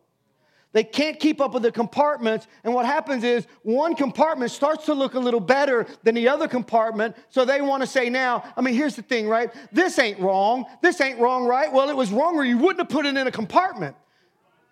They 0.72 0.84
can't 0.84 1.20
keep 1.20 1.40
up 1.40 1.52
with 1.52 1.62
the 1.64 1.72
compartments, 1.72 2.46
and 2.64 2.72
what 2.72 2.86
happens 2.86 3.24
is 3.24 3.46
one 3.62 3.94
compartment 3.94 4.50
starts 4.50 4.86
to 4.86 4.94
look 4.94 5.12
a 5.14 5.18
little 5.18 5.40
better 5.40 5.86
than 6.02 6.14
the 6.14 6.28
other 6.28 6.48
compartment, 6.48 7.14
so 7.28 7.44
they 7.44 7.60
want 7.60 7.82
to 7.82 7.86
say 7.86 8.08
now, 8.08 8.42
I 8.56 8.62
mean, 8.62 8.74
here's 8.74 8.96
the 8.96 9.02
thing, 9.02 9.28
right? 9.28 9.52
This 9.70 9.98
ain't 9.98 10.18
wrong. 10.18 10.64
This 10.80 11.00
ain't 11.02 11.18
wrong, 11.18 11.44
right? 11.44 11.70
Well, 11.70 11.90
it 11.90 11.96
was 11.96 12.10
wrong, 12.10 12.36
or 12.36 12.44
you 12.44 12.56
wouldn't 12.56 12.78
have 12.78 12.88
put 12.88 13.04
it 13.04 13.16
in 13.16 13.26
a 13.26 13.30
compartment. 13.30 13.96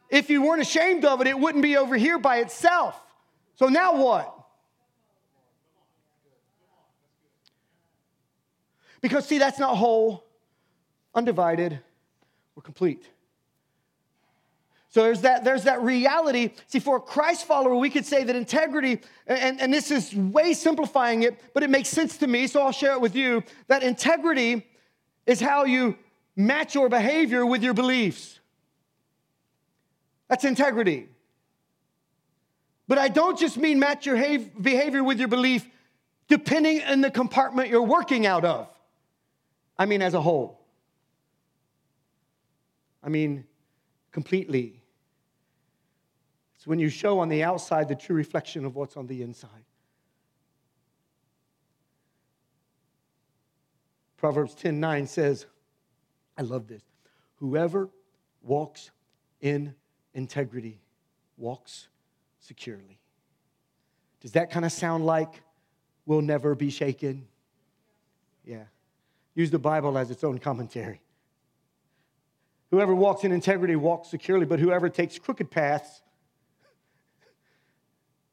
If 0.08 0.30
you 0.30 0.42
weren't 0.42 0.62
ashamed 0.62 1.04
of 1.04 1.20
it, 1.20 1.26
it 1.26 1.38
wouldn't 1.38 1.62
be 1.62 1.76
over 1.76 1.96
here 1.96 2.18
by 2.18 2.38
itself. 2.38 2.98
So 3.56 3.66
now 3.66 3.96
what? 4.02 4.34
Because, 9.02 9.26
see, 9.26 9.38
that's 9.38 9.58
not 9.58 9.76
whole 9.76 10.24
undivided, 11.14 11.78
or 12.56 12.62
complete. 12.62 13.06
So 14.90 15.02
there's 15.02 15.20
that, 15.20 15.44
there's 15.44 15.64
that 15.64 15.82
reality. 15.82 16.50
See, 16.66 16.80
for 16.80 16.96
a 16.96 17.00
Christ 17.00 17.46
follower, 17.46 17.76
we 17.76 17.90
could 17.90 18.04
say 18.04 18.24
that 18.24 18.34
integrity, 18.34 19.00
and, 19.26 19.60
and 19.60 19.72
this 19.72 19.92
is 19.92 20.14
way 20.14 20.52
simplifying 20.52 21.22
it, 21.22 21.40
but 21.54 21.62
it 21.62 21.70
makes 21.70 21.88
sense 21.88 22.18
to 22.18 22.26
me, 22.26 22.48
so 22.48 22.62
I'll 22.62 22.72
share 22.72 22.92
it 22.92 23.00
with 23.00 23.14
you, 23.14 23.44
that 23.68 23.84
integrity 23.84 24.66
is 25.26 25.40
how 25.40 25.64
you 25.64 25.96
match 26.34 26.74
your 26.74 26.88
behavior 26.88 27.46
with 27.46 27.62
your 27.62 27.74
beliefs. 27.74 28.40
That's 30.28 30.44
integrity. 30.44 31.08
But 32.88 32.98
I 32.98 33.06
don't 33.06 33.38
just 33.38 33.56
mean 33.56 33.78
match 33.78 34.06
your 34.06 34.16
behavior 34.16 35.04
with 35.04 35.20
your 35.20 35.28
belief 35.28 35.64
depending 36.26 36.82
on 36.82 37.00
the 37.00 37.10
compartment 37.10 37.68
you're 37.68 37.82
working 37.82 38.26
out 38.26 38.44
of. 38.44 38.68
I 39.78 39.86
mean, 39.86 40.02
as 40.02 40.14
a 40.14 40.20
whole. 40.20 40.60
I 43.02 43.08
mean, 43.08 43.44
completely. 44.12 44.79
It's 46.60 46.66
when 46.66 46.78
you 46.78 46.90
show 46.90 47.20
on 47.20 47.30
the 47.30 47.42
outside 47.42 47.88
the 47.88 47.94
true 47.94 48.14
reflection 48.14 48.66
of 48.66 48.76
what's 48.76 48.98
on 48.98 49.06
the 49.06 49.22
inside. 49.22 49.64
Proverbs 54.18 54.54
10 54.56 54.78
9 54.78 55.06
says, 55.06 55.46
I 56.36 56.42
love 56.42 56.68
this. 56.68 56.82
Whoever 57.36 57.88
walks 58.42 58.90
in 59.40 59.74
integrity 60.12 60.82
walks 61.38 61.88
securely. 62.40 62.98
Does 64.20 64.32
that 64.32 64.50
kind 64.50 64.66
of 64.66 64.72
sound 64.72 65.06
like 65.06 65.40
we'll 66.04 66.20
never 66.20 66.54
be 66.54 66.68
shaken? 66.68 67.26
Yeah. 68.44 68.64
Use 69.34 69.50
the 69.50 69.58
Bible 69.58 69.96
as 69.96 70.10
its 70.10 70.24
own 70.24 70.36
commentary. 70.36 71.00
Whoever 72.70 72.94
walks 72.94 73.24
in 73.24 73.32
integrity 73.32 73.76
walks 73.76 74.10
securely, 74.10 74.44
but 74.44 74.60
whoever 74.60 74.90
takes 74.90 75.18
crooked 75.18 75.50
paths, 75.50 76.02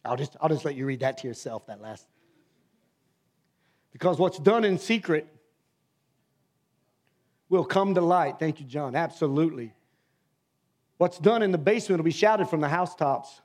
I'll 0.08 0.18
just, 0.18 0.36
I'll 0.42 0.50
just 0.50 0.66
let 0.66 0.76
you 0.76 0.86
read 0.86 1.02
that 1.02 1.20
to 1.20 1.28
yourself, 1.28 1.68
that 1.68 1.82
last. 1.82 2.08
Because 3.92 4.18
what's 4.18 4.40
done 4.40 4.64
in 4.64 4.78
secret 4.78 5.28
will 7.50 7.66
come 7.66 7.96
to 7.96 8.02
light. 8.02 8.40
Thank 8.40 8.60
you, 8.60 8.66
John. 8.66 8.96
Absolutely. 8.96 9.74
What's 10.98 11.18
done 11.18 11.42
in 11.44 11.52
the 11.52 11.58
basement 11.58 12.00
will 12.00 12.06
be 12.06 12.12
shouted 12.12 12.48
from 12.48 12.62
the 12.62 12.70
housetops. 12.70 13.42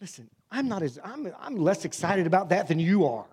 Listen, 0.00 0.28
I'm 0.50 0.68
not 0.68 0.82
as 0.82 0.98
I'm, 1.04 1.32
I'm 1.38 1.56
less 1.56 1.84
excited 1.84 2.26
about 2.26 2.48
that 2.50 2.68
than 2.68 2.78
you 2.78 3.06
are. 3.06 3.26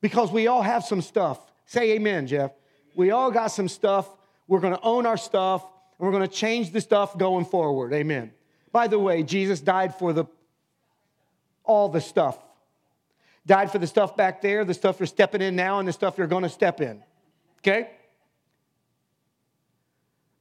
Because 0.00 0.32
we 0.32 0.46
all 0.46 0.62
have 0.62 0.84
some 0.84 1.02
stuff 1.02 1.50
Say 1.70 1.92
amen, 1.92 2.26
Jeff. 2.26 2.50
We 2.96 3.12
all 3.12 3.30
got 3.30 3.46
some 3.52 3.68
stuff. 3.68 4.08
We're 4.48 4.58
going 4.58 4.72
to 4.72 4.80
own 4.82 5.06
our 5.06 5.16
stuff, 5.16 5.64
we're 6.00 6.10
going 6.10 6.26
to 6.26 6.34
change 6.34 6.72
the 6.72 6.80
stuff 6.80 7.16
going 7.16 7.44
forward. 7.44 7.92
Amen. 7.92 8.32
By 8.72 8.86
the 8.86 8.98
way, 8.98 9.22
Jesus 9.22 9.60
died 9.60 9.94
for 9.94 10.12
the 10.12 10.24
all 11.64 11.88
the 11.88 12.00
stuff. 12.00 12.38
died 13.46 13.70
for 13.70 13.78
the 13.78 13.86
stuff 13.86 14.16
back 14.16 14.42
there, 14.42 14.64
the 14.64 14.74
stuff 14.74 14.98
you're 14.98 15.06
stepping 15.06 15.40
in 15.40 15.54
now, 15.54 15.78
and 15.78 15.86
the 15.86 15.92
stuff 15.92 16.18
you're 16.18 16.26
going 16.26 16.42
to 16.42 16.48
step 16.48 16.80
in. 16.80 17.02
Okay? 17.58 17.90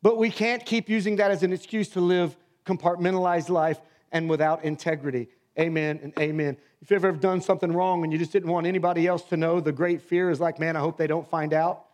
But 0.01 0.17
we 0.17 0.29
can't 0.29 0.65
keep 0.65 0.89
using 0.89 1.17
that 1.17 1.31
as 1.31 1.43
an 1.43 1.53
excuse 1.53 1.89
to 1.89 2.01
live 2.01 2.35
compartmentalized 2.65 3.49
life 3.49 3.79
and 4.11 4.29
without 4.29 4.63
integrity. 4.63 5.27
Amen 5.59 5.99
and 6.01 6.13
amen. 6.19 6.57
If 6.81 6.89
you've 6.89 7.03
ever 7.03 7.17
done 7.17 7.41
something 7.41 7.71
wrong 7.71 8.03
and 8.03 8.13
you 8.13 8.17
just 8.17 8.31
didn't 8.31 8.49
want 8.49 8.65
anybody 8.65 9.05
else 9.07 9.23
to 9.23 9.37
know, 9.37 9.59
the 9.59 9.73
great 9.73 10.01
fear 10.01 10.29
is 10.29 10.39
like, 10.39 10.59
man, 10.59 10.75
I 10.75 10.79
hope 10.79 10.97
they 10.97 11.07
don't 11.07 11.29
find 11.29 11.53
out. 11.53 11.85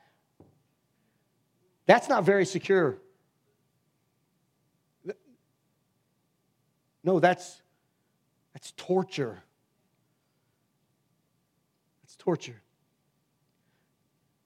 That's 1.87 2.07
not 2.07 2.23
very 2.23 2.45
secure. 2.45 2.97
No, 7.05 7.19
that's, 7.19 7.61
that's 8.53 8.73
torture. 8.75 9.37
That's 12.01 12.15
torture. 12.15 12.59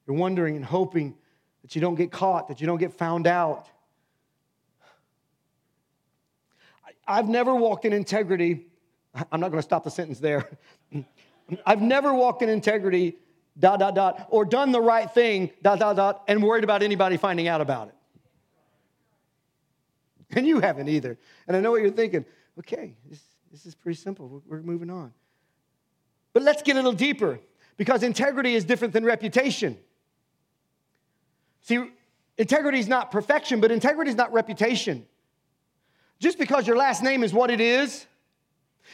You're 0.06 0.16
wondering 0.16 0.56
and 0.56 0.64
hoping 0.64 1.16
that 1.62 1.74
you 1.74 1.80
don't 1.80 1.94
get 1.94 2.12
caught, 2.12 2.48
that 2.48 2.60
you 2.60 2.66
don't 2.66 2.78
get 2.78 2.92
found 2.92 3.26
out. 3.26 3.66
I've 7.08 7.28
never 7.28 7.54
walked 7.54 7.86
in 7.86 7.94
integrity. 7.94 8.66
I'm 9.32 9.40
not 9.40 9.50
going 9.50 9.58
to 9.58 9.66
stop 9.66 9.82
the 9.82 9.90
sentence 9.90 10.20
there. 10.20 10.48
I've 11.66 11.80
never 11.80 12.12
walked 12.12 12.42
in 12.42 12.50
integrity, 12.50 13.16
dot, 13.58 13.80
dot, 13.80 13.94
dot, 13.94 14.28
or 14.30 14.44
done 14.44 14.70
the 14.70 14.82
right 14.82 15.10
thing, 15.10 15.50
dot, 15.62 15.78
dot, 15.78 15.96
dot, 15.96 16.24
and 16.28 16.42
worried 16.42 16.62
about 16.62 16.82
anybody 16.82 17.16
finding 17.16 17.48
out 17.48 17.62
about 17.62 17.88
it. 17.88 17.94
And 20.32 20.46
you 20.46 20.60
haven't 20.60 20.88
either. 20.88 21.18
And 21.48 21.56
I 21.56 21.60
know 21.60 21.70
what 21.70 21.80
you're 21.80 21.90
thinking. 21.90 22.24
Okay, 22.60 22.94
this, 23.08 23.20
this 23.50 23.64
is 23.64 23.74
pretty 23.74 23.98
simple. 23.98 24.42
We're 24.46 24.60
moving 24.60 24.90
on. 24.90 25.12
But 26.34 26.42
let's 26.42 26.62
get 26.62 26.74
a 26.74 26.76
little 26.76 26.92
deeper 26.92 27.40
because 27.78 28.02
integrity 28.02 28.54
is 28.54 28.64
different 28.64 28.92
than 28.92 29.02
reputation. 29.02 29.78
See, 31.62 31.90
integrity 32.36 32.78
is 32.78 32.86
not 32.86 33.10
perfection, 33.10 33.60
but 33.60 33.70
integrity 33.70 34.10
is 34.10 34.16
not 34.16 34.30
reputation. 34.32 35.06
Just 36.18 36.38
because 36.38 36.66
your 36.66 36.76
last 36.76 37.02
name 37.02 37.24
is 37.24 37.32
what 37.32 37.50
it 37.50 37.62
is, 37.62 38.04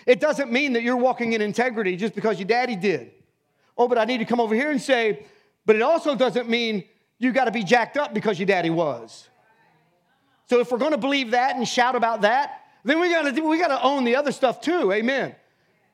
it 0.07 0.21
doesn't 0.21 0.53
mean 0.53 0.75
that 0.75 0.85
you're 0.85 0.97
walking 0.97 1.33
in 1.33 1.43
integrity 1.43 1.97
just 1.97 2.15
because 2.15 2.39
your 2.39 2.47
daddy 2.47 2.77
did. 2.77 3.11
Oh, 3.77 3.89
but 3.89 3.99
I 3.99 4.05
need 4.05 4.19
to 4.19 4.25
come 4.25 4.41
over 4.41 4.55
here 4.55 4.71
and 4.71 4.81
say, 4.81 5.27
but 5.65 5.75
it 5.75 5.83
also 5.83 6.15
doesn't 6.15 6.49
mean 6.49 6.85
you 7.19 7.33
got 7.33 7.47
to 7.47 7.51
be 7.51 7.65
jacked 7.65 7.97
up 7.97 8.15
because 8.15 8.39
your 8.39 8.47
daddy 8.47 8.71
was. 8.71 9.29
So 10.49 10.61
if 10.61 10.71
we're 10.71 10.79
going 10.79 10.93
to 10.93 10.99
believe 10.99 11.33
that 11.33 11.57
and 11.57 11.67
shout 11.67 11.97
about 11.97 12.21
that, 12.21 12.66
then 12.87 13.01
we 13.01 13.11
got 13.11 13.35
to 13.35 13.41
we 13.43 13.59
got 13.59 13.69
to 13.69 13.83
own 13.83 14.05
the 14.05 14.17
other 14.17 14.33
stuff 14.33 14.61
too. 14.61 14.93
Amen. 14.93 15.35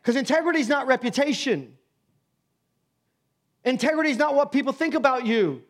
Because 0.01 0.17
integrity 0.17 0.61
is 0.61 0.69
not 0.69 0.87
reputation. 0.87 1.77
Integrity 3.65 4.11
is 4.11 4.19
not 4.19 4.35
what 4.35 4.53
people 4.53 4.73
think 4.73 4.95
about 4.95 5.25
you. 5.25 5.63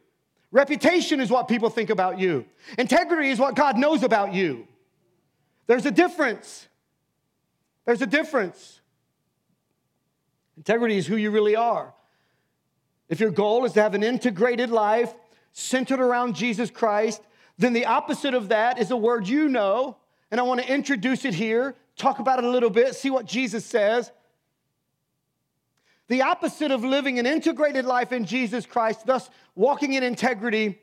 Reputation 0.51 1.21
is 1.21 1.31
what 1.31 1.49
people 1.49 1.71
think 1.71 1.91
about 1.91 2.19
you. 2.19 2.45
Integrity 2.77 3.31
is 3.31 3.39
what 3.39 3.55
God 3.55 3.79
knows 3.79 4.03
about 4.03 4.35
you. 4.35 4.67
There's 5.67 5.87
a 5.87 5.91
difference. 5.91 6.67
There's 7.87 8.03
a 8.03 8.07
difference. 8.07 8.81
Integrity 10.57 10.97
is 10.97 11.07
who 11.07 11.17
you 11.17 11.31
really 11.31 11.57
are. 11.57 11.95
If 13.09 13.21
your 13.21 13.31
goal 13.31 13.65
is 13.65 13.73
to 13.75 13.83
have 13.83 13.95
an 13.95 14.03
integrated 14.03 14.71
life 14.71 15.13
centered 15.53 16.01
around 16.01 16.35
Jesus 16.35 16.71
Christ, 16.71 17.23
then 17.59 17.75
the 17.75 17.87
opposite 17.87 18.35
of 18.35 18.49
that 18.49 18.79
is 18.79 18.91
a 18.91 18.97
word 18.97 19.29
you 19.29 19.49
know, 19.49 19.97
and 20.33 20.40
I 20.40 20.45
want 20.45 20.62
to 20.62 20.73
introduce 20.73 21.27
it 21.27 21.35
here, 21.35 21.77
talk 21.95 22.18
about 22.18 22.38
it 22.38 22.47
a 22.47 22.49
little 22.49 22.71
bit, 22.71 22.95
see 22.95 23.11
what 23.11 23.27
Jesus 23.27 23.66
says. 23.66 24.11
The 26.09 26.23
opposite 26.23 26.71
of 26.71 26.83
living 26.83 27.18
an 27.18 27.27
integrated 27.27 27.85
life 27.85 28.12
in 28.12 28.25
Jesus 28.25 28.64
Christ, 28.64 29.05
thus 29.05 29.29
walking 29.55 29.92
in 29.92 30.03
integrity, 30.03 30.81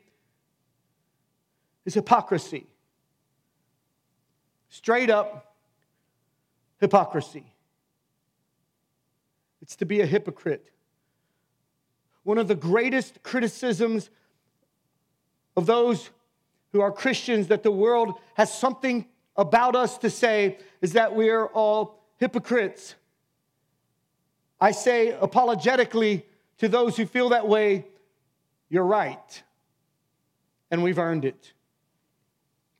is 1.84 1.94
hypocrisy. 1.94 2.68
Straight 4.68 5.10
up 5.10 5.56
hypocrisy. 6.78 7.44
It's 9.62 9.74
to 9.76 9.84
be 9.84 10.00
a 10.00 10.06
hypocrite. 10.06 10.64
One 12.22 12.38
of 12.38 12.46
the 12.46 12.54
greatest 12.54 13.24
criticisms 13.24 14.10
of 15.56 15.66
those 15.66 16.10
who 16.70 16.80
are 16.80 16.92
Christians 16.92 17.48
that 17.48 17.64
the 17.64 17.72
world 17.72 18.14
has 18.34 18.56
something 18.56 19.06
about 19.36 19.76
us 19.76 19.98
to 19.98 20.10
say 20.10 20.58
is 20.80 20.92
that 20.94 21.14
we 21.14 21.30
are 21.30 21.46
all 21.46 22.02
hypocrites. 22.16 22.94
I 24.60 24.72
say 24.72 25.16
apologetically 25.18 26.26
to 26.58 26.68
those 26.68 26.96
who 26.96 27.06
feel 27.06 27.30
that 27.30 27.48
way, 27.48 27.86
you're 28.68 28.84
right. 28.84 29.42
And 30.70 30.82
we've 30.82 30.98
earned 30.98 31.24
it. 31.24 31.52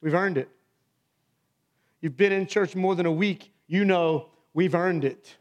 We've 0.01 0.15
earned 0.15 0.39
it. 0.39 0.49
You've 2.01 2.17
been 2.17 2.33
in 2.33 2.47
church 2.47 2.75
more 2.75 2.95
than 2.95 3.07
a 3.07 3.13
week, 3.13 3.53
you 3.67 3.85
know 3.85 4.29
we've 4.55 4.75
earned 4.75 5.05
it. 5.05 5.37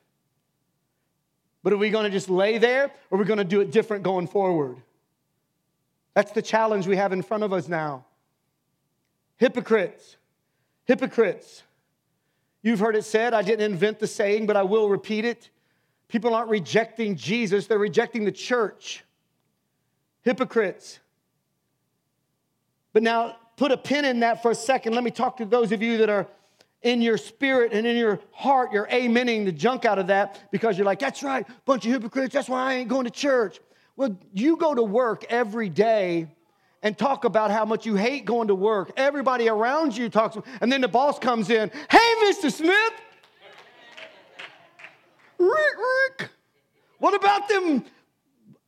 But 1.64 1.74
are 1.74 1.78
we 1.78 1.90
going 1.90 2.06
to 2.06 2.10
just 2.10 2.30
lay 2.30 2.58
there 2.58 2.92
or 3.10 3.18
are 3.18 3.20
we 3.20 3.26
going 3.26 3.38
to 3.38 3.44
do 3.44 3.62
it 3.62 3.72
different 3.72 4.04
going 4.04 4.28
forward? 4.28 4.78
That's 6.14 6.32
the 6.32 6.42
challenge 6.42 6.88
we 6.88 6.96
have 6.96 7.12
in 7.14 7.22
front 7.22 7.44
of 7.44 7.54
us 7.54 7.68
now. 7.68 8.06
Hypocrites. 9.38 10.18
Hypocrites. 10.90 11.62
You've 12.64 12.80
heard 12.80 12.96
it 12.96 13.04
said, 13.04 13.36
I 13.36 13.44
didn't 13.44 13.72
invent 13.72 14.00
the 14.00 14.08
saying, 14.08 14.48
but 14.48 14.58
I 14.58 14.64
will 14.64 14.90
repeat 14.90 15.24
it. 15.24 15.52
People 16.08 16.34
aren't 16.34 16.50
rejecting 16.50 17.16
Jesus, 17.16 17.68
they're 17.68 17.78
rejecting 17.78 18.26
the 18.26 18.32
church. 18.32 19.04
Hypocrites. 20.24 21.00
But 22.92 23.04
now, 23.04 23.36
put 23.56 23.72
a 23.72 23.78
pin 23.78 24.04
in 24.04 24.22
that 24.22 24.42
for 24.42 24.50
a 24.50 24.56
second. 24.56 24.96
Let 24.96 25.04
me 25.04 25.12
talk 25.12 25.38
to 25.38 25.46
those 25.46 25.72
of 25.72 25.84
you 25.84 26.00
that 26.00 26.10
are 26.10 26.26
in 26.82 27.04
your 27.04 27.18
spirit 27.18 27.72
and 27.72 27.86
in 27.86 27.96
your 27.96 28.20
heart, 28.32 28.74
you're 28.74 28.88
amening 28.88 29.46
the 29.46 29.52
junk 29.52 29.86
out 29.86 30.00
of 30.00 30.08
that 30.08 30.50
because 30.50 30.76
you're 30.76 30.86
like, 30.88 30.98
that's 30.98 31.22
right, 31.22 31.46
bunch 31.66 31.86
of 31.86 31.92
hypocrites, 31.92 32.34
that's 32.34 32.50
why 32.50 32.64
I 32.64 32.74
ain't 32.78 32.90
going 32.90 33.06
to 33.06 33.12
church. 33.12 33.60
Well, 33.96 34.18
you 34.34 34.58
go 34.58 34.74
to 34.74 34.82
work 34.82 35.24
every 35.30 35.70
day 35.70 36.30
and 36.82 36.98
talk 36.98 37.26
about 37.26 37.52
how 37.52 37.66
much 37.66 37.86
you 37.86 37.96
hate 37.96 38.26
going 38.26 38.48
to 38.48 38.56
work. 38.56 38.92
Everybody 38.96 39.50
around 39.50 39.96
you 39.96 40.10
talks, 40.10 40.38
and 40.62 40.72
then 40.72 40.82
the 40.82 40.88
boss 40.88 41.20
comes 41.20 41.50
in, 41.50 41.72
hey, 41.90 42.14
Mr. 42.24 42.52
Smith, 42.52 42.94
Rick, 45.38 45.76
Rick. 46.20 46.30
What 47.00 47.14
about 47.14 47.48
them 47.48 47.86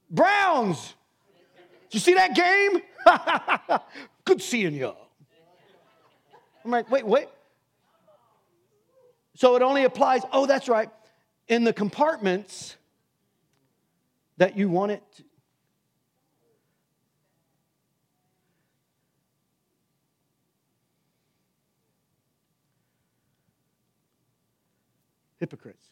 Browns? 0.09 0.93
Did 1.89 1.95
you 1.95 1.99
see 1.99 2.13
that 2.13 2.35
game? 2.35 2.81
Good 4.25 4.41
seeing 4.41 4.75
y'all. 4.75 5.09
I'm 6.63 6.71
like, 6.71 6.89
wait, 6.89 7.05
wait. 7.05 7.27
So 9.35 9.55
it 9.55 9.61
only 9.61 9.83
applies, 9.83 10.21
oh, 10.31 10.45
that's 10.45 10.69
right, 10.69 10.89
in 11.47 11.63
the 11.63 11.73
compartments 11.73 12.77
that 14.37 14.57
you 14.57 14.69
want 14.69 14.91
it 14.91 15.03
Hypocrites. 25.41 25.89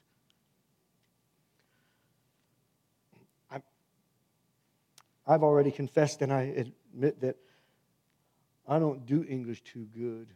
I've 5.30 5.44
already 5.44 5.70
confessed 5.70 6.24
and 6.24 6.34
I 6.34 6.66
admit 6.92 7.22
that 7.22 7.36
I 8.68 8.80
don't 8.80 9.06
do 9.06 9.24
English 9.30 9.62
too 9.62 9.88
good. 9.96 10.28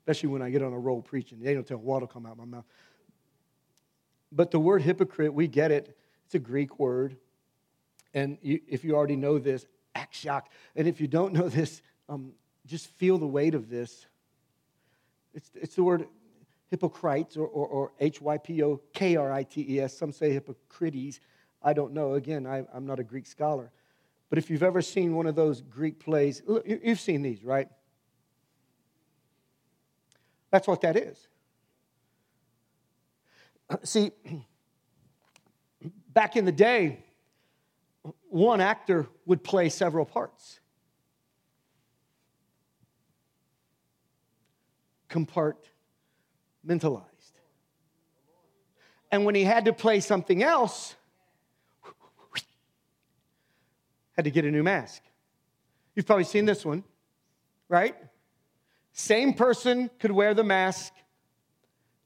Especially 0.00 0.28
when 0.28 0.42
I 0.42 0.50
get 0.50 0.62
on 0.62 0.74
a 0.74 0.78
roll 0.78 1.00
preaching. 1.00 1.40
They 1.40 1.54
don't 1.54 1.66
tell 1.66 1.78
water 1.78 2.06
come 2.06 2.26
out 2.26 2.36
my 2.36 2.44
mouth. 2.44 2.66
But 4.30 4.50
the 4.50 4.58
word 4.58 4.82
hypocrite, 4.82 5.32
we 5.32 5.48
get 5.48 5.70
it. 5.70 5.96
It's 6.26 6.34
a 6.34 6.38
Greek 6.38 6.78
word. 6.78 7.16
And 8.12 8.36
you, 8.42 8.60
if 8.68 8.84
you 8.84 8.94
already 8.94 9.16
know 9.16 9.38
this, 9.38 9.66
act 9.94 10.14
shocked. 10.14 10.52
And 10.76 10.86
if 10.86 11.00
you 11.00 11.06
don't 11.06 11.32
know 11.32 11.48
this, 11.48 11.80
um, 12.10 12.32
just 12.66 12.86
feel 12.86 13.16
the 13.16 13.26
weight 13.26 13.54
of 13.54 13.70
this. 13.70 14.06
It's, 15.32 15.50
it's 15.54 15.74
the 15.74 15.84
word 15.84 16.06
hypocrites 16.70 17.36
or, 17.36 17.46
or, 17.46 17.66
or 17.66 17.92
H 18.00 18.20
Y 18.20 18.38
P 18.38 18.62
O 18.62 18.80
K 18.92 19.16
R 19.16 19.32
I 19.32 19.42
T 19.42 19.64
E 19.68 19.80
S. 19.80 19.96
Some 19.96 20.12
say 20.12 20.32
hypocrites. 20.32 21.20
I 21.62 21.72
don't 21.72 21.92
know. 21.92 22.14
Again, 22.14 22.46
I, 22.46 22.64
am 22.74 22.86
not 22.86 23.00
a 23.00 23.04
Greek 23.04 23.26
scholar. 23.26 23.70
But 24.28 24.38
if 24.38 24.50
you've 24.50 24.62
ever 24.62 24.82
seen 24.82 25.14
one 25.14 25.26
of 25.26 25.34
those 25.34 25.62
Greek 25.62 25.98
plays, 25.98 26.42
you've 26.66 27.00
seen 27.00 27.22
these, 27.22 27.42
right? 27.42 27.68
That's 30.50 30.68
what 30.68 30.82
that 30.82 30.96
is. 30.96 31.28
See, 33.82 34.12
back 36.08 36.36
in 36.36 36.44
the 36.44 36.52
day, 36.52 37.04
one 38.28 38.60
actor 38.60 39.06
would 39.26 39.42
play 39.42 39.68
several 39.68 40.04
parts. 40.04 40.60
Compartmentalized. 46.66 47.02
And 49.10 49.24
when 49.24 49.34
he 49.34 49.44
had 49.44 49.64
to 49.64 49.72
play 49.72 50.00
something 50.00 50.42
else, 50.42 50.94
had 54.12 54.24
to 54.24 54.30
get 54.30 54.44
a 54.44 54.50
new 54.50 54.62
mask. 54.62 55.02
You've 55.94 56.06
probably 56.06 56.24
seen 56.24 56.44
this 56.44 56.64
one, 56.64 56.84
right? 57.68 57.94
Same 58.92 59.32
person 59.32 59.90
could 59.98 60.10
wear 60.10 60.34
the 60.34 60.44
mask, 60.44 60.92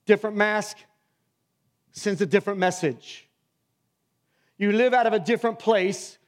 different 0.05 0.37
mask 0.37 0.77
sends 1.93 2.21
a 2.21 2.27
different 2.27 2.59
message. 2.59 3.29
You 4.59 4.73
live 4.73 4.95
out 4.95 5.07
of 5.07 5.13
a 5.13 5.19
different 5.19 5.59
place 5.59 6.19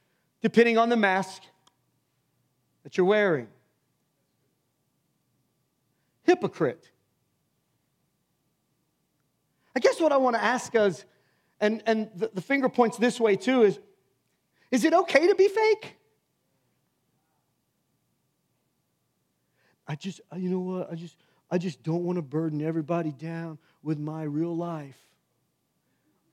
depending 0.41 0.77
on 0.77 0.89
the 0.89 0.95
mask 0.95 1.43
that 2.83 2.97
you're 2.97 3.05
wearing. 3.05 3.47
Hypocrite. 6.23 6.89
I 9.75 9.79
guess 9.79 9.99
what 9.99 10.11
I 10.11 10.17
want 10.17 10.35
to 10.35 10.43
ask 10.43 10.73
us, 10.75 11.03
and, 11.59 11.83
and 11.85 12.09
the, 12.15 12.31
the 12.33 12.41
finger 12.41 12.69
points 12.69 12.97
this 12.97 13.19
way 13.19 13.35
too, 13.35 13.63
is 13.63 13.79
is 14.71 14.83
it 14.83 14.93
okay 14.93 15.27
to 15.27 15.35
be 15.35 15.47
fake? 15.47 15.95
I 19.87 19.95
just, 19.95 20.21
uh, 20.33 20.37
you 20.37 20.49
know 20.49 20.59
what? 20.59 20.91
I 20.91 20.95
just, 20.95 21.15
I 21.51 21.57
just 21.57 21.83
don't 21.83 22.03
want 22.03 22.17
to 22.17 22.21
burden 22.21 22.61
everybody 22.61 23.11
down 23.11 23.59
with 23.83 23.99
my 23.99 24.23
real 24.23 24.55
life. 24.55 24.97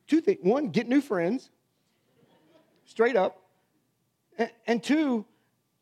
Two 0.06 0.20
things. 0.20 0.38
One, 0.42 0.70
get 0.70 0.88
new 0.88 1.00
friends, 1.00 1.50
straight 2.86 3.16
up. 3.16 3.38
And 4.66 4.82
two, 4.82 5.26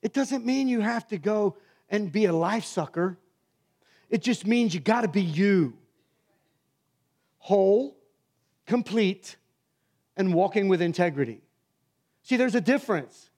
it 0.03 0.13
doesn't 0.13 0.45
mean 0.45 0.67
you 0.69 0.81
have 0.81 1.07
to 1.09 1.19
go 1.19 1.57
and 1.89 2.11
be 2.11 2.25
a 2.25 2.33
life 2.33 2.65
sucker. 2.65 3.17
It 4.11 4.23
just 4.23 4.47
means 4.47 4.75
you 4.75 4.81
got 4.81 5.03
to 5.03 5.09
be 5.09 5.23
you 5.23 5.79
whole, 7.41 7.97
complete, 8.67 9.37
and 10.17 10.33
walking 10.33 10.69
with 10.69 10.81
integrity. 10.81 11.41
See, 12.23 12.37
there's 12.37 12.55
a 12.55 12.61
difference. 12.61 13.31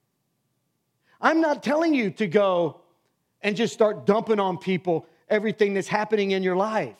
I'm 1.20 1.40
not 1.40 1.62
telling 1.62 1.94
you 1.94 2.10
to 2.10 2.26
go 2.26 2.80
and 3.40 3.56
just 3.56 3.72
start 3.72 4.04
dumping 4.04 4.38
on 4.38 4.58
people 4.58 5.06
everything 5.28 5.72
that's 5.74 5.88
happening 5.88 6.32
in 6.32 6.42
your 6.42 6.56
life. 6.56 6.98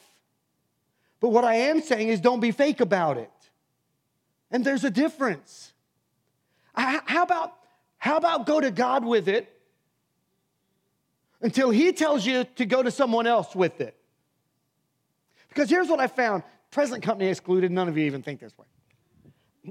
But 1.21 1.31
what 1.31 1.45
I 1.45 1.57
am 1.57 1.83
saying 1.83 2.09
is 2.09 2.21
don't 2.21 2.41
be 2.41 2.51
fake 2.51 2.81
about 2.81 3.19
it. 3.19 3.31
And 4.51 4.65
there's 4.65 4.85
a 4.85 4.91
difference. 4.91 5.73
How 6.75 7.23
about, 7.23 7.53
how 7.99 8.17
about 8.17 8.47
go 8.47 8.61
to 8.61 8.71
God 8.71 9.05
with 9.05 9.29
it 9.29 9.53
until 11.41 11.71
He 11.71 11.93
tells 11.93 12.25
you 12.25 12.45
to 12.57 12.65
go 12.65 12.83
to 12.83 12.91
someone 12.91 13.27
else 13.27 13.55
with 13.55 13.81
it? 13.81 13.97
Because 15.49 15.69
here's 15.69 15.89
what 15.89 16.01
I 16.01 16.07
found 16.07 16.43
present 16.73 17.03
company 17.03 17.31
excluded, 17.31 17.71
none 17.71 17.89
of 17.89 17.97
you 17.97 18.05
even 18.07 18.23
think 18.23 18.41
this 18.41 18.57
way. 18.59 18.67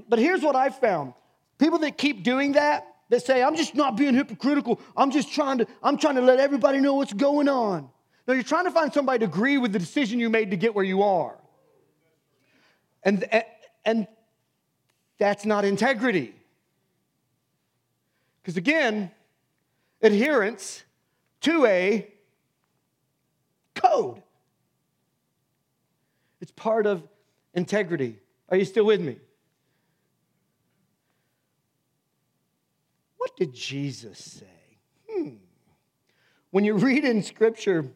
But 0.08 0.18
here's 0.18 0.40
what 0.40 0.56
I 0.56 0.70
found 0.70 1.12
people 1.58 1.78
that 1.80 1.98
keep 1.98 2.22
doing 2.22 2.52
that, 2.52 2.86
that 3.10 3.24
say, 3.26 3.42
I'm 3.42 3.56
just 3.56 3.74
not 3.74 3.96
being 3.96 4.14
hypocritical, 4.14 4.80
I'm 4.96 5.10
just 5.10 5.30
trying 5.32 5.58
to, 5.58 5.66
I'm 5.82 5.98
trying 5.98 6.14
to 6.14 6.22
let 6.22 6.40
everybody 6.40 6.80
know 6.80 6.94
what's 6.94 7.12
going 7.12 7.48
on. 7.48 7.90
No, 8.26 8.34
you're 8.34 8.42
trying 8.42 8.64
to 8.64 8.70
find 8.70 8.92
somebody 8.92 9.18
to 9.18 9.24
agree 9.26 9.58
with 9.58 9.72
the 9.72 9.78
decision 9.78 10.18
you 10.18 10.30
made 10.30 10.52
to 10.52 10.56
get 10.56 10.74
where 10.74 10.84
you 10.84 11.02
are. 11.02 11.36
And, 13.02 13.28
and 13.84 14.06
that's 15.18 15.44
not 15.44 15.64
integrity. 15.64 16.32
Because 18.40 18.56
again, 18.56 19.10
adherence 20.00 20.84
to 21.42 21.66
a 21.66 22.08
code. 23.74 24.22
It's 26.42 26.50
part 26.50 26.86
of 26.86 27.08
integrity. 27.54 28.18
Are 28.48 28.56
you 28.56 28.64
still 28.64 28.84
with 28.84 29.00
me? 29.00 29.16
What 33.16 33.36
did 33.36 33.54
Jesus 33.54 34.18
say? 34.18 34.78
Hmm. 35.08 35.36
When 36.50 36.64
you 36.64 36.74
read 36.74 37.04
in 37.04 37.22
Scripture, 37.22 37.86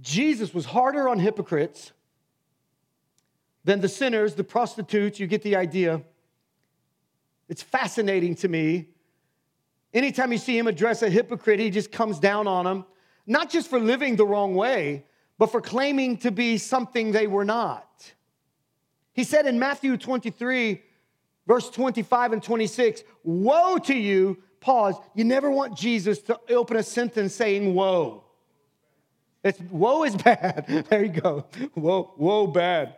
Jesus 0.00 0.54
was 0.54 0.64
harder 0.64 1.06
on 1.06 1.18
hypocrites 1.18 1.92
than 3.64 3.80
the 3.82 3.88
sinners, 3.88 4.34
the 4.34 4.42
prostitutes. 4.42 5.20
You 5.20 5.26
get 5.26 5.42
the 5.42 5.56
idea. 5.56 6.00
It's 7.50 7.62
fascinating 7.62 8.34
to 8.36 8.48
me. 8.48 8.88
Anytime 9.92 10.32
you 10.32 10.38
see 10.38 10.56
him 10.56 10.66
address 10.66 11.02
a 11.02 11.10
hypocrite, 11.10 11.60
he 11.60 11.68
just 11.68 11.92
comes 11.92 12.18
down 12.18 12.46
on 12.46 12.64
them, 12.64 12.86
not 13.26 13.50
just 13.50 13.68
for 13.68 13.78
living 13.78 14.16
the 14.16 14.24
wrong 14.24 14.54
way, 14.54 15.04
but 15.38 15.52
for 15.52 15.60
claiming 15.60 16.16
to 16.18 16.30
be 16.30 16.58
something 16.58 17.12
they 17.12 17.26
were 17.26 17.44
not. 17.44 18.12
He 19.12 19.24
said 19.24 19.46
in 19.46 19.58
Matthew 19.58 19.96
23, 19.96 20.82
verse 21.46 21.70
25 21.70 22.34
and 22.34 22.42
26, 22.42 23.04
Woe 23.22 23.78
to 23.78 23.94
you, 23.94 24.38
pause. 24.60 24.96
You 25.14 25.24
never 25.24 25.50
want 25.50 25.76
Jesus 25.76 26.18
to 26.22 26.38
open 26.50 26.76
a 26.76 26.82
sentence 26.82 27.34
saying, 27.34 27.74
Woe. 27.74 28.24
It's 29.44 29.60
woe 29.70 30.04
is 30.04 30.16
bad. 30.22 30.86
There 30.90 31.04
you 31.04 31.20
go. 31.20 31.46
Woe, 31.74 32.12
woe 32.16 32.46
bad. 32.48 32.96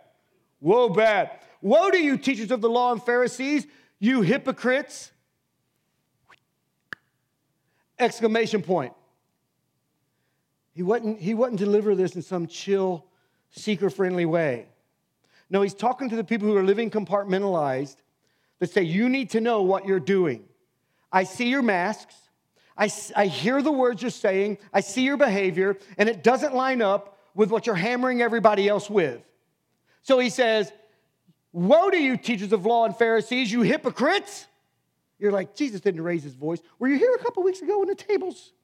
Woe 0.61 0.89
bad. 0.89 1.31
Woe 1.63 1.91
to 1.91 1.99
you, 1.99 2.17
teachers 2.17 2.51
of 2.51 2.61
the 2.61 2.71
law 2.71 2.93
and 2.93 3.03
Pharisees, 3.03 3.67
you 3.99 4.23
hypocrites. 4.23 5.13
Exclamation 7.99 8.63
point. 8.63 8.95
He 10.81 10.85
wasn't, 10.85 11.21
he 11.21 11.35
wasn't 11.35 11.59
deliver 11.59 11.95
this 11.95 12.17
in 12.17 12.23
some 12.23 12.47
chill, 12.47 13.05
seeker 13.51 13.91
friendly 13.91 14.25
way. 14.25 14.67
No, 15.51 15.61
he's 15.61 15.75
talking 15.75 16.09
to 16.09 16.17
the 16.17 16.25
people 16.25 16.49
who 16.49 16.57
are 16.57 16.63
living 16.63 16.91
compartmentalized 16.91 17.97
that 18.61 18.71
say, 18.71 18.85
You 18.85 19.11
need 19.11 19.29
to 19.33 19.43
know 19.43 19.61
what 19.61 19.85
you're 19.85 20.01
doing. 20.01 20.43
I 21.13 21.25
see 21.25 21.51
your 21.51 21.61
masks. 21.61 22.15
I, 22.79 22.91
I 23.15 23.27
hear 23.27 23.61
the 23.61 23.71
words 23.71 24.01
you're 24.01 24.11
saying. 24.11 24.57
I 24.73 24.81
see 24.81 25.03
your 25.03 25.19
behavior, 25.19 25.77
and 25.99 26.09
it 26.09 26.25
doesn't 26.25 26.55
line 26.55 26.81
up 26.81 27.19
with 27.35 27.51
what 27.51 27.67
you're 27.67 27.75
hammering 27.75 28.23
everybody 28.23 28.67
else 28.67 28.89
with. 28.89 29.21
So 30.01 30.19
he 30.19 30.31
says, 30.31 30.73
Woe 31.53 31.91
to 31.91 31.99
you, 31.99 32.17
teachers 32.17 32.55
of 32.55 32.65
law 32.65 32.87
and 32.87 32.97
Pharisees, 32.97 33.53
you 33.53 33.61
hypocrites! 33.61 34.47
You're 35.19 35.31
like, 35.31 35.55
Jesus 35.55 35.83
didn't 35.83 36.01
raise 36.01 36.23
his 36.23 36.33
voice. 36.33 36.63
Were 36.79 36.89
you 36.89 36.97
here 36.97 37.15
a 37.15 37.23
couple 37.23 37.43
weeks 37.43 37.61
ago 37.61 37.81
when 37.81 37.89
the 37.89 37.95
tables? 37.95 38.55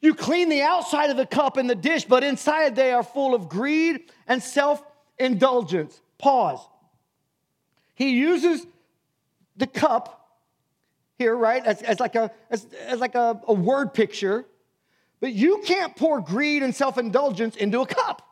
You 0.00 0.14
clean 0.14 0.48
the 0.48 0.62
outside 0.62 1.10
of 1.10 1.16
the 1.16 1.26
cup 1.26 1.56
and 1.56 1.68
the 1.68 1.74
dish, 1.74 2.04
but 2.04 2.24
inside 2.24 2.74
they 2.74 2.92
are 2.92 3.02
full 3.02 3.34
of 3.34 3.48
greed 3.48 4.10
and 4.26 4.42
self 4.42 4.82
indulgence. 5.18 6.00
Pause. 6.18 6.66
He 7.94 8.10
uses 8.18 8.66
the 9.56 9.66
cup 9.66 10.16
here, 11.18 11.36
right, 11.36 11.64
as, 11.64 11.82
as 11.82 12.00
like, 12.00 12.14
a, 12.14 12.30
as, 12.50 12.66
as 12.86 12.98
like 12.98 13.14
a, 13.14 13.38
a 13.46 13.52
word 13.52 13.92
picture, 13.92 14.46
but 15.20 15.34
you 15.34 15.62
can't 15.66 15.94
pour 15.94 16.22
greed 16.22 16.62
and 16.62 16.74
self 16.74 16.96
indulgence 16.96 17.56
into 17.56 17.82
a 17.82 17.86
cup. 17.86 18.26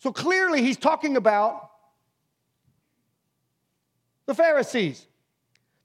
So 0.00 0.12
clearly, 0.12 0.62
he's 0.62 0.76
talking 0.76 1.16
about 1.16 1.70
the 4.26 4.34
Pharisees, 4.34 5.06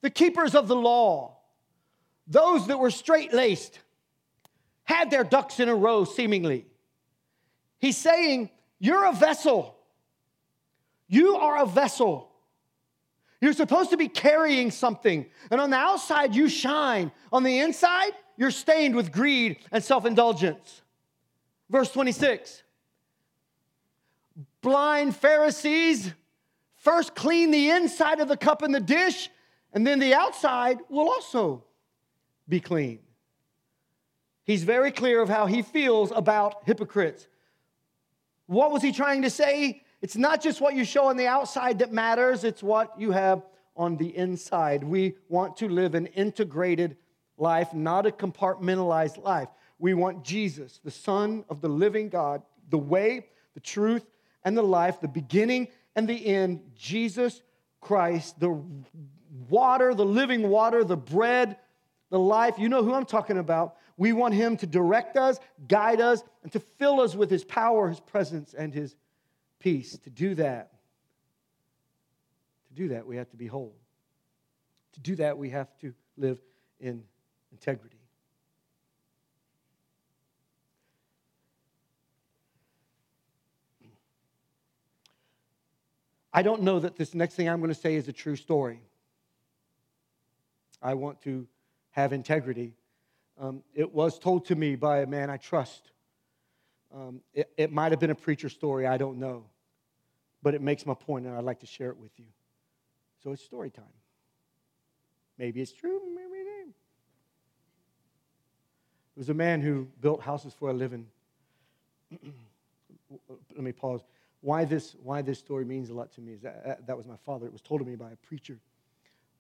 the 0.02 0.10
keepers 0.10 0.56
of 0.56 0.68
the 0.68 0.76
law, 0.76 1.38
those 2.26 2.66
that 2.68 2.80
were 2.80 2.92
straight 2.92 3.32
laced, 3.32 3.80
had 4.84 5.12
their 5.12 5.24
ducks 5.24 5.60
in 5.60 5.70
a 5.70 5.76
row, 5.76 6.04
seemingly. 6.04 6.66
He's 7.80 7.98
saying, 7.98 8.50
You're 8.80 9.06
a 9.06 9.14
vessel. 9.14 9.76
You 11.08 11.36
are 11.36 11.62
a 11.62 11.66
vessel. 11.66 12.30
You're 13.42 13.54
supposed 13.54 13.90
to 13.90 13.98
be 13.98 14.08
carrying 14.08 14.72
something. 14.72 15.26
And 15.52 15.60
on 15.60 15.70
the 15.70 15.78
outside, 15.78 16.34
you 16.34 16.48
shine. 16.48 17.12
On 17.32 17.44
the 17.44 17.60
inside, 17.60 18.14
you're 18.38 18.52
stained 18.52 18.96
with 18.96 19.12
greed 19.12 19.58
and 19.72 19.84
self 19.84 20.06
indulgence. 20.06 20.82
Verse 21.70 21.92
26 21.92 22.64
blind 24.62 25.16
Pharisees, 25.16 26.12
first 26.78 27.14
clean 27.14 27.52
the 27.52 27.70
inside 27.70 28.20
of 28.20 28.28
the 28.28 28.38
cup 28.38 28.62
and 28.64 28.74
the 28.74 28.80
dish, 28.80 29.30
and 29.74 29.86
then 29.86 30.00
the 30.00 30.14
outside 30.14 30.80
will 30.90 31.10
also 31.10 31.64
be 32.48 32.60
clean. 32.60 33.03
He's 34.46 34.64
very 34.64 34.92
clear 34.92 35.22
of 35.22 35.30
how 35.30 35.46
he 35.46 35.62
feels 35.62 36.12
about 36.12 36.64
hypocrites. 36.66 37.28
What 38.48 38.72
was 38.72 38.82
he 38.82 38.92
trying 38.92 39.22
to 39.22 39.30
say? 39.30 39.84
It's 40.02 40.18
not 40.18 40.42
just 40.42 40.60
what 40.60 40.76
you 40.76 40.84
show 40.84 41.06
on 41.06 41.18
the 41.18 41.28
outside 41.28 41.80
that 41.80 41.94
matters, 41.94 42.44
it's 42.44 42.62
what 42.62 43.00
you 43.00 43.12
have 43.12 43.44
on 43.76 43.96
the 43.98 44.16
inside. 44.16 44.84
We 44.84 45.16
want 45.30 45.58
to 45.58 45.70
live 45.70 45.96
an 45.96 46.08
integrated 46.08 46.98
life, 47.38 47.74
not 47.74 48.06
a 48.06 48.12
compartmentalized 48.12 49.24
life. 49.24 49.48
We 49.80 49.94
want 49.94 50.24
Jesus, 50.24 50.80
the 50.84 50.92
Son 50.92 51.46
of 51.50 51.62
the 51.62 51.70
living 51.70 52.10
God, 52.10 52.44
the 52.70 52.78
way, 52.78 53.28
the 53.54 53.60
truth, 53.60 54.06
and 54.44 54.58
the 54.58 54.64
life, 54.64 55.00
the 55.00 55.08
beginning 55.08 55.70
and 55.96 56.08
the 56.08 56.26
end, 56.26 56.62
Jesus 56.76 57.42
Christ, 57.82 58.40
the 58.40 58.62
water, 59.50 59.94
the 59.94 60.06
living 60.06 60.50
water, 60.50 60.84
the 60.84 60.98
bread, 60.98 61.58
the 62.10 62.20
life. 62.20 62.56
You 62.58 62.70
know 62.70 62.84
who 62.84 62.94
I'm 62.94 63.06
talking 63.06 63.38
about. 63.38 63.78
We 63.98 64.12
want 64.12 64.34
him 64.34 64.58
to 64.58 64.68
direct 64.68 65.18
us, 65.18 65.40
guide 65.68 66.02
us, 66.02 66.24
and 66.42 66.52
to 66.54 66.60
fill 66.60 67.00
us 67.00 67.16
with 67.16 67.30
his 67.30 67.44
power, 67.44 67.90
his 67.90 68.00
presence, 68.00 68.54
and 68.54 68.74
his 68.74 68.96
peace. 69.60 69.98
To 70.00 70.10
do 70.10 70.36
that, 70.36 70.72
to 72.70 72.74
do 72.74 72.88
that, 72.90 73.06
we 73.06 73.18
have 73.18 73.30
to 73.30 73.38
be 73.38 73.48
whole. 73.48 73.76
To 74.94 75.00
do 75.00 75.16
that, 75.18 75.38
we 75.38 75.50
have 75.52 75.68
to 75.80 75.94
live 76.18 76.40
in 76.80 77.04
integrity. 77.52 77.98
I 86.34 86.42
don't 86.42 86.64
know 86.64 86.80
that 86.80 86.96
this 86.96 87.14
next 87.14 87.36
thing 87.36 87.48
I'm 87.48 87.60
going 87.60 87.74
to 87.74 87.80
say 87.80 87.94
is 87.94 88.08
a 88.08 88.14
true 88.14 88.36
story. 88.36 88.82
I 90.82 90.96
want 90.96 91.22
to 91.22 91.48
have 91.92 92.12
integrity. 92.12 92.74
Um, 93.40 93.64
it 93.74 93.94
was 93.94 94.20
told 94.20 94.46
to 94.46 94.56
me 94.56 94.76
by 94.76 95.02
a 95.02 95.08
man 95.08 95.30
I 95.30 95.38
trust. 95.38 95.92
Um, 96.94 97.22
it, 97.34 97.52
it 97.58 97.72
might 97.72 97.92
have 97.92 98.00
been 98.00 98.12
a 98.12 98.16
preacher 98.16 98.50
story, 98.50 98.86
I 98.86 98.98
don't 98.98 99.18
know. 99.18 99.46
But 100.44 100.54
it 100.54 100.62
makes 100.62 100.86
my 100.86 100.94
point, 100.94 101.26
and 101.26 101.36
I'd 101.36 101.44
like 101.44 101.62
to 101.62 101.66
share 101.66 101.90
it 101.90 101.98
with 101.98 102.12
you. 102.18 102.26
So 103.24 103.32
it's 103.32 103.44
story 103.44 103.70
time. 103.70 103.86
Maybe 105.38 105.62
it's 105.62 105.72
true, 105.72 106.02
maybe 106.14 106.42
it 106.42 106.48
ain't. 106.62 106.76
There 109.16 109.22
was 109.22 109.30
a 109.30 109.34
man 109.34 109.62
who 109.62 109.88
built 110.02 110.22
houses 110.22 110.54
for 110.54 110.70
a 110.70 110.74
living. 110.74 111.08
Let 113.30 113.64
me 113.64 113.72
pause 113.72 114.02
why 114.44 114.66
this, 114.66 114.94
why 115.02 115.22
this 115.22 115.40
story 115.40 115.64
means 115.64 115.90
a 115.90 115.94
lot 115.94 116.12
to 116.12 116.22
me 116.22 116.34
is 116.34 116.42
that 116.42 116.86
that 116.86 116.98
was 116.98 117.08
my 117.08 117.16
father. 117.26 117.46
It 117.46 117.54
was 117.54 117.62
told 117.62 117.80
to 117.80 117.86
me 117.86 117.96
by 117.96 118.12
a 118.12 118.16
preacher 118.18 118.60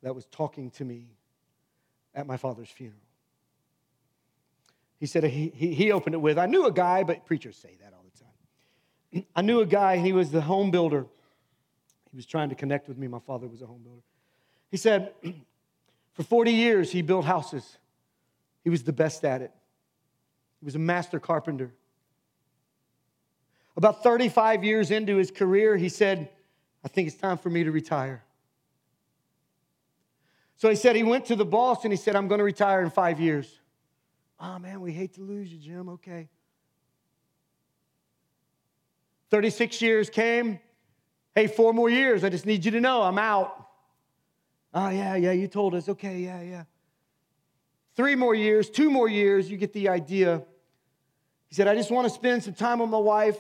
that 0.01 0.15
was 0.15 0.25
talking 0.27 0.71
to 0.71 0.86
me 0.86 1.08
at 2.15 2.25
my 2.25 2.38
father's 2.38 2.69
funeral. 2.69 3.01
He 4.99 5.06
said 5.06 5.23
he, 5.25 5.49
he, 5.49 5.91
opened 5.91 6.15
it 6.15 6.19
with, 6.19 6.38
I 6.38 6.45
knew 6.45 6.65
a 6.65 6.71
guy, 6.71 7.03
but 7.03 7.25
preachers 7.25 7.58
say 7.58 7.77
that 7.82 7.93
all 7.93 8.03
the 8.03 8.19
time. 8.19 9.25
I 9.36 9.41
knew 9.41 9.60
a 9.60 9.65
guy, 9.65 9.97
he 9.97 10.13
was 10.13 10.32
the 10.32 10.41
home 10.41 10.71
builder. 10.71 11.06
He 12.12 12.15
was 12.15 12.25
trying 12.25 12.49
to 12.49 12.56
connect 12.56 12.88
with 12.88 12.97
me. 12.97 13.08
My 13.08 13.19
father 13.19 13.47
was 13.47 13.62
a 13.62 13.65
home 13.65 13.82
builder. 13.84 14.01
He 14.71 14.77
said, 14.77 15.13
for 16.13 16.23
40 16.23 16.51
years, 16.51 16.91
he 16.91 17.01
built 17.01 17.25
houses. 17.25 17.77
He 18.63 18.69
was 18.69 18.84
the 18.84 18.93
best 18.93 19.25
at 19.25 19.41
it. 19.41 19.51
He 20.60 20.65
was 20.65 20.75
a 20.75 20.79
master 20.79 21.19
carpenter. 21.19 21.73
About 23.75 24.03
35 24.03 24.63
years 24.63 24.91
into 24.91 25.17
his 25.17 25.32
career, 25.32 25.75
he 25.75 25.89
said, 25.89 26.29
I 26.84 26.88
think 26.88 27.08
it's 27.08 27.17
time 27.17 27.38
for 27.38 27.49
me 27.49 27.63
to 27.63 27.71
retire. 27.71 28.23
So 30.56 30.69
he 30.69 30.75
said 30.75 30.95
he 30.95 31.03
went 31.03 31.25
to 31.25 31.36
the 31.36 31.45
boss 31.45 31.84
and 31.84 31.91
he 31.91 31.97
said, 31.97 32.15
I'm 32.15 32.27
going 32.27 32.38
to 32.38 32.45
retire 32.45 32.82
in 32.82 32.89
five 32.89 33.19
years. 33.19 33.60
Oh, 34.45 34.60
man, 34.60 34.82
we 34.82 34.91
hate 34.91 35.13
to 35.13 35.21
lose 35.21 35.53
you, 35.53 35.58
Jim. 35.58 35.88
Okay. 35.88 36.27
36 39.29 39.82
years 39.82 40.10
came. 40.10 40.60
Hey, 41.34 41.47
four 41.47 41.73
more 41.73 41.89
years. 41.89 42.25
I 42.25 42.29
just 42.29 42.45
need 42.45 42.65
you 42.65 42.71
to 42.71 42.82
know 42.82 43.03
I'm 43.03 43.17
out. 43.17 43.69
Oh, 44.73 44.89
yeah, 44.89 45.15
yeah, 45.15 45.32
you 45.32 45.47
told 45.47 45.73
us. 45.75 45.88
Okay, 45.88 46.19
yeah, 46.19 46.41
yeah. 46.41 46.63
Three 47.95 48.15
more 48.15 48.36
years, 48.36 48.69
two 48.69 48.91
more 48.91 49.08
years, 49.08 49.49
you 49.49 49.56
get 49.56 49.71
the 49.71 49.88
idea. 49.88 50.43
He 51.47 51.56
said, 51.56 51.69
I 51.69 51.75
just 51.75 51.89
want 51.89 52.06
to 52.10 52.13
spend 52.13 52.43
some 52.43 52.53
time 52.53 52.79
with 52.79 52.89
my 52.89 52.97
wife. 52.97 53.39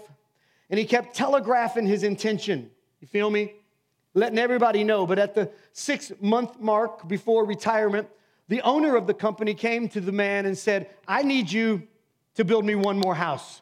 And 0.69 0.79
he 0.79 0.85
kept 0.85 1.15
telegraphing 1.15 1.85
his 1.85 2.03
intention. 2.03 2.71
You 3.01 3.07
feel 3.07 3.29
me? 3.29 3.55
Letting 4.13 4.39
everybody 4.39 4.85
know. 4.85 5.05
But 5.05 5.19
at 5.19 5.35
the 5.35 5.51
six 5.73 6.13
month 6.21 6.61
mark 6.61 7.09
before 7.09 7.45
retirement, 7.45 8.07
the 8.47 8.61
owner 8.61 8.95
of 8.95 9.07
the 9.07 9.13
company 9.13 9.53
came 9.53 9.87
to 9.89 10.01
the 10.01 10.11
man 10.11 10.45
and 10.45 10.57
said, 10.57 10.89
I 11.07 11.23
need 11.23 11.51
you 11.51 11.87
to 12.35 12.43
build 12.43 12.65
me 12.65 12.75
one 12.75 12.99
more 12.99 13.15
house. 13.15 13.61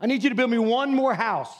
I 0.00 0.06
need 0.06 0.22
you 0.22 0.30
to 0.30 0.34
build 0.36 0.50
me 0.50 0.58
one 0.58 0.94
more 0.94 1.14
house. 1.14 1.52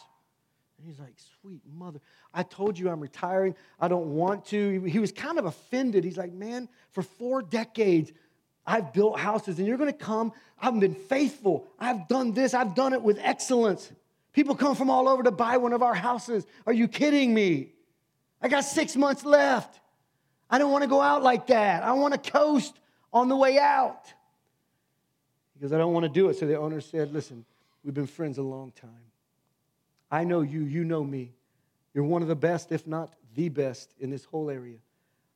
And 0.79 0.87
he's 0.87 0.99
like, 0.99 1.15
Sweet 1.41 1.63
mother, 1.73 2.01
I 2.33 2.43
told 2.43 2.79
you 2.79 2.91
I'm 2.91 3.01
retiring. 3.01 3.55
I 3.81 3.89
don't 3.89 4.15
want 4.15 4.45
to. 4.47 4.83
He 4.83 4.99
was 4.99 5.13
kind 5.13 5.39
of 5.39 5.47
offended. 5.47 6.05
He's 6.05 6.17
like, 6.17 6.33
Man, 6.33 6.69
for 6.93 7.03
four 7.03 7.43
decades, 7.43 8.13
I've 8.67 8.93
built 8.93 9.19
houses 9.19 9.59
and 9.59 9.67
you're 9.67 9.79
going 9.79 9.93
to 9.93 9.99
come. 9.99 10.33
I've 10.61 10.79
been 10.79 10.95
faithful. 10.95 11.67
I've 11.79 12.07
done 12.07 12.33
this. 12.33 12.55
I've 12.55 12.75
done 12.75 12.93
it 12.93 13.03
with 13.03 13.19
excellence. 13.21 13.91
People 14.33 14.55
come 14.55 14.77
from 14.77 14.91
all 14.91 15.09
over 15.09 15.23
to 15.23 15.31
buy 15.31 15.57
one 15.57 15.73
of 15.73 15.83
our 15.83 15.95
houses. 15.95 16.47
Are 16.67 16.73
you 16.73 16.87
kidding 16.87 17.33
me? 17.33 17.73
I 18.41 18.49
got 18.49 18.61
six 18.61 18.95
months 18.95 19.25
left. 19.25 19.81
I 20.51 20.59
don't 20.59 20.73
want 20.73 20.83
to 20.83 20.89
go 20.89 21.01
out 21.01 21.23
like 21.23 21.49
that. 21.49 21.83
I 21.83 21.93
want 21.93 22.15
to 22.15 22.31
coast 22.31 22.79
on 23.13 23.29
the 23.29 23.37
way 23.37 23.59
out 23.59 24.13
because 25.55 25.73
I 25.73 25.79
don't 25.79 25.93
want 25.93 26.05
to 26.05 26.09
do 26.09 26.29
it. 26.29 26.39
So 26.39 26.47
the 26.47 26.57
owner 26.57 26.81
said, 26.81 27.13
Listen, 27.13 27.45
we've 27.85 27.95
been 27.95 28.07
friends 28.07 28.39
a 28.39 28.43
long 28.43 28.73
time. 28.73 28.91
I 30.11 30.25
know 30.25 30.41
you, 30.41 30.61
you 30.61 30.85
know 30.85 31.05
me. 31.05 31.33
You're 31.93 32.05
one 32.05 32.23
of 32.23 32.29
the 32.29 32.37
best, 32.37 32.73
if 32.73 32.87
not 32.87 33.13
the 33.35 33.49
best, 33.49 33.93
in 33.99 34.11
this 34.11 34.25
whole 34.25 34.51
area. 34.51 34.79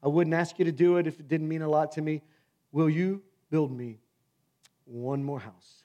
I 0.02 0.08
wouldn't 0.08 0.34
ask 0.34 0.58
you 0.58 0.64
to 0.64 0.72
do 0.72 0.96
it 0.96 1.06
if 1.06 1.20
it 1.20 1.28
didn't 1.28 1.48
mean 1.48 1.62
a 1.62 1.68
lot 1.68 1.92
to 1.92 2.02
me. 2.02 2.22
Will 2.72 2.88
you 2.88 3.22
build 3.50 3.70
me 3.70 3.98
one 4.84 5.22
more 5.22 5.40
house? 5.40 5.84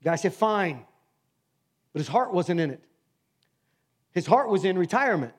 The 0.00 0.10
guy 0.10 0.16
said, 0.16 0.34
Fine. 0.34 0.84
But 1.92 2.00
his 2.00 2.08
heart 2.08 2.32
wasn't 2.32 2.60
in 2.60 2.70
it. 2.70 2.82
His 4.12 4.26
heart 4.26 4.48
was 4.48 4.64
in 4.64 4.78
retirement. 4.78 5.34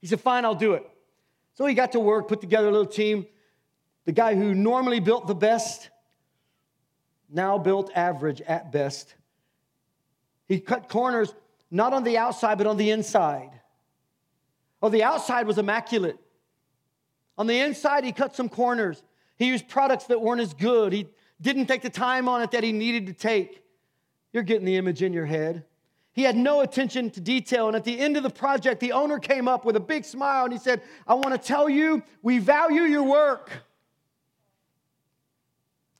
He 0.00 0.06
said, 0.06 0.20
Fine, 0.20 0.44
I'll 0.44 0.54
do 0.54 0.74
it. 0.74 0.88
So 1.54 1.66
he 1.66 1.74
got 1.74 1.92
to 1.92 2.00
work, 2.00 2.28
put 2.28 2.40
together 2.40 2.68
a 2.68 2.70
little 2.70 2.86
team. 2.86 3.26
The 4.04 4.12
guy 4.12 4.34
who 4.34 4.54
normally 4.54 5.00
built 5.00 5.26
the 5.26 5.34
best 5.34 5.90
now 7.28 7.58
built 7.58 7.90
average 7.94 8.40
at 8.42 8.70
best. 8.70 9.14
He 10.46 10.60
cut 10.60 10.88
corners 10.88 11.34
not 11.70 11.92
on 11.92 12.04
the 12.04 12.18
outside, 12.18 12.58
but 12.58 12.66
on 12.66 12.76
the 12.76 12.90
inside. 12.90 13.50
Oh, 14.80 14.88
the 14.88 15.02
outside 15.02 15.46
was 15.46 15.58
immaculate. 15.58 16.18
On 17.38 17.46
the 17.46 17.58
inside, 17.58 18.04
he 18.04 18.12
cut 18.12 18.36
some 18.36 18.48
corners. 18.48 19.02
He 19.36 19.46
used 19.46 19.68
products 19.68 20.04
that 20.04 20.20
weren't 20.20 20.40
as 20.40 20.54
good. 20.54 20.92
He 20.92 21.08
didn't 21.40 21.66
take 21.66 21.82
the 21.82 21.90
time 21.90 22.28
on 22.28 22.42
it 22.42 22.52
that 22.52 22.62
he 22.62 22.72
needed 22.72 23.06
to 23.06 23.12
take. 23.12 23.62
You're 24.32 24.42
getting 24.42 24.64
the 24.64 24.76
image 24.76 25.02
in 25.02 25.12
your 25.12 25.26
head. 25.26 25.64
He 26.16 26.22
had 26.22 26.34
no 26.34 26.62
attention 26.62 27.10
to 27.10 27.20
detail. 27.20 27.66
And 27.66 27.76
at 27.76 27.84
the 27.84 28.00
end 28.00 28.16
of 28.16 28.22
the 28.22 28.30
project, 28.30 28.80
the 28.80 28.92
owner 28.92 29.18
came 29.18 29.46
up 29.46 29.66
with 29.66 29.76
a 29.76 29.80
big 29.80 30.06
smile 30.06 30.44
and 30.44 30.52
he 30.52 30.58
said, 30.58 30.80
I 31.06 31.12
want 31.12 31.30
to 31.30 31.38
tell 31.38 31.68
you, 31.68 32.02
we 32.22 32.38
value 32.38 32.82
your 32.84 33.02
work. 33.02 33.50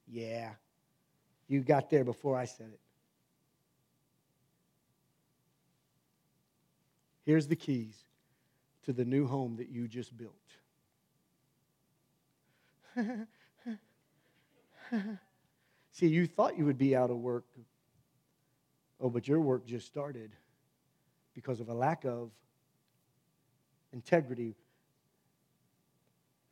Yeah, 0.09 0.53
you 1.49 1.61
got 1.61 1.91
there 1.91 2.03
before 2.03 2.35
I 2.39 2.47
said 2.47 2.71
it. 2.73 2.81
Here's 7.27 7.47
the 7.47 7.57
keys 7.57 7.99
to 8.85 8.95
the 8.95 9.05
new 9.05 9.27
home 9.27 9.57
that 9.57 9.69
you 9.69 9.87
just 9.87 10.13
built. 10.17 10.33
See, 15.93 16.07
you 16.07 16.27
thought 16.27 16.57
you 16.57 16.65
would 16.65 16.79
be 16.79 16.97
out 16.97 17.11
of 17.11 17.19
work. 17.19 17.45
Oh, 19.01 19.11
but 19.11 19.29
your 19.29 19.41
work 19.41 19.67
just 19.67 19.87
started 19.87 20.31
because 21.35 21.61
of 21.61 21.69
a 21.69 21.75
lack 21.75 22.05
of 22.05 22.31
integrity. 23.93 24.55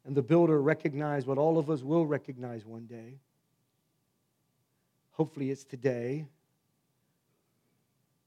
And 0.04 0.14
the 0.14 0.22
builder 0.22 0.60
recognized 0.60 1.26
what 1.26 1.38
all 1.38 1.58
of 1.58 1.70
us 1.70 1.82
will 1.82 2.06
recognize 2.06 2.66
one 2.66 2.84
day. 2.84 3.18
Hopefully, 5.12 5.50
it's 5.50 5.64
today 5.64 6.26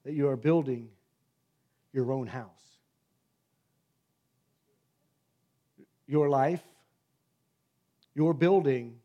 that 0.04 0.14
you 0.14 0.28
are 0.30 0.38
building 0.38 0.90
your 1.94 2.12
own 2.12 2.28
house. 2.28 2.50
Your 6.08 6.30
life 6.30 6.64
you're 8.18 8.34
building 8.34 8.96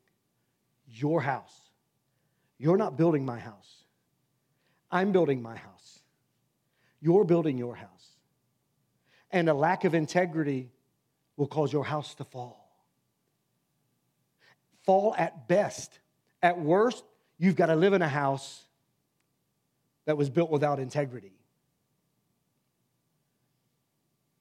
your 0.88 1.20
house. 1.20 1.54
You're 2.56 2.78
not 2.78 2.96
building 2.96 3.26
my 3.26 3.38
house. 3.38 3.81
I'm 4.92 5.10
building 5.10 5.40
my 5.42 5.56
house. 5.56 6.00
You're 7.00 7.24
building 7.24 7.58
your 7.58 7.74
house. 7.74 7.88
And 9.30 9.48
a 9.48 9.54
lack 9.54 9.84
of 9.84 9.94
integrity 9.94 10.68
will 11.36 11.46
cause 11.46 11.72
your 11.72 11.84
house 11.84 12.14
to 12.16 12.24
fall. 12.24 12.68
Fall 14.84 15.14
at 15.16 15.48
best. 15.48 15.98
At 16.42 16.60
worst, 16.60 17.02
you've 17.38 17.56
got 17.56 17.66
to 17.66 17.76
live 17.76 17.94
in 17.94 18.02
a 18.02 18.08
house 18.08 18.62
that 20.04 20.18
was 20.18 20.28
built 20.28 20.50
without 20.50 20.78
integrity. 20.78 21.32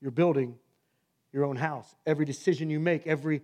You're 0.01 0.11
building 0.11 0.57
your 1.31 1.45
own 1.45 1.55
house. 1.55 1.87
Every 2.05 2.25
decision 2.25 2.69
you 2.69 2.79
make, 2.79 3.07
every 3.07 3.41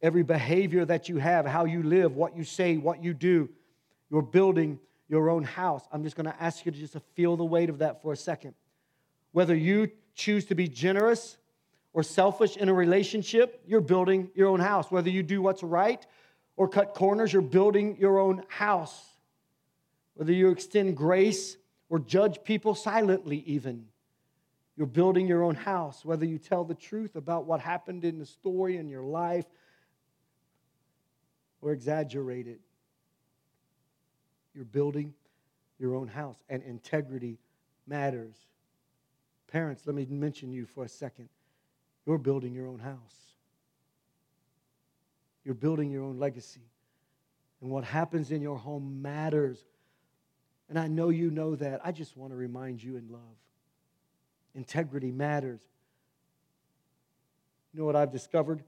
every 0.00 0.22
behavior 0.24 0.84
that 0.84 1.08
you 1.08 1.18
have, 1.18 1.46
how 1.46 1.64
you 1.64 1.82
live, 1.82 2.16
what 2.16 2.36
you 2.36 2.42
say, 2.42 2.76
what 2.76 3.02
you 3.02 3.14
do. 3.14 3.48
You're 4.10 4.22
building 4.22 4.80
your 5.12 5.28
own 5.28 5.44
house. 5.44 5.86
I'm 5.92 6.04
just 6.04 6.16
going 6.16 6.24
to 6.24 6.42
ask 6.42 6.64
you 6.64 6.72
to 6.72 6.78
just 6.78 6.96
feel 7.14 7.36
the 7.36 7.44
weight 7.44 7.68
of 7.68 7.80
that 7.80 8.00
for 8.00 8.14
a 8.14 8.16
second. 8.16 8.54
Whether 9.32 9.54
you 9.54 9.90
choose 10.14 10.46
to 10.46 10.54
be 10.54 10.68
generous 10.68 11.36
or 11.92 12.02
selfish 12.02 12.56
in 12.56 12.70
a 12.70 12.72
relationship, 12.72 13.60
you're 13.66 13.82
building 13.82 14.30
your 14.34 14.48
own 14.48 14.58
house. 14.58 14.90
Whether 14.90 15.10
you 15.10 15.22
do 15.22 15.42
what's 15.42 15.62
right 15.62 16.02
or 16.56 16.66
cut 16.66 16.94
corners, 16.94 17.30
you're 17.30 17.42
building 17.42 17.98
your 18.00 18.18
own 18.18 18.42
house. 18.48 19.10
whether 20.14 20.32
you 20.32 20.50
extend 20.50 20.96
grace 20.96 21.58
or 21.90 21.98
judge 21.98 22.42
people 22.42 22.74
silently, 22.74 23.42
even. 23.46 23.86
You're 24.78 24.86
building 24.86 25.26
your 25.26 25.42
own 25.42 25.56
house, 25.56 26.06
whether 26.06 26.24
you 26.24 26.38
tell 26.38 26.64
the 26.64 26.74
truth 26.74 27.16
about 27.16 27.44
what 27.44 27.60
happened 27.60 28.04
in 28.06 28.18
the 28.18 28.24
story 28.24 28.78
in 28.78 28.88
your 28.88 29.02
life 29.02 29.44
or 31.60 31.72
exaggerate 31.72 32.46
it. 32.46 32.60
You're 34.54 34.64
building 34.64 35.14
your 35.78 35.94
own 35.94 36.08
house, 36.08 36.36
and 36.48 36.62
integrity 36.62 37.38
matters. 37.86 38.36
Parents, 39.48 39.82
let 39.86 39.94
me 39.94 40.06
mention 40.08 40.52
you 40.52 40.66
for 40.66 40.84
a 40.84 40.88
second. 40.88 41.28
You're 42.06 42.18
building 42.18 42.54
your 42.54 42.66
own 42.66 42.78
house, 42.78 43.34
you're 45.44 45.54
building 45.54 45.90
your 45.90 46.04
own 46.04 46.18
legacy. 46.18 46.62
And 47.60 47.70
what 47.70 47.84
happens 47.84 48.32
in 48.32 48.42
your 48.42 48.58
home 48.58 49.02
matters. 49.02 49.64
And 50.68 50.76
I 50.76 50.88
know 50.88 51.10
you 51.10 51.30
know 51.30 51.54
that. 51.54 51.80
I 51.84 51.92
just 51.92 52.16
want 52.16 52.32
to 52.32 52.36
remind 52.36 52.82
you 52.82 52.96
in 52.96 53.08
love. 53.08 53.20
Integrity 54.54 55.12
matters. 55.12 55.60
You 57.72 57.80
know 57.80 57.86
what 57.86 57.94
I've 57.94 58.10
discovered? 58.10 58.64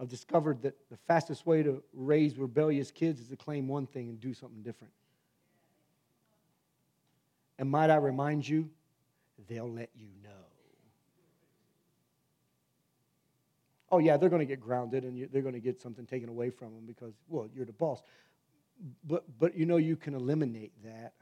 I've 0.00 0.08
discovered 0.08 0.62
that 0.62 0.74
the 0.90 0.96
fastest 0.96 1.44
way 1.44 1.62
to 1.62 1.82
raise 1.92 2.38
rebellious 2.38 2.90
kids 2.90 3.20
is 3.20 3.28
to 3.28 3.36
claim 3.36 3.66
one 3.66 3.86
thing 3.86 4.08
and 4.08 4.20
do 4.20 4.32
something 4.32 4.62
different. 4.62 4.92
And 7.58 7.68
might 7.68 7.90
I 7.90 7.96
remind 7.96 8.48
you, 8.48 8.70
they'll 9.48 9.70
let 9.70 9.90
you 9.96 10.06
know. 10.22 10.30
Oh, 13.90 13.98
yeah, 13.98 14.16
they're 14.16 14.28
going 14.28 14.40
to 14.40 14.46
get 14.46 14.60
grounded 14.60 15.02
and 15.04 15.28
they're 15.32 15.42
going 15.42 15.54
to 15.54 15.60
get 15.60 15.80
something 15.80 16.06
taken 16.06 16.28
away 16.28 16.50
from 16.50 16.74
them 16.74 16.84
because, 16.86 17.14
well, 17.28 17.48
you're 17.54 17.64
the 17.64 17.72
boss. 17.72 18.02
But, 19.04 19.24
but 19.38 19.56
you 19.56 19.66
know, 19.66 19.78
you 19.78 19.96
can 19.96 20.14
eliminate 20.14 20.72
that 20.84 21.14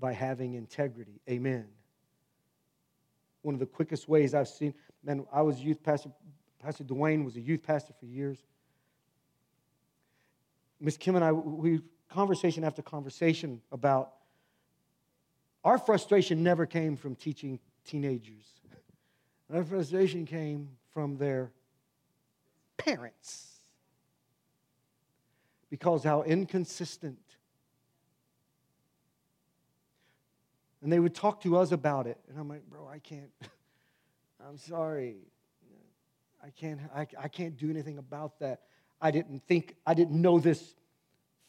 by 0.00 0.12
having 0.12 0.54
integrity. 0.54 1.20
Amen. 1.28 1.66
One 3.42 3.54
of 3.54 3.60
the 3.60 3.66
quickest 3.66 4.08
ways 4.08 4.34
I've 4.34 4.48
seen, 4.48 4.74
man, 5.04 5.26
I 5.32 5.42
was 5.42 5.60
youth 5.60 5.82
pastor, 5.82 6.10
Pastor 6.66 6.82
Dwayne 6.82 7.24
was 7.24 7.36
a 7.36 7.40
youth 7.40 7.62
pastor 7.62 7.92
for 7.92 8.06
years. 8.06 8.38
Miss 10.80 10.96
Kim 10.96 11.14
and 11.14 11.24
I, 11.24 11.30
we 11.30 11.78
conversation 12.10 12.64
after 12.64 12.82
conversation 12.82 13.62
about 13.70 14.14
our 15.62 15.78
frustration 15.78 16.42
never 16.42 16.66
came 16.66 16.96
from 16.96 17.14
teaching 17.14 17.60
teenagers. 17.84 18.42
Our 19.54 19.62
frustration 19.62 20.26
came 20.26 20.70
from 20.92 21.18
their 21.18 21.52
parents. 22.78 23.60
Because 25.70 26.02
how 26.02 26.22
inconsistent. 26.22 27.20
And 30.82 30.92
they 30.92 30.98
would 30.98 31.14
talk 31.14 31.42
to 31.42 31.58
us 31.58 31.70
about 31.70 32.08
it. 32.08 32.18
And 32.28 32.36
I'm 32.36 32.48
like, 32.48 32.68
bro, 32.68 32.88
I 32.88 32.98
can't. 32.98 33.30
I'm 34.48 34.58
sorry. 34.58 35.18
I 36.46 36.50
can't, 36.50 36.80
I, 36.94 37.06
I 37.18 37.28
can't 37.28 37.56
do 37.56 37.70
anything 37.70 37.98
about 37.98 38.38
that. 38.38 38.60
I 39.00 39.10
didn't 39.10 39.42
think, 39.48 39.74
I 39.84 39.94
didn't 39.94 40.20
know 40.20 40.38
this 40.38 40.74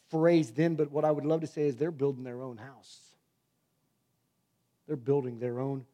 phrase 0.09 0.51
then, 0.51 0.75
but 0.75 0.91
what 0.91 1.05
I 1.05 1.11
would 1.11 1.25
love 1.25 1.41
to 1.41 1.47
say 1.47 1.67
is 1.67 1.75
they're 1.75 1.91
building 1.91 2.23
their 2.23 2.41
own 2.41 2.57
house. 2.57 2.99
They're 4.87 4.95
building 4.95 5.37
their 5.39 5.59
own 5.59 5.85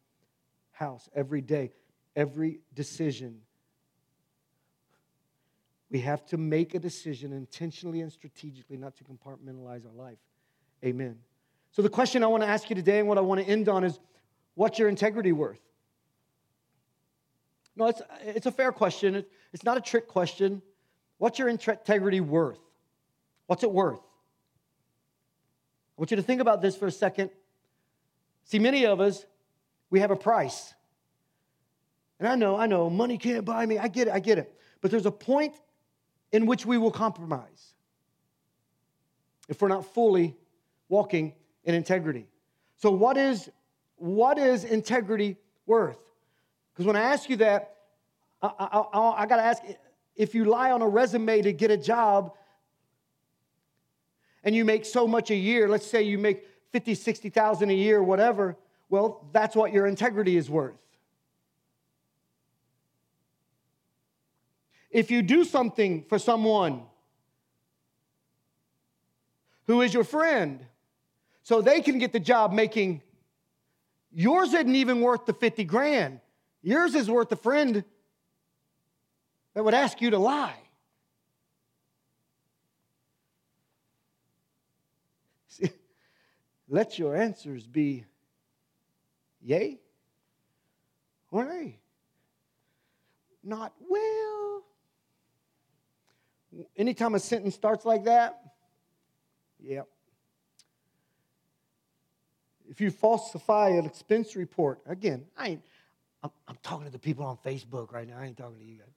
house 0.71 1.09
every 1.13 1.41
day, 1.41 1.73
every 2.15 2.59
decision. 2.73 3.41
We 5.91 5.99
have 5.99 6.25
to 6.27 6.37
make 6.37 6.73
a 6.73 6.79
decision 6.79 7.33
intentionally 7.33 8.01
and 8.01 8.11
strategically 8.11 8.77
not 8.77 8.95
to 8.97 9.03
compartmentalize 9.03 9.85
our 9.85 9.93
life. 9.93 10.17
Amen. 10.83 11.17
So, 11.71 11.81
the 11.81 11.89
question 11.89 12.23
I 12.23 12.27
want 12.27 12.43
to 12.43 12.49
ask 12.49 12.69
you 12.69 12.75
today 12.75 12.99
and 12.99 13.07
what 13.07 13.17
I 13.17 13.21
want 13.21 13.41
to 13.41 13.47
end 13.47 13.67
on 13.67 13.83
is 13.83 13.99
what's 14.55 14.79
your 14.79 14.89
integrity 14.89 15.31
worth? 15.31 15.59
No, 17.75 17.87
it's, 17.87 18.01
it's 18.21 18.45
a 18.45 18.51
fair 18.51 18.71
question. 18.71 19.25
It's 19.51 19.63
not 19.63 19.77
a 19.77 19.81
trick 19.81 20.07
question. 20.07 20.61
What's 21.17 21.39
your 21.39 21.49
integrity 21.49 22.21
worth? 22.21 22.59
What's 23.47 23.63
it 23.63 23.71
worth? 23.71 23.99
I 25.97 26.01
want 26.01 26.11
you 26.11 26.17
to 26.17 26.23
think 26.23 26.41
about 26.41 26.61
this 26.61 26.75
for 26.75 26.87
a 26.87 26.91
second. 26.91 27.29
See, 28.45 28.59
many 28.59 28.85
of 28.85 28.99
us, 28.99 29.25
we 29.89 29.99
have 29.99 30.11
a 30.11 30.15
price. 30.15 30.73
And 32.19 32.27
I 32.27 32.35
know, 32.35 32.57
I 32.57 32.67
know, 32.67 32.89
money 32.89 33.17
can't 33.17 33.45
buy 33.45 33.65
me. 33.65 33.77
I 33.77 33.87
get 33.87 34.07
it, 34.07 34.13
I 34.13 34.19
get 34.19 34.37
it. 34.37 34.53
But 34.81 34.91
there's 34.91 35.05
a 35.05 35.11
point 35.11 35.55
in 36.31 36.45
which 36.45 36.65
we 36.65 36.77
will 36.77 36.91
compromise 36.91 37.73
if 39.49 39.61
we're 39.61 39.67
not 39.67 39.93
fully 39.93 40.35
walking 40.89 41.33
in 41.63 41.75
integrity. 41.75 42.27
So, 42.77 42.91
what 42.91 43.17
is, 43.17 43.49
what 43.95 44.37
is 44.37 44.63
integrity 44.63 45.37
worth? 45.65 45.97
Because 46.73 46.85
when 46.85 46.95
I 46.95 47.01
ask 47.01 47.29
you 47.29 47.37
that, 47.37 47.75
I, 48.41 48.51
I, 48.59 48.79
I, 48.79 49.23
I 49.23 49.25
got 49.25 49.37
to 49.37 49.43
ask 49.43 49.61
if 50.15 50.33
you 50.33 50.45
lie 50.45 50.71
on 50.71 50.81
a 50.81 50.87
resume 50.87 51.41
to 51.41 51.53
get 51.53 51.71
a 51.71 51.77
job 51.77 52.33
and 54.43 54.55
you 54.55 54.65
make 54.65 54.85
so 54.85 55.07
much 55.07 55.31
a 55.31 55.35
year, 55.35 55.67
let's 55.67 55.87
say 55.87 56.03
you 56.03 56.17
make 56.17 56.45
50, 56.71 56.95
60,000 56.95 57.69
a 57.69 57.73
year, 57.73 58.01
whatever, 58.03 58.57
well, 58.89 59.25
that's 59.31 59.55
what 59.55 59.71
your 59.71 59.85
integrity 59.85 60.35
is 60.35 60.49
worth. 60.49 60.75
If 64.89 65.09
you 65.09 65.21
do 65.21 65.43
something 65.43 66.03
for 66.07 66.19
someone 66.19 66.83
who 69.65 69.81
is 69.81 69.93
your 69.93 70.03
friend 70.03 70.65
so 71.41 71.61
they 71.61 71.81
can 71.81 71.97
get 71.97 72.11
the 72.11 72.19
job 72.19 72.51
making 72.51 73.01
yours 74.13 74.53
isn't 74.53 74.75
even 74.75 75.01
worth 75.01 75.25
the 75.25 75.33
50 75.33 75.63
grand. 75.63 76.19
Yours 76.63 76.95
is 76.95 77.11
worth 77.11 77.29
a 77.33 77.35
friend 77.35 77.83
that 79.53 79.63
would 79.63 79.73
ask 79.73 80.01
you 80.01 80.09
to 80.11 80.17
lie. 80.17 80.55
See, 85.49 85.69
let 86.69 86.97
your 86.97 87.17
answers 87.17 87.67
be 87.67 88.05
yay 89.41 89.81
or 91.29 91.43
nay. 91.43 91.79
Not 93.43 93.73
well. 93.89 94.63
Anytime 96.77 97.15
a 97.15 97.19
sentence 97.19 97.55
starts 97.55 97.83
like 97.83 98.05
that, 98.05 98.39
yep. 99.59 99.87
If 102.69 102.79
you 102.79 102.89
falsify 102.89 103.69
an 103.69 103.85
expense 103.85 104.35
report, 104.35 104.79
again, 104.87 105.25
I 105.37 105.49
ain't, 105.49 105.61
I'm, 106.23 106.31
I'm 106.47 106.57
talking 106.63 106.85
to 106.85 106.91
the 106.91 106.99
people 106.99 107.25
on 107.25 107.37
Facebook 107.37 107.91
right 107.91 108.07
now. 108.07 108.17
I 108.17 108.25
ain't 108.25 108.37
talking 108.37 108.57
to 108.57 108.65
you 108.65 108.77
guys. 108.77 108.87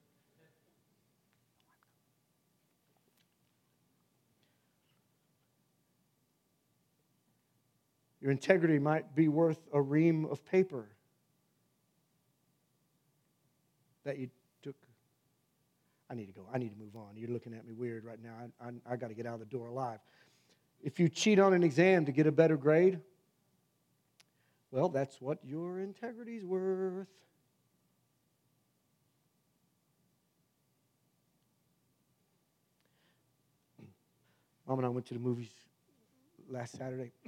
Your 8.20 8.30
integrity 8.30 8.78
might 8.78 9.14
be 9.14 9.28
worth 9.28 9.60
a 9.72 9.80
ream 9.80 10.24
of 10.24 10.44
paper 10.44 10.86
that 14.04 14.18
you 14.18 14.30
took. 14.62 14.74
I 16.10 16.14
need 16.14 16.26
to 16.26 16.32
go. 16.32 16.46
I 16.52 16.58
need 16.58 16.70
to 16.70 16.78
move 16.78 16.96
on. 16.96 17.10
You're 17.14 17.30
looking 17.30 17.54
at 17.54 17.66
me 17.66 17.72
weird 17.72 18.04
right 18.04 18.18
now. 18.22 18.34
I, 18.60 18.68
I, 18.68 18.94
I 18.94 18.96
got 18.96 19.08
to 19.08 19.14
get 19.14 19.26
out 19.26 19.34
of 19.34 19.40
the 19.40 19.46
door 19.46 19.68
alive. 19.68 19.98
If 20.82 20.98
you 20.98 21.08
cheat 21.08 21.38
on 21.38 21.52
an 21.52 21.62
exam 21.62 22.04
to 22.06 22.12
get 22.12 22.26
a 22.26 22.32
better 22.32 22.56
grade, 22.56 23.00
well, 24.76 24.88
that's 24.90 25.20
what 25.22 25.38
your 25.42 25.80
integrity's 25.80 26.44
worth. 26.44 27.06
Mom 34.68 34.78
and 34.78 34.84
I 34.84 34.90
went 34.90 35.06
to 35.06 35.14
the 35.14 35.20
movies 35.20 35.48
last 36.50 36.76
Saturday. 36.76 37.10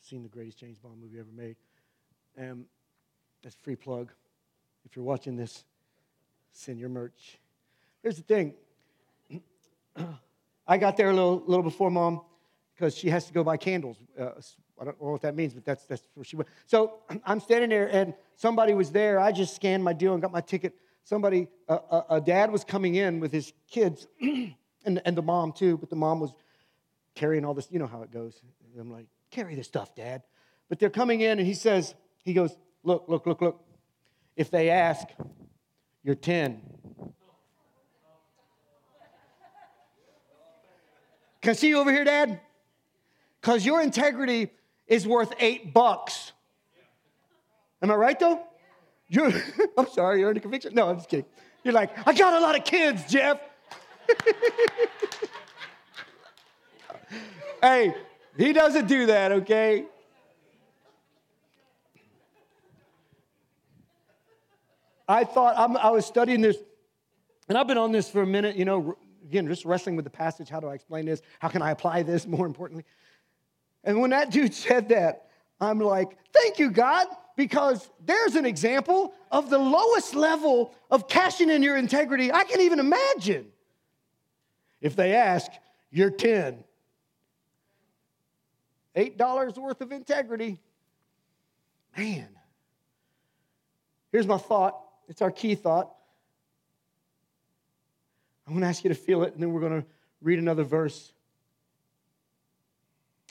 Seen 0.00 0.22
the 0.22 0.28
greatest 0.28 0.60
James 0.60 0.78
Bond 0.78 1.00
movie 1.02 1.18
ever 1.18 1.32
made. 1.36 1.56
And 2.36 2.66
that's 3.42 3.56
free 3.56 3.74
plug. 3.74 4.12
If 4.84 4.94
you're 4.94 5.04
watching 5.04 5.34
this, 5.34 5.64
send 6.52 6.78
your 6.78 6.88
merch. 6.88 7.40
Here's 8.00 8.16
the 8.16 8.22
thing. 8.22 8.54
I 10.68 10.78
got 10.78 10.96
there 10.96 11.10
a 11.10 11.14
little, 11.14 11.42
little 11.46 11.64
before 11.64 11.90
mom 11.90 12.20
because 12.76 12.96
she 12.96 13.10
has 13.10 13.26
to 13.26 13.32
go 13.32 13.42
buy 13.42 13.56
candles. 13.56 13.96
Uh, 14.16 14.30
I 14.80 14.84
don't 14.84 15.00
know 15.00 15.10
what 15.10 15.20
that 15.22 15.36
means, 15.36 15.52
but 15.52 15.64
that's, 15.64 15.84
that's 15.84 16.02
where 16.14 16.24
she 16.24 16.36
went. 16.36 16.48
So 16.66 17.00
I'm 17.26 17.40
standing 17.40 17.68
there, 17.68 17.88
and 17.88 18.14
somebody 18.36 18.72
was 18.72 18.90
there. 18.90 19.20
I 19.20 19.30
just 19.30 19.54
scanned 19.54 19.84
my 19.84 19.92
deal 19.92 20.14
and 20.14 20.22
got 20.22 20.32
my 20.32 20.40
ticket. 20.40 20.74
Somebody, 21.04 21.48
uh, 21.68 21.78
a, 21.90 22.16
a, 22.16 22.20
dad 22.20 22.50
was 22.50 22.64
coming 22.64 22.94
in 22.94 23.20
with 23.20 23.32
his 23.32 23.52
kids, 23.70 24.06
and, 24.20 25.02
and 25.04 25.16
the 25.16 25.22
mom 25.22 25.52
too, 25.52 25.76
but 25.76 25.90
the 25.90 25.96
mom 25.96 26.20
was 26.20 26.32
carrying 27.14 27.44
all 27.44 27.52
this. 27.52 27.68
You 27.70 27.78
know 27.78 27.86
how 27.86 28.02
it 28.02 28.10
goes. 28.10 28.40
I'm 28.78 28.90
like, 28.90 29.06
carry 29.30 29.54
this 29.54 29.66
stuff, 29.66 29.94
dad. 29.94 30.22
But 30.68 30.78
they're 30.78 30.88
coming 30.88 31.20
in, 31.20 31.38
and 31.38 31.46
he 31.46 31.54
says, 31.54 31.94
he 32.22 32.32
goes, 32.32 32.56
look, 32.82 33.04
look, 33.08 33.26
look, 33.26 33.42
look. 33.42 33.62
If 34.36 34.50
they 34.50 34.70
ask, 34.70 35.06
you're 36.02 36.14
10. 36.14 36.62
Can 41.42 41.50
I 41.50 41.52
see 41.54 41.68
you 41.68 41.78
over 41.78 41.90
here, 41.90 42.04
Dad? 42.04 42.40
Because 43.40 43.64
your 43.66 43.82
integrity 43.82 44.50
is 44.90 45.06
worth 45.06 45.32
eight 45.38 45.72
bucks. 45.72 46.32
Am 47.80 47.90
I 47.90 47.94
right 47.94 48.18
though? 48.18 48.42
You're, 49.08 49.32
I'm 49.78 49.88
sorry, 49.88 50.20
you're 50.20 50.28
under 50.28 50.40
conviction? 50.40 50.74
No, 50.74 50.90
I'm 50.90 50.96
just 50.96 51.08
kidding. 51.08 51.24
You're 51.64 51.72
like, 51.72 51.90
I 52.06 52.12
got 52.12 52.34
a 52.34 52.40
lot 52.40 52.58
of 52.58 52.64
kids, 52.64 53.04
Jeff. 53.10 53.40
hey, 57.62 57.94
he 58.36 58.52
doesn't 58.52 58.86
do 58.86 59.06
that, 59.06 59.32
okay? 59.32 59.86
I 65.08 65.24
thought, 65.24 65.54
I'm, 65.58 65.76
i 65.76 65.90
was 65.90 66.06
studying 66.06 66.40
this, 66.40 66.56
and 67.48 67.58
I've 67.58 67.66
been 67.66 67.78
on 67.78 67.90
this 67.92 68.08
for 68.08 68.22
a 68.22 68.26
minute, 68.26 68.56
you 68.56 68.64
know, 68.64 68.96
again, 69.24 69.46
just 69.48 69.64
wrestling 69.64 69.96
with 69.96 70.04
the 70.04 70.10
passage. 70.10 70.48
How 70.48 70.60
do 70.60 70.68
I 70.68 70.74
explain 70.74 71.04
this? 71.04 71.20
How 71.40 71.48
can 71.48 71.62
I 71.62 71.72
apply 71.72 72.04
this 72.04 72.26
more 72.26 72.46
importantly? 72.46 72.84
And 73.84 74.00
when 74.00 74.10
that 74.10 74.30
dude 74.30 74.54
said 74.54 74.90
that, 74.90 75.26
I'm 75.60 75.78
like, 75.78 76.16
thank 76.32 76.58
you, 76.58 76.70
God, 76.70 77.06
because 77.36 77.88
there's 78.04 78.34
an 78.34 78.44
example 78.44 79.14
of 79.30 79.50
the 79.50 79.58
lowest 79.58 80.14
level 80.14 80.74
of 80.90 81.08
cashing 81.08 81.50
in 81.50 81.62
your 81.62 81.76
integrity 81.76 82.32
I 82.32 82.44
can 82.44 82.60
even 82.60 82.78
imagine. 82.78 83.46
If 84.80 84.96
they 84.96 85.14
ask, 85.14 85.50
you're 85.90 86.10
10. 86.10 86.64
$8 88.96 89.58
worth 89.58 89.80
of 89.80 89.92
integrity. 89.92 90.58
Man. 91.96 92.28
Here's 94.12 94.26
my 94.26 94.38
thought. 94.38 94.80
It's 95.08 95.22
our 95.22 95.30
key 95.30 95.54
thought. 95.54 95.94
I'm 98.46 98.54
going 98.54 98.62
to 98.62 98.68
ask 98.68 98.82
you 98.82 98.88
to 98.88 98.96
feel 98.96 99.22
it, 99.22 99.32
and 99.34 99.42
then 99.42 99.52
we're 99.52 99.60
going 99.60 99.82
to 99.82 99.86
read 100.20 100.38
another 100.38 100.64
verse. 100.64 101.12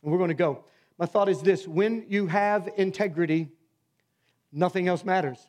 We're 0.04 0.18
going 0.18 0.30
to 0.30 0.34
go. 0.34 0.64
My 0.98 1.06
thought 1.06 1.30
is 1.30 1.42
this 1.42 1.68
when 1.68 2.06
you 2.10 2.28
have 2.28 2.70
integrity, 2.78 3.50
nothing 4.52 4.88
else 4.88 5.04
matters. 5.04 5.40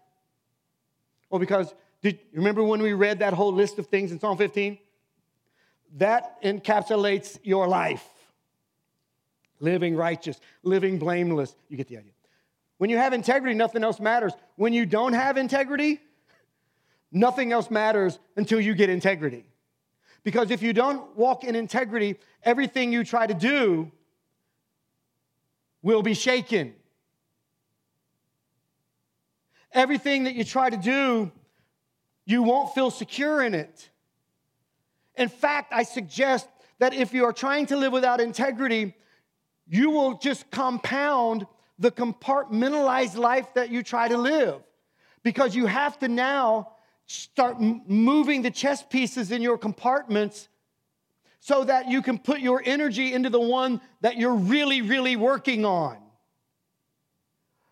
Well, 1.29 1.39
because 1.39 1.75
did 2.03 2.19
remember 2.33 2.65
when 2.65 2.83
we 2.83 2.93
read 2.93 3.19
that 3.21 3.33
whole 3.33 3.53
list 3.53 3.79
of 3.79 3.87
things 3.87 4.13
in 4.13 4.19
Psalm 4.19 4.37
15? 4.37 4.79
That 5.97 6.41
encapsulates 6.43 7.39
your 7.43 7.69
life. 7.69 8.07
Living 9.59 9.95
righteous, 9.95 10.41
living 10.63 10.99
blameless. 10.99 11.55
You 11.69 11.77
get 11.77 11.89
the 11.89 11.99
idea. 11.99 12.13
When 12.79 12.89
you 12.89 12.97
have 12.97 13.13
integrity, 13.13 13.55
nothing 13.55 13.85
else 13.85 14.01
matters. 14.01 14.33
When 14.57 14.73
you 14.73 14.87
don't 14.87 15.13
have 15.13 15.37
integrity, 15.37 16.01
nothing 17.13 17.53
else 17.53 17.71
matters 17.71 18.19
until 18.37 18.61
you 18.61 18.75
get 18.75 18.89
integrity. 18.89 19.45
Because 20.23 20.51
if 20.51 20.63
you 20.63 20.73
don't 20.73 21.15
walk 21.17 21.45
in 21.45 21.55
integrity, 21.55 22.19
everything 22.43 22.93
you 22.93 23.05
try 23.05 23.27
to 23.27 23.35
do 23.35 23.91
will 25.83 26.03
be 26.03 26.15
shaken. 26.15 26.75
Everything 29.73 30.25
that 30.25 30.35
you 30.35 30.45
try 30.45 30.69
to 30.69 30.77
do, 30.77 31.31
you 32.27 32.43
won't 32.43 32.75
feel 32.75 32.91
secure 32.91 33.43
in 33.43 33.55
it. 33.55 33.89
In 35.17 35.29
fact, 35.29 35.73
I 35.73 35.83
suggest 35.83 36.49
that 36.79 36.95
if 36.95 37.13
you 37.13 37.25
are 37.25 37.33
trying 37.33 37.67
to 37.67 37.77
live 37.77 37.93
without 37.93 38.21
integrity, 38.21 38.95
you 39.69 39.91
will 39.91 40.19
just 40.19 40.51
compound 40.51 41.47
the 41.79 41.91
compartmentalized 41.91 43.17
life 43.17 43.55
that 43.55 43.71
you 43.71 43.83
try 43.83 44.09
to 44.09 44.19
live 44.19 44.61
because 45.23 45.55
you 45.55 45.67
have 45.67 45.99
to 45.99 46.09
now 46.09 46.73
start 47.07 47.61
moving 47.61 48.43
the 48.43 48.51
chess 48.51 48.83
pieces 48.83 49.31
in 49.31 49.43
your 49.43 49.59
compartments 49.59 50.49
so 51.41 51.65
that 51.65 51.89
you 51.91 52.03
can 52.03 52.19
put 52.19 52.41
your 52.41 52.63
energy 52.65 53.15
into 53.15 53.31
the 53.31 53.41
one 53.41 53.81
that 54.03 54.17
you're 54.17 54.35
really, 54.35 54.83
really 54.83 55.17
working 55.17 55.65
on. 55.65 55.97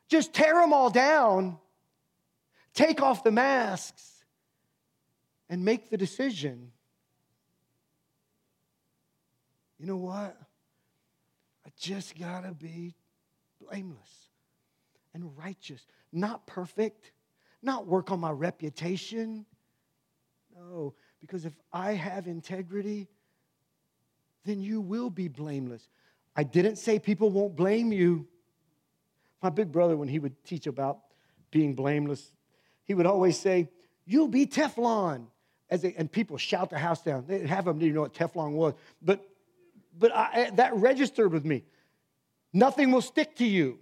Just 0.09 0.33
tear 0.33 0.55
them 0.55 0.73
all 0.73 0.89
down, 0.89 1.59
take 2.73 3.03
off 3.03 3.23
the 3.23 3.31
masks, 3.31 4.25
and 5.51 5.65
make 5.65 5.91
the 5.91 5.99
decision. 5.99 6.73
You 9.79 9.87
know 9.87 9.97
what? 9.97 10.37
I 11.67 11.71
just 11.79 12.19
gotta 12.19 12.53
be 12.53 12.95
blameless 13.61 14.29
and 15.13 15.37
righteous, 15.37 15.87
not 16.11 16.47
perfect, 16.47 17.13
not 17.63 17.87
work 17.87 18.11
on 18.11 18.21
my 18.21 18.31
reputation. 18.31 19.45
No, 20.57 20.95
because 21.21 21.45
if 21.45 21.53
I 21.73 21.93
have 21.93 22.27
integrity, 22.27 23.09
then 24.45 24.61
you 24.61 24.81
will 24.81 25.11
be 25.11 25.29
blameless. 25.29 25.89
I 26.35 26.43
didn't 26.43 26.77
say 26.77 26.99
people 26.99 27.31
won't 27.31 27.57
blame 27.57 27.93
you. 27.93 28.27
My 29.43 29.51
big 29.51 29.71
brother, 29.73 29.97
when 29.97 30.09
he 30.09 30.19
would 30.19 30.45
teach 30.45 30.67
about 30.67 31.01
being 31.51 31.75
blameless, 31.75 32.33
he 32.85 32.95
would 32.95 33.07
always 33.07 33.39
say, 33.39 33.69
You'll 34.07 34.29
be 34.29 34.47
Teflon. 34.47 35.27
As 35.71 35.83
they, 35.83 35.95
and 35.99 36.11
people 36.11 36.39
shout 36.39 36.71
the 36.71 36.79
house 36.79 37.03
down. 37.03 37.25
They 37.29 37.47
have 37.47 37.67
them, 37.67 37.79
do 37.79 37.85
you 37.85 37.93
know 37.93 38.01
what 38.01 38.15
Teflon 38.15 38.53
was. 38.53 38.73
But, 39.03 39.23
but 39.99 40.15
I, 40.17 40.31
eh, 40.33 40.51
that 40.55 40.75
registered 40.75 41.31
with 41.31 41.45
me. 41.45 41.65
Nothing 42.55 42.91
will 42.91 43.03
stick 43.03 43.37
to 43.37 43.45
you. 43.45 43.79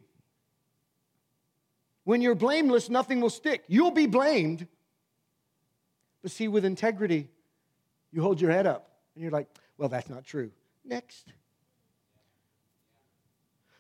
When 2.03 2.21
you're 2.21 2.35
blameless, 2.35 2.91
nothing 2.91 3.21
will 3.21 3.31
stick. 3.31 3.65
You'll 3.69 3.93
be 3.93 4.07
blamed. 4.07 4.67
But 6.23 6.33
see, 6.33 6.49
with 6.49 6.65
integrity, 6.65 7.29
you 8.11 8.23
hold 8.23 8.41
your 8.41 8.51
head 8.51 8.67
up 8.67 8.91
and 9.15 9.23
you're 9.23 9.31
like, 9.31 9.47
well, 9.79 9.89
that's 9.89 10.09
not 10.09 10.25
true. 10.25 10.51
Next. 10.85 11.33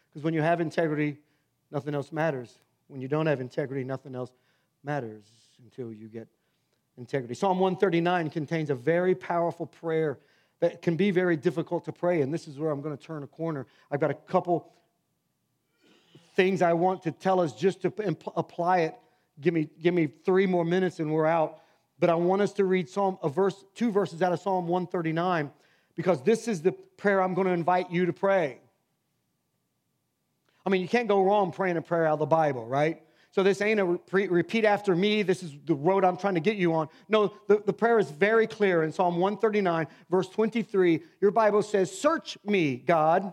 Because 0.09 0.25
when 0.25 0.35
you 0.35 0.43
have 0.43 0.61
integrity, 0.61 1.19
nothing 1.71 1.95
else 1.95 2.13
matters. 2.13 2.59
When 2.89 3.01
you 3.01 3.09
don't 3.09 3.27
have 3.27 3.41
integrity, 3.41 3.85
nothing 3.85 4.15
else 4.15 4.33
matters 4.83 5.25
until 5.63 5.93
you 5.93 6.09
get 6.09 6.29
integrity. 6.97 7.35
Psalm 7.35 7.59
139 7.59 8.31
contains 8.31 8.71
a 8.71 8.75
very 8.75 9.15
powerful 9.15 9.67
prayer 9.67 10.19
that 10.61 10.81
can 10.81 10.97
be 10.97 11.11
very 11.11 11.37
difficult 11.37 11.85
to 11.85 11.93
pray. 11.93 12.23
And 12.23 12.33
this 12.33 12.49
is 12.49 12.59
where 12.59 12.71
I'm 12.71 12.81
going 12.81 12.97
to 12.97 13.03
turn 13.03 13.23
a 13.23 13.27
corner. 13.27 13.67
I've 13.91 14.01
got 14.01 14.11
a 14.11 14.15
couple 14.15 14.73
things 16.35 16.63
I 16.63 16.73
want 16.73 17.03
to 17.03 17.13
tell 17.13 17.41
us 17.41 17.53
just 17.53 17.83
to 17.83 17.93
apply 18.37 18.81
it. 18.81 18.95
Give 19.41 19.53
me, 19.53 19.69
give 19.83 19.93
me 19.93 20.07
three 20.07 20.47
more 20.47 20.65
minutes 20.65 20.99
and 20.99 21.13
we're 21.13 21.27
out. 21.27 21.61
But 21.99 22.11
I 22.11 22.15
want 22.15 22.43
us 22.43 22.53
to 22.55 22.65
read 22.65 22.89
Psalm, 22.89 23.19
a 23.23 23.29
verse, 23.29 23.65
two 23.75 23.91
verses 23.91 24.23
out 24.23 24.33
of 24.33 24.41
Psalm 24.41 24.67
139 24.67 25.51
because 25.97 26.23
this 26.23 26.47
is 26.47 26.63
the 26.63 26.73
prayer 26.73 27.21
I'm 27.23 27.35
going 27.35 27.47
to 27.47 27.53
invite 27.53 27.91
you 27.91 28.07
to 28.07 28.13
pray. 28.13 28.59
I 30.65 30.69
mean, 30.69 30.83
you 30.83 30.89
can't 30.89 31.09
go 31.09 31.23
wrong 31.23 31.53
praying 31.53 31.77
a 31.77 31.83
prayer 31.83 32.07
out 32.07 32.15
of 32.15 32.19
the 32.19 32.27
Bible, 32.27 32.67
right? 32.67 33.03
So 33.31 33.43
this 33.43 33.61
ain't 33.61 33.81
a 33.81 33.85
repeat 34.13 34.65
after 34.65 34.97
me. 34.97 35.23
This 35.23 35.43
is 35.43 35.53
the 35.67 35.75
road 35.75 36.05
I'm 36.05 36.17
trying 36.17 36.35
to 36.35 36.41
get 36.41 36.57
you 36.57 36.73
on. 36.75 36.89
No, 37.09 37.35
the, 37.49 37.63
the 37.65 37.73
prayer 37.73 37.99
is 37.99 38.11
very 38.11 38.47
clear 38.47 38.83
in 38.83 38.93
Psalm 38.93 39.19
139, 39.19 39.87
verse 40.11 40.29
23. 40.29 41.03
Your 41.21 41.31
Bible 41.31 41.63
says, 41.63 41.97
Search 41.97 42.39
me, 42.45 42.77
God. 42.77 43.33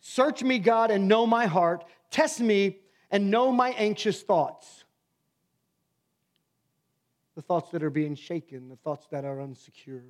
Search 0.00 0.42
me, 0.42 0.58
God, 0.58 0.90
and 0.90 1.08
know 1.08 1.26
my 1.26 1.46
heart. 1.46 1.84
Test 2.10 2.40
me 2.40 2.78
and 3.10 3.30
know 3.30 3.50
my 3.50 3.70
anxious 3.70 4.22
thoughts. 4.22 4.84
The 7.34 7.42
thoughts 7.42 7.70
that 7.70 7.82
are 7.82 7.90
being 7.90 8.14
shaken, 8.16 8.68
the 8.68 8.76
thoughts 8.76 9.06
that 9.10 9.24
are 9.24 9.36
unsecure. 9.36 10.02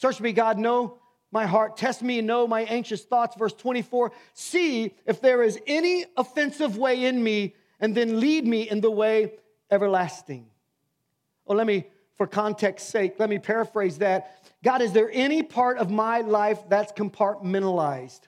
Search 0.00 0.18
me, 0.18 0.32
God, 0.32 0.56
know 0.56 0.96
my 1.30 1.44
heart. 1.44 1.76
Test 1.76 2.00
me 2.00 2.18
and 2.18 2.26
know 2.26 2.46
my 2.46 2.62
anxious 2.62 3.04
thoughts. 3.04 3.36
Verse 3.36 3.52
24 3.52 4.12
See 4.32 4.94
if 5.04 5.20
there 5.20 5.42
is 5.42 5.58
any 5.66 6.06
offensive 6.16 6.78
way 6.78 7.04
in 7.04 7.22
me, 7.22 7.54
and 7.80 7.94
then 7.94 8.18
lead 8.18 8.46
me 8.46 8.66
in 8.68 8.80
the 8.80 8.90
way 8.90 9.34
everlasting. 9.70 10.46
Oh, 11.46 11.54
let 11.54 11.66
me, 11.66 11.84
for 12.16 12.26
context 12.26 12.88
sake, 12.88 13.16
let 13.18 13.28
me 13.28 13.38
paraphrase 13.38 13.98
that. 13.98 14.42
God, 14.64 14.80
is 14.80 14.92
there 14.92 15.10
any 15.12 15.42
part 15.42 15.76
of 15.76 15.90
my 15.90 16.22
life 16.22 16.60
that's 16.70 16.92
compartmentalized? 16.92 18.20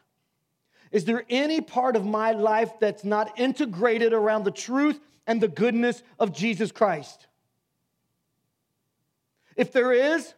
Is 0.91 1.07
there 1.07 1.25
any 1.31 1.63
part 1.63 1.97
of 1.97 2.05
my 2.05 2.33
life 2.33 2.73
that's 2.81 3.03
not 3.03 3.39
integrated 3.41 4.13
around 4.13 4.45
the 4.45 4.51
truth 4.51 5.01
and 5.27 5.41
the 5.41 5.49
goodness 5.49 6.03
of 6.19 6.35
Jesus 6.35 6.71
Christ? 6.71 7.29
If 9.57 9.73
there 9.73 9.93
is, 9.93 10.35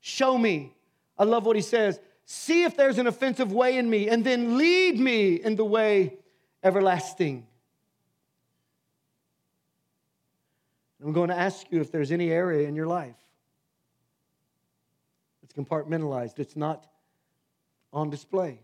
Show 0.00 0.36
me. 0.36 0.74
I 1.18 1.24
love 1.24 1.44
what 1.44 1.56
he 1.56 1.62
says. 1.62 2.00
See 2.24 2.64
if 2.64 2.76
there's 2.76 2.98
an 2.98 3.06
offensive 3.06 3.52
way 3.52 3.76
in 3.76 3.88
me, 3.88 4.08
and 4.08 4.24
then 4.24 4.56
lead 4.56 4.98
me 4.98 5.34
in 5.34 5.56
the 5.56 5.64
way 5.64 6.18
everlasting. 6.62 7.46
I'm 11.02 11.12
going 11.12 11.28
to 11.30 11.38
ask 11.38 11.66
you 11.70 11.80
if 11.80 11.90
there's 11.90 12.12
any 12.12 12.30
area 12.30 12.68
in 12.68 12.76
your 12.76 12.86
life 12.86 13.16
that's 15.40 15.54
compartmentalized, 15.54 16.38
it's 16.38 16.56
not 16.56 16.86
on 17.92 18.10
display. 18.10 18.60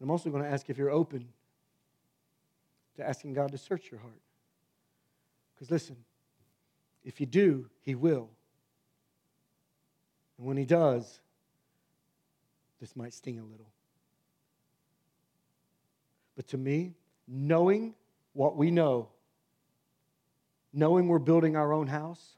I'm 0.00 0.10
also 0.10 0.30
going 0.30 0.42
to 0.42 0.48
ask 0.48 0.70
if 0.70 0.78
you're 0.78 0.90
open 0.90 1.26
to 2.98 3.08
asking 3.08 3.32
God 3.32 3.52
to 3.52 3.58
search 3.58 3.90
your 3.90 4.00
heart. 4.00 4.20
Because 5.54 5.70
listen, 5.70 5.96
if 7.04 7.20
you 7.20 7.26
do, 7.26 7.70
He 7.82 7.94
will. 7.94 8.28
And 10.36 10.46
when 10.46 10.56
He 10.56 10.64
does, 10.64 11.20
this 12.80 12.94
might 12.94 13.14
sting 13.14 13.38
a 13.38 13.44
little. 13.44 13.70
But 16.36 16.48
to 16.48 16.58
me, 16.58 16.94
knowing 17.26 17.94
what 18.32 18.56
we 18.56 18.70
know, 18.70 19.08
knowing 20.72 21.06
we're 21.08 21.18
building 21.18 21.56
our 21.56 21.72
own 21.72 21.86
house, 21.86 22.36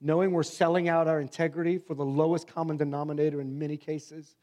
knowing 0.00 0.30
we're 0.30 0.42
selling 0.44 0.88
out 0.88 1.08
our 1.08 1.20
integrity 1.20 1.78
for 1.78 1.94
the 1.94 2.04
lowest 2.04 2.46
common 2.46 2.76
denominator 2.76 3.40
in 3.40 3.58
many 3.58 3.76
cases, 3.76 4.36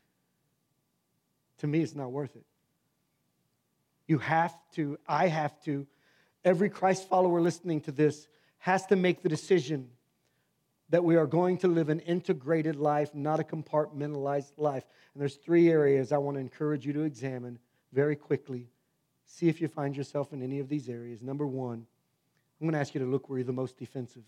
to 1.60 1.68
me, 1.68 1.82
it's 1.82 1.96
not 1.96 2.12
worth 2.12 2.36
it. 2.36 2.46
You 4.12 4.18
have 4.18 4.53
to, 4.74 4.97
I 5.07 5.28
have 5.30 5.57
to, 5.64 5.88
every 6.43 6.70
Christ 6.70 7.07
follower 7.07 7.39
listening 7.39 7.80
to 7.84 7.93
this 7.93 8.28
has 8.57 8.86
to 8.88 8.97
make 8.97 9.24
the 9.24 9.30
decision 9.30 9.88
that 10.89 11.01
we 11.01 11.16
are 11.16 11.26
going 11.26 11.57
to 11.59 11.70
live 11.70 11.88
an 11.88 12.01
integrated 12.01 12.76
life, 12.76 13.16
not 13.16 13.39
a 13.39 13.43
compartmentalized 13.43 14.51
life. 14.57 14.84
And 15.14 15.22
there's 15.22 15.36
three 15.36 15.70
areas 15.70 16.12
I 16.12 16.18
want 16.18 16.36
to 16.36 16.41
encourage 16.41 16.86
you 16.86 16.91
to 16.91 17.03
examine 17.03 17.57
very 17.93 18.18
quickly. 18.18 18.68
See 19.28 19.47
if 19.47 19.62
you 19.62 19.70
find 19.70 19.95
yourself 19.95 20.34
in 20.34 20.43
any 20.43 20.59
of 20.59 20.68
these 20.68 20.89
areas. 20.89 21.22
Number 21.22 21.47
one, 21.47 21.86
I'm 22.59 22.68
going 22.68 22.74
to 22.74 22.80
ask 22.80 22.93
you 22.93 22.99
to 22.99 23.07
look 23.07 23.30
where 23.30 23.39
you're 23.39 23.45
the 23.45 23.53
most 23.53 23.78
defensive. 23.78 24.24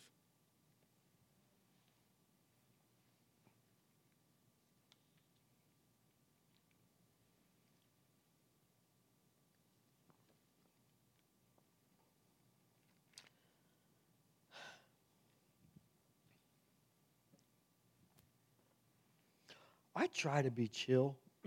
I 19.96 20.08
try 20.24 20.42
to 20.42 20.50
be 20.50 20.70
chill. 20.70 21.18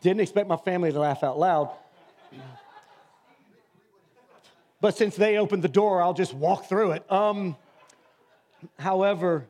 Didn't 0.00 0.20
expect 0.22 0.48
my 0.48 0.56
family 0.56 0.90
to 0.90 0.98
laugh 0.98 1.22
out 1.22 1.38
loud. 1.38 1.68
But 4.80 4.96
since 4.96 5.14
they 5.14 5.36
opened 5.36 5.62
the 5.62 5.68
door, 5.68 6.00
I'll 6.00 6.14
just 6.14 6.32
walk 6.32 6.70
through 6.70 6.92
it. 6.92 7.12
Um, 7.12 7.54
however, 8.78 9.46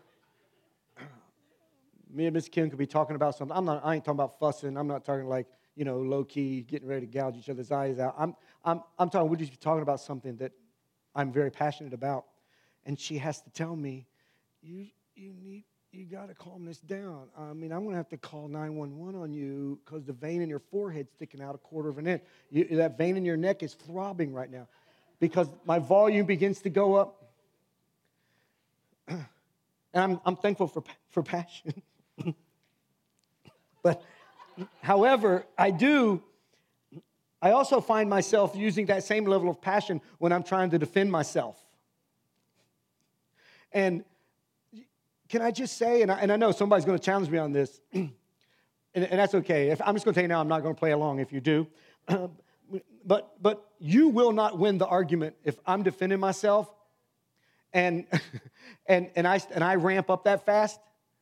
me 2.13 2.27
and 2.27 2.35
Miss 2.35 2.49
Kim 2.49 2.69
could 2.69 2.81
be 2.81 2.87
talking 2.89 3.15
about 3.15 3.37
something. 3.37 3.57
I'm 3.57 3.65
not, 3.65 3.81
I 3.85 3.95
ain't 3.95 4.05
talking 4.05 4.17
about 4.17 4.41
fussing. 4.41 4.77
I'm 4.77 4.89
not 4.89 5.05
talking 5.05 5.29
like, 5.29 5.47
you 5.77 5.85
know, 5.85 5.99
low 6.01 6.25
key, 6.25 6.63
getting 6.63 6.89
ready 6.89 7.07
to 7.07 7.13
gouge 7.13 7.37
each 7.37 7.49
other's 7.49 7.71
eyes 7.71 8.01
out. 8.01 8.17
I'm, 8.19 8.35
I'm, 8.65 8.83
I'm 8.99 9.09
talking, 9.09 9.31
we're 9.31 9.37
just 9.37 9.61
talking 9.61 9.83
about 9.83 10.01
something 10.01 10.35
that 10.39 10.51
I'm 11.15 11.33
very 11.33 11.51
passionate 11.51 11.93
about. 11.93 12.27
And 12.85 12.99
she 12.99 13.19
has 13.19 13.41
to 13.43 13.51
tell 13.51 13.77
me, 13.77 14.07
you, 14.63 14.87
you 15.15 15.33
need, 15.43 15.65
you 15.93 16.05
got 16.05 16.29
to 16.29 16.35
calm 16.35 16.65
this 16.65 16.79
down. 16.79 17.29
I 17.39 17.53
mean, 17.53 17.71
I'm 17.71 17.81
going 17.81 17.91
to 17.91 17.97
have 17.97 18.09
to 18.11 18.17
call 18.17 18.49
911 18.49 19.21
on 19.21 19.33
you 19.33 19.79
because 19.85 20.05
the 20.05 20.13
vein 20.13 20.41
in 20.41 20.49
your 20.49 20.59
forehead's 20.59 21.13
sticking 21.13 21.43
out 21.43 21.55
a 21.55 21.59
quarter 21.59 21.89
of 21.89 21.99
an 21.99 22.07
inch. 22.07 22.23
You, 22.51 22.65
that 22.77 22.97
vein 22.97 23.17
in 23.17 23.25
your 23.25 23.37
neck 23.37 23.63
is 23.63 23.75
throbbing 23.75 24.33
right 24.33 24.51
now 24.51 24.67
because 25.21 25.49
my 25.65 25.79
volume 25.79 26.27
begins 26.27 26.61
to 26.61 26.71
go 26.71 26.95
up. 26.95 27.33
and 29.09 29.25
I'm, 29.95 30.21
I'm 30.25 30.37
thankful 30.37 30.67
for, 30.67 30.83
for 31.11 31.23
passion. 31.23 31.75
but, 33.83 34.03
however, 34.81 35.45
I 35.59 35.71
do, 35.71 36.23
I 37.43 37.51
also 37.51 37.81
find 37.81 38.09
myself 38.09 38.55
using 38.55 38.87
that 38.87 39.03
same 39.03 39.25
level 39.25 39.51
of 39.51 39.61
passion 39.61 40.01
when 40.19 40.33
I'm 40.33 40.45
trying 40.45 40.71
to 40.71 40.79
defend 40.79 41.11
myself. 41.11 41.59
And 43.73 44.05
can 45.29 45.43
I 45.43 45.51
just 45.51 45.77
say, 45.77 46.03
and 46.03 46.13
I, 46.13 46.21
and 46.21 46.31
I 46.31 46.37
know 46.37 46.53
somebody's 46.53 46.85
going 46.85 46.99
to 46.99 47.05
challenge 47.05 47.29
me 47.29 47.39
on 47.39 47.53
this, 47.53 47.81
and, 47.93 48.13
and, 48.95 49.19
that's 49.19 49.35
okay. 49.35 49.71
If, 49.71 49.81
I'm 49.83 49.95
just 49.95 50.05
going 50.05 50.15
to 50.15 50.21
tell 50.21 50.25
you 50.25 50.29
now, 50.29 50.41
I'm 50.41 50.49
not 50.49 50.63
going 50.63 50.75
to 50.75 50.79
play 50.79 50.93
along 50.93 51.19
if 51.19 51.33
you 51.33 51.41
do. 51.41 51.67
but, 53.05 53.43
but 53.43 53.67
you 53.81 54.09
will 54.09 54.33
not 54.33 54.59
win 54.59 54.79
the 54.79 54.87
argument 54.87 55.35
if 55.43 55.59
I'm 55.67 55.83
defending 55.83 56.21
myself 56.21 56.73
and, 57.73 58.07
and, 58.87 59.11
and, 59.17 59.27
I, 59.27 59.41
and 59.53 59.65
I 59.65 59.77
ramp 59.77 60.11
up 60.11 60.25
that 60.25 60.47
fast. 60.47 60.79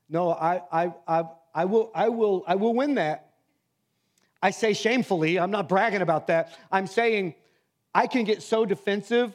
No, 0.09 0.33
I, 0.33 0.61
I, 0.73 0.93
I, 1.07 1.25
I, 1.55 1.65
will, 1.65 1.91
I, 1.95 2.09
will, 2.09 2.45
I 2.47 2.57
will 2.57 2.75
win 2.75 2.97
that. 2.97 3.30
I 4.43 4.51
say 4.51 4.73
shamefully, 4.73 5.39
I'm 5.39 5.51
not 5.51 5.69
bragging 5.69 6.03
about 6.03 6.29
that. 6.29 6.57
I'm 6.73 6.87
saying 6.87 7.35
I 7.95 8.07
can 8.07 8.25
get 8.25 8.43
so 8.43 8.65
defensive 8.65 9.35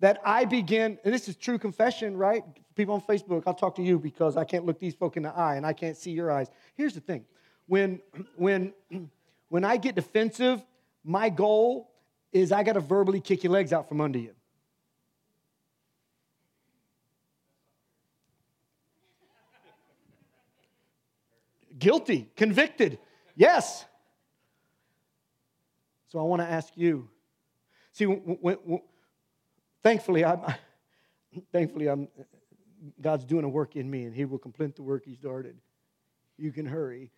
that 0.00 0.20
I 0.24 0.44
begin, 0.44 0.98
and 1.04 1.14
this 1.14 1.28
is 1.28 1.36
true 1.36 1.58
confession, 1.58 2.16
right? 2.16 2.42
People 2.74 2.94
on 2.94 3.00
Facebook, 3.00 3.44
I'll 3.46 3.54
talk 3.54 3.76
to 3.76 3.82
you 3.82 3.98
because 3.98 4.36
I 4.36 4.44
can't 4.44 4.66
look 4.66 4.78
these 4.78 4.94
folk 4.94 5.16
in 5.16 5.22
the 5.22 5.34
eye 5.34 5.56
and 5.56 5.64
I 5.64 5.72
can't 5.72 5.96
see 5.96 6.10
your 6.10 6.30
eyes. 6.30 6.48
Here's 6.74 6.92
the 6.92 7.00
thing 7.00 7.24
when, 7.66 8.00
when, 8.36 8.74
when 9.48 9.64
I 9.64 9.76
get 9.78 9.94
defensive, 9.94 10.62
my 11.04 11.30
goal 11.30 11.90
is 12.32 12.52
I 12.52 12.62
got 12.62 12.72
to 12.72 12.80
verbally 12.80 13.20
kick 13.20 13.44
your 13.44 13.52
legs 13.52 13.72
out 13.72 13.88
from 13.88 14.00
under 14.00 14.18
you. 14.18 14.32
Guilty, 21.78 22.30
convicted, 22.36 22.98
yes. 23.36 23.84
So 26.14 26.20
I 26.20 26.22
want 26.22 26.42
to 26.42 26.48
ask 26.48 26.76
you. 26.76 27.08
See, 27.90 28.06
when, 28.06 28.36
when, 28.40 28.80
thankfully, 29.82 30.24
I'm, 30.24 30.42
thankfully, 31.52 31.88
I'm, 31.88 32.06
God's 33.00 33.24
doing 33.24 33.44
a 33.44 33.48
work 33.48 33.74
in 33.74 33.90
me, 33.90 34.04
and 34.04 34.14
He 34.14 34.24
will 34.24 34.38
complete 34.38 34.76
the 34.76 34.84
work 34.84 35.04
He 35.04 35.16
started. 35.16 35.56
You 36.38 36.52
can 36.52 36.66
hurry. 36.66 37.10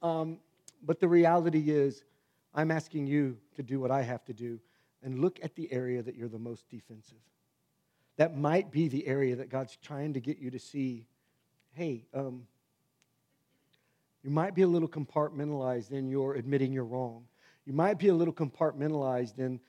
Um, 0.00 0.38
but 0.82 1.00
the 1.00 1.06
reality 1.06 1.70
is, 1.70 2.02
I'm 2.54 2.70
asking 2.70 3.08
you 3.08 3.36
to 3.56 3.62
do 3.62 3.78
what 3.78 3.90
I 3.90 4.00
have 4.00 4.24
to 4.24 4.32
do 4.32 4.58
and 5.02 5.18
look 5.18 5.38
at 5.42 5.54
the 5.54 5.70
area 5.70 6.02
that 6.02 6.16
you're 6.16 6.30
the 6.30 6.38
most 6.38 6.66
defensive. 6.70 7.20
That 8.16 8.38
might 8.38 8.70
be 8.70 8.88
the 8.88 9.06
area 9.06 9.36
that 9.36 9.50
God's 9.50 9.76
trying 9.76 10.14
to 10.14 10.20
get 10.20 10.38
you 10.38 10.50
to 10.50 10.58
see 10.58 11.04
hey, 11.74 12.06
um, 12.14 12.46
you 14.24 14.30
might 14.30 14.54
be 14.54 14.62
a 14.62 14.66
little 14.66 14.88
compartmentalized 14.88 15.92
in 15.92 16.08
your 16.08 16.36
admitting 16.36 16.72
you're 16.72 16.84
wrong. 16.84 17.26
You 17.70 17.76
might 17.76 18.00
be 18.00 18.08
a 18.08 18.14
little 18.14 18.34
compartmentalized 18.34 19.38
in 19.38 19.60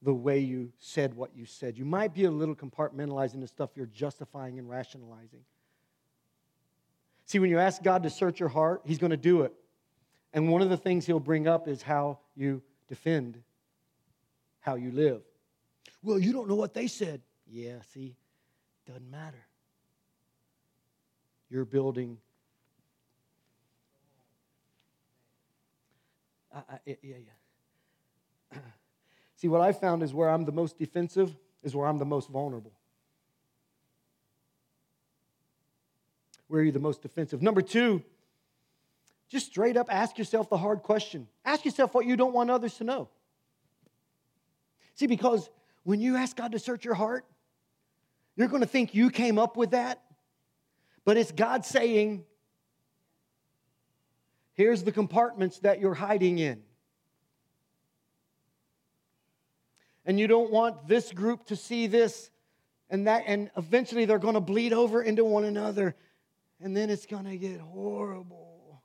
the 0.00 0.14
way 0.14 0.38
you 0.38 0.70
said 0.78 1.12
what 1.12 1.34
you 1.34 1.44
said. 1.44 1.76
You 1.76 1.84
might 1.84 2.14
be 2.14 2.22
a 2.22 2.30
little 2.30 2.54
compartmentalized 2.54 3.34
in 3.34 3.40
the 3.40 3.48
stuff 3.48 3.70
you're 3.74 3.86
justifying 3.86 4.60
and 4.60 4.70
rationalizing. 4.70 5.40
See, 7.24 7.40
when 7.40 7.50
you 7.50 7.58
ask 7.58 7.82
God 7.82 8.04
to 8.04 8.10
search 8.10 8.38
your 8.38 8.48
heart, 8.48 8.82
He's 8.84 8.98
going 8.98 9.10
to 9.10 9.16
do 9.16 9.42
it. 9.42 9.52
And 10.32 10.48
one 10.48 10.62
of 10.62 10.70
the 10.70 10.76
things 10.76 11.04
He'll 11.04 11.18
bring 11.18 11.48
up 11.48 11.66
is 11.66 11.82
how 11.82 12.20
you 12.36 12.62
defend, 12.86 13.42
how 14.60 14.76
you 14.76 14.92
live. 14.92 15.22
Well, 16.00 16.20
you 16.20 16.32
don't 16.32 16.46
know 16.46 16.54
what 16.54 16.74
they 16.74 16.86
said. 16.86 17.22
Yeah, 17.44 17.80
see, 17.92 18.14
doesn't 18.86 19.10
matter. 19.10 19.44
You're 21.50 21.64
building. 21.64 22.18
I, 26.54 26.58
I, 26.58 26.78
yeah, 26.86 26.94
yeah. 27.02 27.37
See, 29.38 29.46
what 29.46 29.60
I 29.60 29.70
found 29.70 30.02
is 30.02 30.12
where 30.12 30.28
I'm 30.28 30.44
the 30.44 30.52
most 30.52 30.78
defensive 30.78 31.34
is 31.62 31.74
where 31.74 31.86
I'm 31.86 31.98
the 31.98 32.04
most 32.04 32.28
vulnerable. 32.28 32.72
Where 36.48 36.60
are 36.60 36.64
you 36.64 36.72
the 36.72 36.80
most 36.80 37.02
defensive? 37.02 37.40
Number 37.40 37.62
two, 37.62 38.02
just 39.28 39.46
straight 39.46 39.76
up 39.76 39.86
ask 39.90 40.18
yourself 40.18 40.50
the 40.50 40.56
hard 40.56 40.82
question. 40.82 41.28
Ask 41.44 41.64
yourself 41.64 41.94
what 41.94 42.04
you 42.04 42.16
don't 42.16 42.32
want 42.32 42.50
others 42.50 42.74
to 42.78 42.84
know. 42.84 43.08
See, 44.96 45.06
because 45.06 45.48
when 45.84 46.00
you 46.00 46.16
ask 46.16 46.36
God 46.36 46.50
to 46.52 46.58
search 46.58 46.84
your 46.84 46.94
heart, 46.94 47.24
you're 48.34 48.48
going 48.48 48.62
to 48.62 48.68
think 48.68 48.92
you 48.92 49.08
came 49.08 49.38
up 49.38 49.56
with 49.56 49.70
that, 49.70 50.02
but 51.04 51.16
it's 51.16 51.30
God 51.30 51.64
saying, 51.64 52.24
here's 54.54 54.82
the 54.82 54.90
compartments 54.90 55.60
that 55.60 55.80
you're 55.80 55.94
hiding 55.94 56.40
in. 56.40 56.62
And 60.08 60.18
you 60.18 60.26
don't 60.26 60.50
want 60.50 60.88
this 60.88 61.12
group 61.12 61.44
to 61.46 61.54
see 61.54 61.86
this 61.86 62.30
and 62.90 63.06
that, 63.06 63.24
and 63.26 63.50
eventually 63.56 64.06
they're 64.06 64.18
going 64.18 64.34
to 64.34 64.40
bleed 64.40 64.72
over 64.72 65.02
into 65.02 65.22
one 65.24 65.44
another, 65.44 65.94
and 66.60 66.76
then 66.76 66.88
it's 66.88 67.06
going 67.06 67.26
to 67.26 67.36
get 67.36 67.60
horrible. 67.60 68.82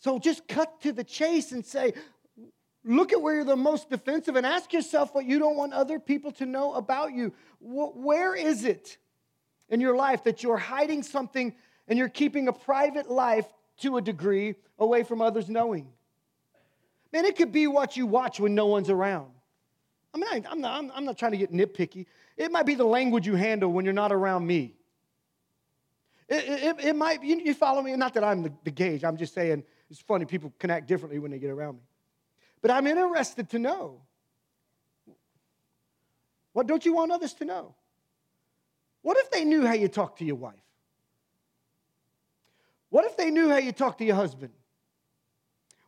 So 0.00 0.18
just 0.18 0.46
cut 0.48 0.80
to 0.82 0.92
the 0.92 1.04
chase 1.04 1.52
and 1.52 1.64
say, 1.64 1.94
look 2.84 3.12
at 3.12 3.22
where 3.22 3.36
you're 3.36 3.44
the 3.44 3.56
most 3.56 3.88
defensive 3.88 4.34
and 4.34 4.44
ask 4.44 4.72
yourself 4.72 5.14
what 5.14 5.24
you 5.24 5.38
don't 5.38 5.56
want 5.56 5.72
other 5.72 5.98
people 5.98 6.32
to 6.32 6.46
know 6.46 6.74
about 6.74 7.12
you. 7.12 7.32
Where 7.60 8.34
is 8.34 8.64
it 8.64 8.98
in 9.68 9.80
your 9.80 9.96
life 9.96 10.24
that 10.24 10.42
you're 10.42 10.56
hiding 10.56 11.02
something 11.04 11.54
and 11.86 11.96
you're 11.98 12.08
keeping 12.08 12.48
a 12.48 12.52
private 12.52 13.08
life 13.10 13.46
to 13.78 13.96
a 13.96 14.02
degree 14.02 14.56
away 14.78 15.02
from 15.02 15.22
others 15.22 15.48
knowing. 15.48 15.88
Man, 17.12 17.24
it 17.24 17.36
could 17.36 17.52
be 17.52 17.66
what 17.66 17.96
you 17.96 18.06
watch 18.06 18.38
when 18.38 18.54
no 18.54 18.66
one's 18.66 18.90
around. 18.90 19.30
I 20.14 20.18
mean, 20.18 20.46
I, 20.46 20.52
am 20.52 20.60
not, 20.60 20.78
I'm, 20.78 20.92
I'm 20.94 21.04
not 21.04 21.18
trying 21.18 21.32
to 21.32 21.38
get 21.38 21.52
nitpicky. 21.52 22.06
It 22.36 22.50
might 22.52 22.66
be 22.66 22.74
the 22.74 22.84
language 22.84 23.26
you 23.26 23.34
handle 23.34 23.72
when 23.72 23.84
you're 23.84 23.94
not 23.94 24.12
around 24.12 24.46
me. 24.46 24.74
It, 26.28 26.44
it, 26.46 26.84
it 26.84 26.96
might, 26.96 27.22
you, 27.22 27.40
you, 27.40 27.54
follow 27.54 27.80
me? 27.80 27.96
Not 27.96 28.14
that 28.14 28.24
I'm 28.24 28.42
the, 28.42 28.52
the 28.64 28.70
gauge, 28.70 29.04
I'm 29.04 29.16
just 29.16 29.32
saying 29.32 29.64
it's 29.90 30.00
funny, 30.00 30.26
people 30.26 30.52
connect 30.58 30.86
differently 30.86 31.18
when 31.18 31.30
they 31.30 31.38
get 31.38 31.50
around 31.50 31.76
me. 31.76 31.82
But 32.60 32.70
I'm 32.70 32.86
interested 32.86 33.48
to 33.50 33.58
know. 33.58 34.02
What 36.52 36.66
don't 36.66 36.84
you 36.84 36.92
want 36.92 37.12
others 37.12 37.32
to 37.34 37.44
know? 37.44 37.74
What 39.02 39.16
if 39.18 39.30
they 39.30 39.44
knew 39.44 39.66
how 39.66 39.74
you 39.74 39.88
talk 39.88 40.16
to 40.18 40.24
your 40.24 40.36
wife? 40.36 40.54
What 42.90 43.04
if 43.04 43.16
they 43.16 43.30
knew 43.30 43.48
how 43.48 43.58
you 43.58 43.72
talk 43.72 43.98
to 43.98 44.04
your 44.04 44.16
husband? 44.16 44.52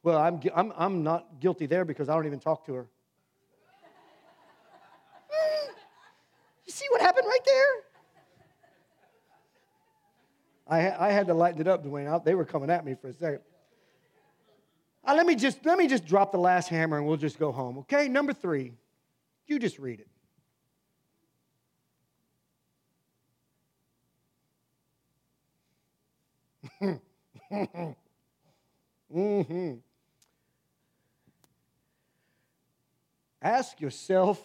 Well, 0.03 0.19
I'm, 0.19 0.41
I'm, 0.55 0.73
I'm 0.77 1.03
not 1.03 1.41
guilty 1.41 1.67
there 1.67 1.85
because 1.85 2.09
I 2.09 2.15
don't 2.15 2.27
even 2.27 2.41
talk 2.41 2.65
to 2.67 2.75
her. 2.75 2.87
you 6.67 6.73
see 6.73 6.87
what 6.91 7.03
happened 7.03 7.27
right 7.27 7.45
there? 7.45 7.67
I, 10.67 11.09
I 11.09 11.13
had 11.13 11.27
to 11.27 11.35
lighten 11.35 11.61
it 11.61 11.69
up, 11.69 11.85
Dwayne. 11.85 12.25
They 12.25 12.35
were 12.35 12.45
coming 12.45 12.71
at 12.71 12.85
me 12.85 12.95
for 12.95 13.09
a 13.09 13.13
second. 13.13 13.41
Uh, 15.05 15.15
let, 15.15 15.27
me 15.27 15.35
just, 15.35 15.67
let 15.67 15.77
me 15.77 15.87
just 15.87 16.07
drop 16.07 16.33
the 16.33 16.39
last 16.39 16.69
hammer 16.69 16.97
and 16.97 17.07
we'll 17.07 17.17
just 17.17 17.39
go 17.39 17.53
home, 17.53 17.79
okay? 17.79 18.09
Number 18.09 18.33
three, 18.33 18.73
you 19.47 19.59
just 19.59 19.79
read 19.79 20.01
it. 20.01 20.07
mm-hmm. 29.13 29.73
Ask 33.43 33.81
yourself 33.81 34.41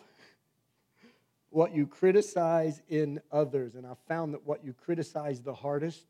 what 1.49 1.73
you 1.73 1.87
criticize 1.87 2.81
in 2.89 3.21
others. 3.31 3.75
And 3.75 3.85
I 3.85 3.93
found 4.07 4.33
that 4.33 4.45
what 4.45 4.63
you 4.63 4.73
criticize 4.73 5.41
the 5.41 5.53
hardest 5.53 6.05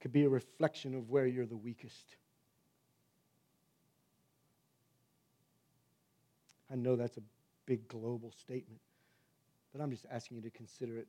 could 0.00 0.12
be 0.12 0.24
a 0.24 0.28
reflection 0.28 0.94
of 0.94 1.10
where 1.10 1.26
you're 1.26 1.46
the 1.46 1.56
weakest. 1.56 2.16
I 6.72 6.76
know 6.76 6.96
that's 6.96 7.16
a 7.16 7.22
big 7.66 7.86
global 7.88 8.30
statement, 8.30 8.80
but 9.72 9.82
I'm 9.82 9.90
just 9.90 10.06
asking 10.10 10.38
you 10.38 10.42
to 10.44 10.50
consider 10.50 10.96
it. 10.96 11.08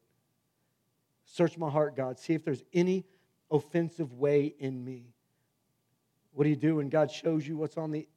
Search 1.25 1.57
my 1.57 1.69
heart, 1.69 1.95
God. 1.95 2.19
See 2.19 2.33
if 2.33 2.43
there's 2.43 2.63
any 2.73 3.05
offensive 3.49 4.13
way 4.13 4.53
in 4.59 4.83
me. 4.83 5.13
What 6.33 6.45
do 6.45 6.49
you 6.49 6.55
do 6.55 6.77
when 6.77 6.89
God 6.89 7.11
shows 7.11 7.47
you 7.47 7.57
what's 7.57 7.77
on 7.77 7.91
the 7.91 8.07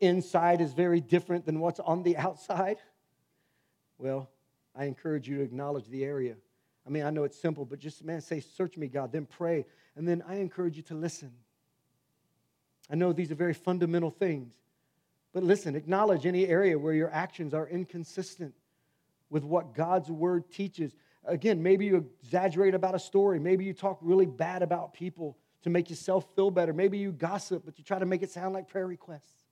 inside 0.00 0.60
is 0.60 0.72
very 0.72 1.00
different 1.00 1.46
than 1.46 1.60
what's 1.60 1.80
on 1.80 2.02
the 2.02 2.16
outside? 2.26 2.78
Well, 3.98 4.30
I 4.74 4.84
encourage 4.84 5.28
you 5.28 5.38
to 5.38 5.42
acknowledge 5.42 5.88
the 5.88 6.04
area. 6.04 6.36
I 6.86 6.90
mean, 6.90 7.04
I 7.04 7.10
know 7.10 7.24
it's 7.24 7.38
simple, 7.38 7.64
but 7.64 7.78
just, 7.78 8.04
man, 8.04 8.20
say, 8.20 8.40
Search 8.40 8.76
me, 8.76 8.88
God, 8.88 9.12
then 9.12 9.26
pray. 9.26 9.64
And 9.96 10.06
then 10.06 10.22
I 10.26 10.36
encourage 10.36 10.76
you 10.76 10.82
to 10.84 10.94
listen. 10.94 11.32
I 12.90 12.96
know 12.96 13.12
these 13.12 13.30
are 13.30 13.36
very 13.36 13.54
fundamental 13.54 14.10
things, 14.10 14.52
but 15.32 15.42
listen, 15.42 15.74
acknowledge 15.74 16.26
any 16.26 16.46
area 16.46 16.78
where 16.78 16.92
your 16.92 17.10
actions 17.10 17.54
are 17.54 17.66
inconsistent 17.66 18.54
with 19.30 19.42
what 19.42 19.74
God's 19.74 20.10
word 20.10 20.50
teaches. 20.50 20.94
Again, 21.24 21.62
maybe 21.62 21.86
you 21.86 22.08
exaggerate 22.22 22.74
about 22.74 22.94
a 22.94 22.98
story. 22.98 23.38
Maybe 23.38 23.64
you 23.64 23.72
talk 23.72 23.98
really 24.02 24.26
bad 24.26 24.62
about 24.62 24.92
people 24.92 25.38
to 25.62 25.70
make 25.70 25.88
yourself 25.88 26.26
feel 26.36 26.50
better. 26.50 26.74
Maybe 26.74 26.98
you 26.98 27.10
gossip, 27.10 27.62
but 27.64 27.78
you 27.78 27.84
try 27.84 27.98
to 27.98 28.04
make 28.04 28.22
it 28.22 28.30
sound 28.30 28.52
like 28.52 28.68
prayer 28.68 28.86
requests. 28.86 29.43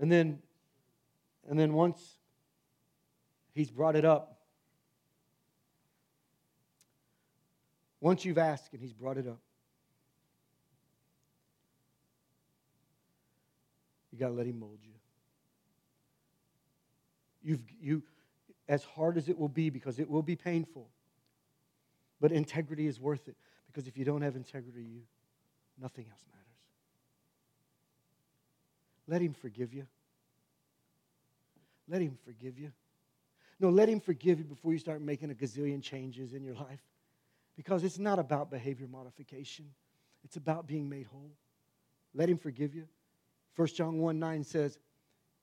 And 0.00 0.10
then, 0.10 0.38
and 1.48 1.58
then 1.58 1.72
once 1.72 2.18
he's 3.52 3.70
brought 3.70 3.96
it 3.96 4.04
up, 4.04 4.38
once 8.00 8.24
you've 8.24 8.38
asked 8.38 8.72
and 8.72 8.80
he's 8.80 8.92
brought 8.92 9.16
it 9.16 9.26
up, 9.26 9.40
you 14.12 14.18
got 14.18 14.28
to 14.28 14.34
let 14.34 14.46
him 14.46 14.60
mold 14.60 14.78
you. 14.82 14.92
You've, 17.42 17.62
you, 17.80 18.02
as 18.68 18.84
hard 18.84 19.16
as 19.16 19.28
it 19.28 19.38
will 19.38 19.48
be, 19.48 19.70
because 19.70 19.98
it 19.98 20.08
will 20.08 20.22
be 20.22 20.36
painful, 20.36 20.88
but 22.20 22.30
integrity 22.30 22.86
is 22.86 23.00
worth 23.00 23.26
it. 23.28 23.36
Because 23.66 23.86
if 23.86 23.96
you 23.96 24.04
don't 24.04 24.22
have 24.22 24.36
integrity, 24.36 24.82
you, 24.82 25.00
nothing 25.80 26.06
else 26.10 26.24
matters. 26.30 26.37
Let 29.08 29.22
Him 29.22 29.32
forgive 29.32 29.74
you. 29.74 29.86
Let 31.88 32.02
Him 32.02 32.16
forgive 32.24 32.58
you. 32.58 32.70
No, 33.58 33.70
let 33.70 33.88
Him 33.88 33.98
forgive 33.98 34.38
you 34.38 34.44
before 34.44 34.72
you 34.72 34.78
start 34.78 35.00
making 35.00 35.30
a 35.30 35.34
gazillion 35.34 35.82
changes 35.82 36.34
in 36.34 36.44
your 36.44 36.54
life. 36.54 36.82
Because 37.56 37.82
it's 37.82 37.98
not 37.98 38.20
about 38.20 38.50
behavior 38.50 38.86
modification, 38.86 39.64
it's 40.22 40.36
about 40.36 40.68
being 40.68 40.88
made 40.88 41.06
whole. 41.06 41.32
Let 42.14 42.28
Him 42.28 42.38
forgive 42.38 42.74
you. 42.74 42.86
1 43.56 43.68
John 43.68 43.98
1 43.98 44.18
9 44.18 44.44
says, 44.44 44.78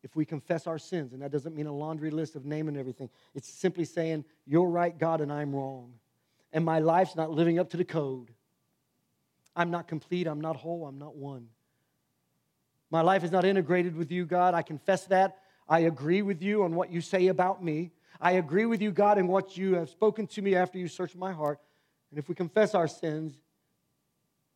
if 0.05 0.15
we 0.15 0.23
confess 0.23 0.67
our 0.67 0.77
sins, 0.77 1.13
and 1.13 1.21
that 1.23 1.31
doesn't 1.31 1.55
mean 1.55 1.65
a 1.65 1.73
laundry 1.73 2.11
list 2.11 2.35
of 2.35 2.45
naming 2.45 2.77
everything, 2.77 3.09
it's 3.33 3.49
simply 3.49 3.85
saying, 3.85 4.23
You're 4.45 4.69
right, 4.69 4.95
God, 4.95 5.19
and 5.19 5.33
I'm 5.33 5.53
wrong. 5.53 5.93
And 6.53 6.63
my 6.63 6.77
life's 6.77 7.15
not 7.15 7.31
living 7.31 7.57
up 7.57 7.71
to 7.71 7.77
the 7.77 7.83
code. 7.83 8.29
I'm 9.55 9.71
not 9.71 9.87
complete, 9.87 10.27
I'm 10.27 10.39
not 10.39 10.57
whole, 10.57 10.85
I'm 10.85 10.99
not 10.99 11.15
one. 11.15 11.47
My 12.95 13.01
life 13.01 13.25
is 13.25 13.31
not 13.31 13.43
integrated 13.43 13.93
with 13.93 14.09
you, 14.09 14.25
God. 14.25 14.53
I 14.53 14.61
confess 14.61 15.03
that. 15.07 15.39
I 15.67 15.79
agree 15.79 16.21
with 16.21 16.41
you 16.41 16.63
on 16.63 16.75
what 16.75 16.93
you 16.93 17.01
say 17.01 17.27
about 17.27 17.61
me. 17.61 17.91
I 18.21 18.31
agree 18.43 18.65
with 18.65 18.81
you, 18.81 18.93
God, 18.93 19.17
in 19.17 19.27
what 19.27 19.57
you 19.57 19.75
have 19.75 19.89
spoken 19.89 20.27
to 20.27 20.41
me 20.41 20.55
after 20.55 20.77
you 20.77 20.87
searched 20.87 21.17
my 21.17 21.33
heart. 21.33 21.59
And 22.09 22.17
if 22.17 22.29
we 22.29 22.35
confess 22.35 22.73
our 22.73 22.87
sins, 22.87 23.33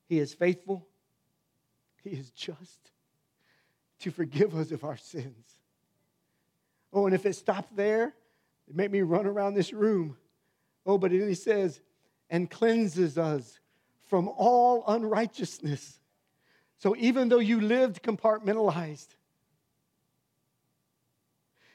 He 0.07 0.19
is 0.19 0.33
faithful, 0.33 0.87
He 2.01 2.11
is 2.11 2.29
just 2.29 2.91
to 3.99 4.09
forgive 4.09 4.55
us 4.55 4.71
of 4.71 4.85
our 4.85 4.95
sins. 4.95 5.59
Oh, 6.93 7.07
and 7.07 7.13
if 7.13 7.25
it 7.25 7.35
stopped 7.35 7.75
there, 7.75 8.13
it 8.69 8.73
made 8.73 8.89
me 8.89 9.01
run 9.01 9.25
around 9.25 9.55
this 9.55 9.73
room. 9.73 10.15
Oh, 10.85 10.97
but 10.97 11.11
then 11.11 11.27
He 11.27 11.35
says, 11.35 11.81
and 12.29 12.49
cleanses 12.49 13.17
us 13.17 13.59
from 14.07 14.29
all 14.29 14.85
unrighteousness. 14.87 15.98
So 16.79 16.95
even 16.97 17.27
though 17.29 17.39
you 17.39 17.59
lived 17.59 18.01
compartmentalized, 18.01 19.07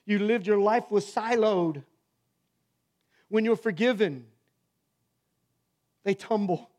you 0.06 0.18
lived 0.18 0.46
your 0.46 0.58
life 0.58 0.90
was 0.90 1.04
siloed. 1.04 1.82
When 3.28 3.44
you're 3.44 3.56
forgiven, 3.56 4.26
they 6.04 6.14
tumble. 6.14 6.70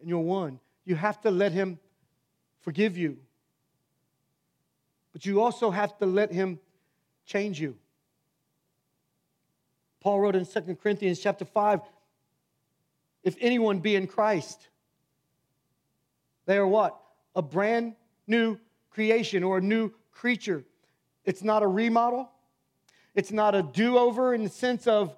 And 0.00 0.08
you're 0.08 0.20
one. 0.20 0.58
You 0.84 0.94
have 0.94 1.20
to 1.22 1.30
let 1.30 1.52
Him 1.52 1.78
forgive 2.60 2.96
you. 2.96 3.18
But 5.12 5.26
you 5.26 5.40
also 5.40 5.70
have 5.70 5.98
to 5.98 6.06
let 6.06 6.32
Him 6.32 6.60
change 7.26 7.60
you. 7.60 7.76
Paul 10.00 10.20
wrote 10.20 10.36
in 10.36 10.46
2 10.46 10.76
Corinthians 10.76 11.18
chapter 11.18 11.44
5 11.44 11.80
if 13.22 13.36
anyone 13.40 13.80
be 13.80 13.96
in 13.96 14.06
Christ, 14.06 14.68
they 16.46 16.56
are 16.56 16.66
what? 16.66 16.98
A 17.34 17.42
brand 17.42 17.94
new 18.26 18.58
creation 18.90 19.42
or 19.42 19.58
a 19.58 19.60
new 19.60 19.90
creature. 20.12 20.64
It's 21.24 21.42
not 21.42 21.62
a 21.62 21.66
remodel. 21.66 22.30
It's 23.14 23.32
not 23.32 23.54
a 23.54 23.62
do 23.62 23.98
over 23.98 24.34
in 24.34 24.44
the 24.44 24.50
sense 24.50 24.86
of 24.86 25.16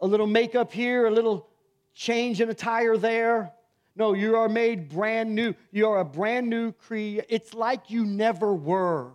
a 0.00 0.06
little 0.06 0.26
makeup 0.26 0.72
here, 0.72 1.06
a 1.06 1.10
little 1.10 1.48
change 1.94 2.40
in 2.40 2.50
attire 2.50 2.96
there. 2.96 3.52
No, 3.94 4.12
you 4.12 4.36
are 4.36 4.48
made 4.48 4.88
brand 4.88 5.34
new. 5.34 5.54
You 5.72 5.88
are 5.88 6.00
a 6.00 6.04
brand 6.04 6.48
new 6.50 6.72
creation. 6.72 7.24
It's 7.28 7.54
like 7.54 7.90
you 7.90 8.04
never 8.04 8.54
were. 8.54 9.12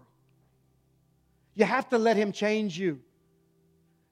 You 1.53 1.65
have 1.65 1.89
to 1.89 1.97
let 1.97 2.17
Him 2.17 2.31
change 2.31 2.77
you. 2.79 2.99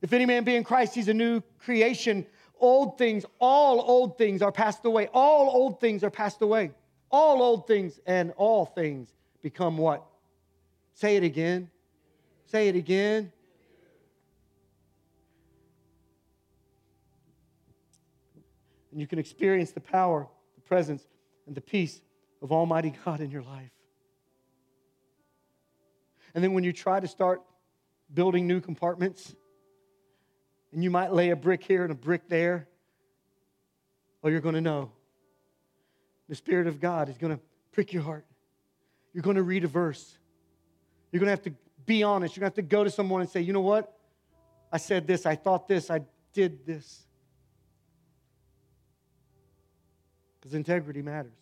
If 0.02 0.14
any 0.14 0.26
man 0.26 0.44
be 0.44 0.56
in 0.56 0.64
Christ, 0.64 0.96
he's 0.96 1.08
a 1.08 1.14
new 1.14 1.42
creation. 1.60 2.26
Old 2.60 2.98
things, 2.98 3.26
all 3.40 3.82
old 3.82 4.18
things 4.18 4.42
are 4.42 4.52
passed 4.52 4.86
away. 4.86 5.10
All 5.14 5.50
old 5.50 5.80
things 5.80 6.04
are 6.04 6.10
passed 6.10 6.42
away. 6.42 6.72
All 7.12 7.41
old 7.41 7.68
things 7.68 7.99
and 8.05 8.34
all 8.38 8.66
things 8.66 9.10
become 9.41 9.78
what? 9.78 10.05
Say 10.93 11.16
it 11.16 11.24
again. 11.24 11.70
Say 12.45 12.68
it 12.68 12.76
again. 12.76 13.32
And 18.91 18.99
you 18.99 19.07
can 19.07 19.20
experience 19.20 19.72
the 19.72 19.80
power, 19.80 20.28
the 20.55 20.62
presence, 20.62 21.03
and 21.47 21.55
the 21.55 21.62
peace 21.62 22.01
of 22.41 22.51
Almighty 22.51 22.93
God 23.05 23.22
in 23.22 23.32
your 23.32 23.43
life. 23.43 23.72
And 26.34 26.43
then 26.43 26.53
when 26.53 26.64
you 26.64 26.74
try 26.74 26.99
to 26.99 27.07
start 27.07 27.41
building 28.14 28.47
new 28.47 28.62
compartments, 28.62 29.36
and 30.72 30.84
you 30.84 30.91
might 30.91 31.12
lay 31.12 31.32
a 31.32 31.36
brick 31.36 31.64
here 31.64 31.84
and 31.84 31.91
a 31.91 31.95
brick 31.95 32.28
there, 32.30 32.68
or 34.22 34.32
you're 34.32 34.41
going 34.41 34.55
to 34.55 34.62
know. 34.62 34.91
The 36.30 36.36
Spirit 36.36 36.68
of 36.68 36.80
God 36.80 37.10
is 37.10 37.18
going 37.18 37.36
to 37.36 37.42
prick 37.72 37.92
your 37.92 38.04
heart. 38.04 38.26
You're 39.14 39.24
going 39.24 39.36
to 39.36 39.44
read 39.44 39.64
a 39.64 39.68
verse. 39.68 40.18
You're 41.12 41.20
going 41.20 41.28
to 41.28 41.32
have 41.32 41.42
to 41.44 41.54
be 41.86 42.04
honest. 42.04 42.36
You're 42.36 42.42
going 42.42 42.52
to 42.52 42.62
have 42.62 42.68
to 42.68 42.70
go 42.70 42.84
to 42.84 42.92
someone 42.92 43.22
and 43.22 43.30
say, 43.30 43.42
you 43.42 43.52
know 43.52 43.62
what? 43.62 43.92
I 44.72 44.78
said 44.78 45.08
this, 45.08 45.26
I 45.26 45.36
thought 45.36 45.68
this, 45.68 45.90
I 45.90 46.02
did 46.34 46.66
this. 46.66 47.08
Because 50.40 50.54
integrity 50.54 51.02
matters. 51.02 51.34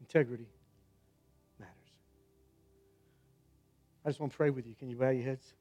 Integrity 0.00 0.46
matters. 1.58 1.74
I 4.04 4.10
just 4.10 4.20
want 4.20 4.32
to 4.32 4.36
pray 4.36 4.50
with 4.50 4.66
you. 4.66 4.74
Can 4.78 4.90
you 4.90 4.96
bow 4.96 5.08
your 5.08 5.24
heads? 5.24 5.54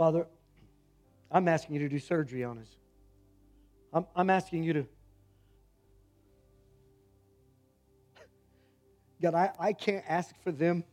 Father, 0.00 0.26
I'm 1.30 1.46
asking 1.46 1.74
you 1.74 1.82
to 1.82 1.88
do 1.90 1.98
surgery 1.98 2.42
on 2.42 2.56
us. 2.56 2.74
I'm, 3.92 4.06
I'm 4.16 4.30
asking 4.30 4.64
you 4.64 4.72
to. 4.72 4.86
God, 9.20 9.34
I, 9.34 9.50
I 9.58 9.72
can't 9.74 10.02
ask 10.08 10.34
for 10.42 10.52
them. 10.52 10.84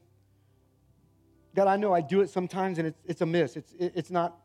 God, 1.55 1.69
I 1.69 1.77
know 1.77 1.93
I 1.93 2.01
do 2.01 2.19
it 2.19 2.29
sometimes 2.29 2.79
and 2.79 2.87
it's, 2.89 2.99
it's 3.05 3.21
a 3.21 3.25
miss. 3.25 3.55
It's, 3.55 3.71
it, 3.79 3.93
it's, 3.95 4.11
not, 4.11 4.41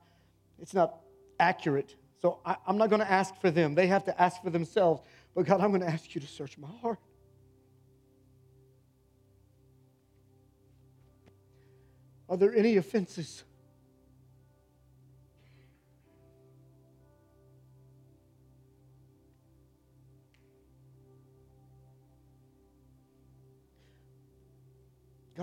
it's 0.60 0.74
not 0.74 1.00
accurate. 1.40 1.96
So 2.20 2.38
I, 2.46 2.54
I'm 2.64 2.78
not 2.78 2.88
going 2.88 3.02
to 3.02 3.10
ask 3.10 3.34
for 3.40 3.50
them. 3.50 3.74
They 3.74 3.88
have 3.88 4.04
to 4.04 4.22
ask 4.22 4.40
for 4.44 4.50
themselves. 4.50 5.02
But 5.34 5.44
God, 5.44 5.60
I'm 5.60 5.70
going 5.70 5.80
to 5.80 5.88
ask 5.88 6.14
you 6.14 6.20
to 6.20 6.28
search 6.28 6.56
my 6.56 6.68
heart. 6.80 7.00
Are 12.28 12.36
there 12.36 12.54
any 12.54 12.76
offenses? 12.76 13.42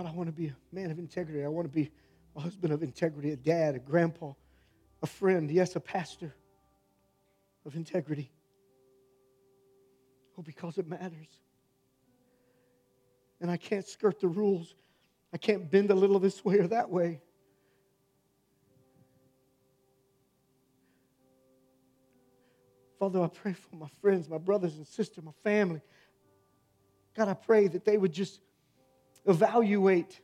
God, 0.00 0.08
I 0.08 0.12
want 0.12 0.28
to 0.28 0.32
be 0.32 0.46
a 0.46 0.56
man 0.72 0.90
of 0.90 0.98
integrity. 0.98 1.44
I 1.44 1.48
want 1.48 1.66
to 1.66 1.74
be 1.74 1.90
a 2.34 2.40
husband 2.40 2.72
of 2.72 2.82
integrity, 2.82 3.32
a 3.32 3.36
dad, 3.36 3.74
a 3.74 3.78
grandpa, 3.78 4.32
a 5.02 5.06
friend, 5.06 5.50
yes, 5.50 5.76
a 5.76 5.80
pastor 5.80 6.34
of 7.66 7.76
integrity. 7.76 8.30
Oh, 10.38 10.42
because 10.42 10.78
it 10.78 10.88
matters. 10.88 11.28
And 13.42 13.50
I 13.50 13.58
can't 13.58 13.86
skirt 13.86 14.20
the 14.20 14.28
rules. 14.28 14.74
I 15.34 15.36
can't 15.36 15.70
bend 15.70 15.90
a 15.90 15.94
little 15.94 16.18
this 16.18 16.42
way 16.42 16.60
or 16.60 16.68
that 16.68 16.88
way. 16.88 17.20
Father, 22.98 23.20
I 23.20 23.28
pray 23.28 23.52
for 23.52 23.76
my 23.76 23.88
friends, 24.00 24.30
my 24.30 24.38
brothers 24.38 24.76
and 24.78 24.86
sisters, 24.86 25.22
my 25.22 25.32
family. 25.44 25.82
God, 27.14 27.28
I 27.28 27.34
pray 27.34 27.68
that 27.68 27.84
they 27.84 27.98
would 27.98 28.14
just 28.14 28.40
evaluate 29.26 30.20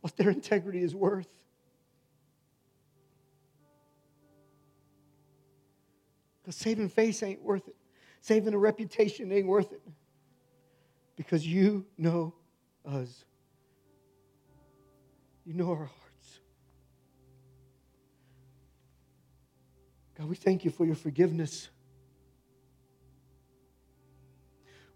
what 0.00 0.16
their 0.16 0.30
integrity 0.30 0.82
is 0.82 0.94
worth. 0.94 1.28
Because 6.42 6.56
saving 6.56 6.90
face 6.90 7.22
ain't 7.22 7.42
worth 7.42 7.66
it. 7.68 7.76
Saving 8.20 8.52
a 8.52 8.58
reputation 8.58 9.32
ain't 9.32 9.46
worth 9.46 9.72
it. 9.72 9.80
Because 11.16 11.46
you 11.46 11.86
know 11.96 12.34
us. 12.84 13.24
You 15.46 15.54
know 15.54 15.70
our 15.70 15.76
hearts. 15.76 16.40
God, 20.18 20.28
we 20.28 20.36
thank 20.36 20.64
you 20.64 20.70
for 20.70 20.84
your 20.84 20.94
forgiveness. 20.94 21.68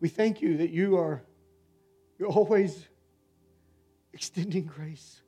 We 0.01 0.09
thank 0.09 0.41
you 0.41 0.59
that 0.59 0.71
you 0.71 0.97
are 0.97 1.23
you're 2.19 2.29
always 2.29 2.87
extending 4.13 4.65
grace. 4.65 5.23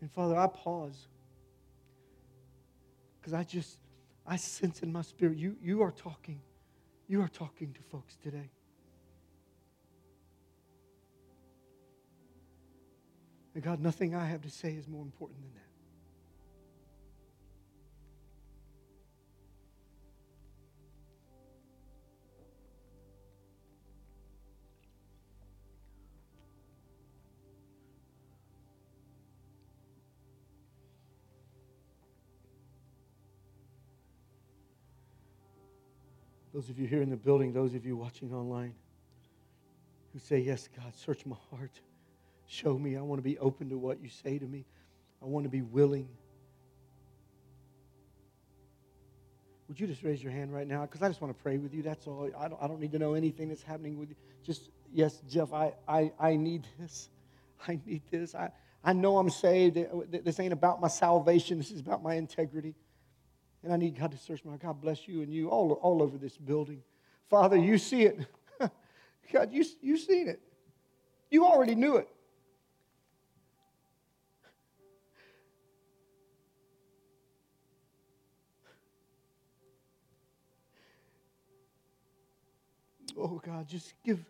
And 0.00 0.12
Father, 0.12 0.36
I 0.36 0.46
pause 0.46 1.08
because 3.18 3.32
I 3.34 3.42
just, 3.42 3.78
I 4.24 4.36
sense 4.36 4.82
in 4.82 4.92
my 4.92 5.02
spirit, 5.02 5.36
you, 5.36 5.56
you 5.60 5.82
are 5.82 5.90
talking. 5.90 6.40
You 7.08 7.22
are 7.22 7.28
talking 7.28 7.72
to 7.72 7.82
folks 7.90 8.16
today. 8.22 8.50
And 13.54 13.64
God, 13.64 13.80
nothing 13.80 14.14
I 14.14 14.26
have 14.26 14.42
to 14.42 14.50
say 14.50 14.74
is 14.74 14.86
more 14.86 15.02
important 15.02 15.40
than 15.40 15.54
that. 15.54 15.65
Those 36.56 36.70
of 36.70 36.78
you 36.78 36.86
here 36.86 37.02
in 37.02 37.10
the 37.10 37.18
building, 37.18 37.52
those 37.52 37.74
of 37.74 37.84
you 37.84 37.98
watching 37.98 38.32
online 38.32 38.72
who 40.14 40.18
say, 40.18 40.38
Yes, 40.38 40.70
God, 40.74 40.96
search 40.96 41.26
my 41.26 41.36
heart. 41.50 41.82
Show 42.46 42.78
me. 42.78 42.96
I 42.96 43.02
want 43.02 43.18
to 43.18 43.22
be 43.22 43.36
open 43.36 43.68
to 43.68 43.76
what 43.76 44.02
you 44.02 44.08
say 44.08 44.38
to 44.38 44.46
me. 44.46 44.64
I 45.22 45.26
want 45.26 45.44
to 45.44 45.50
be 45.50 45.60
willing. 45.60 46.08
Would 49.68 49.78
you 49.78 49.86
just 49.86 50.02
raise 50.02 50.22
your 50.22 50.32
hand 50.32 50.50
right 50.50 50.66
now? 50.66 50.80
Because 50.86 51.02
I 51.02 51.08
just 51.08 51.20
want 51.20 51.36
to 51.36 51.42
pray 51.42 51.58
with 51.58 51.74
you. 51.74 51.82
That's 51.82 52.06
all. 52.06 52.30
I 52.38 52.48
don't, 52.48 52.62
I 52.62 52.66
don't 52.66 52.80
need 52.80 52.92
to 52.92 52.98
know 52.98 53.12
anything 53.12 53.50
that's 53.50 53.62
happening 53.62 53.98
with 53.98 54.08
you. 54.08 54.16
Just, 54.42 54.70
yes, 54.90 55.20
Jeff, 55.28 55.52
I, 55.52 55.74
I, 55.86 56.10
I 56.18 56.36
need 56.36 56.66
this. 56.78 57.10
I 57.68 57.78
need 57.84 58.00
this. 58.10 58.34
I, 58.34 58.50
I 58.82 58.94
know 58.94 59.18
I'm 59.18 59.28
saved. 59.28 59.76
This 60.24 60.40
ain't 60.40 60.54
about 60.54 60.80
my 60.80 60.88
salvation. 60.88 61.58
This 61.58 61.70
is 61.70 61.80
about 61.80 62.02
my 62.02 62.14
integrity. 62.14 62.74
And 63.66 63.72
I 63.72 63.78
need 63.78 63.98
God 63.98 64.12
to 64.12 64.16
search 64.16 64.44
my. 64.44 64.56
God 64.58 64.80
bless 64.80 65.08
you 65.08 65.22
and 65.22 65.34
you 65.34 65.48
all, 65.48 65.72
all 65.82 66.00
over 66.00 66.16
this 66.16 66.36
building. 66.36 66.80
Father, 67.28 67.56
you 67.56 67.78
see 67.78 68.02
it. 68.02 68.24
God, 69.32 69.52
you, 69.52 69.64
you 69.82 69.96
seen 69.96 70.28
it. 70.28 70.40
You 71.32 71.44
already 71.44 71.74
knew 71.74 71.96
it. 71.96 72.08
Oh 83.18 83.42
God, 83.44 83.66
just 83.66 83.94
give 84.04 84.24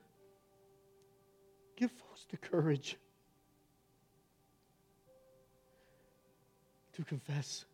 give 1.76 1.90
folks 1.90 2.24
the 2.30 2.38
courage 2.38 2.96
to 6.94 7.04
confess 7.04 7.66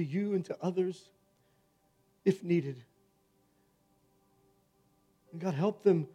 to 0.00 0.06
you 0.06 0.32
and 0.32 0.44
to 0.46 0.56
others 0.62 1.10
if 2.24 2.42
needed. 2.42 2.82
And 5.30 5.40
God, 5.40 5.52
help 5.52 5.82
them 5.82 6.08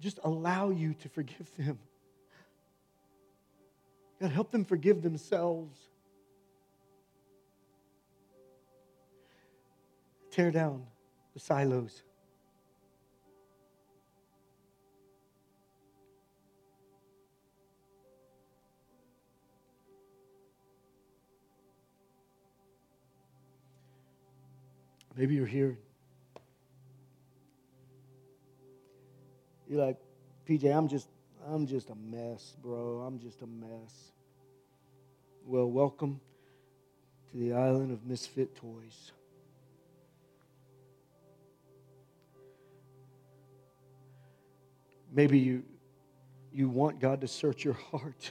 just 0.00 0.18
allow 0.24 0.70
you 0.70 0.94
to 0.94 1.08
forgive 1.10 1.54
them. 1.58 1.78
God, 4.20 4.30
help 4.30 4.50
them 4.50 4.64
forgive 4.64 5.02
themselves. 5.02 5.78
Tear 10.30 10.50
down 10.50 10.86
the 11.34 11.40
silos. 11.40 12.02
Maybe 25.18 25.34
you're 25.34 25.46
here. 25.46 25.76
You're 29.68 29.84
like, 29.84 29.96
PJ, 30.48 30.72
I'm 30.72 30.86
just, 30.86 31.08
I'm 31.44 31.66
just 31.66 31.90
a 31.90 31.96
mess, 31.96 32.54
bro. 32.62 33.00
I'm 33.00 33.18
just 33.18 33.42
a 33.42 33.46
mess. 33.48 34.12
Well, 35.44 35.68
welcome 35.68 36.20
to 37.32 37.36
the 37.36 37.52
island 37.52 37.90
of 37.90 38.06
misfit 38.06 38.54
toys. 38.54 39.10
Maybe 45.12 45.40
you, 45.40 45.64
you 46.52 46.68
want 46.68 47.00
God 47.00 47.22
to 47.22 47.26
search 47.26 47.64
your 47.64 47.74
heart. 47.90 48.30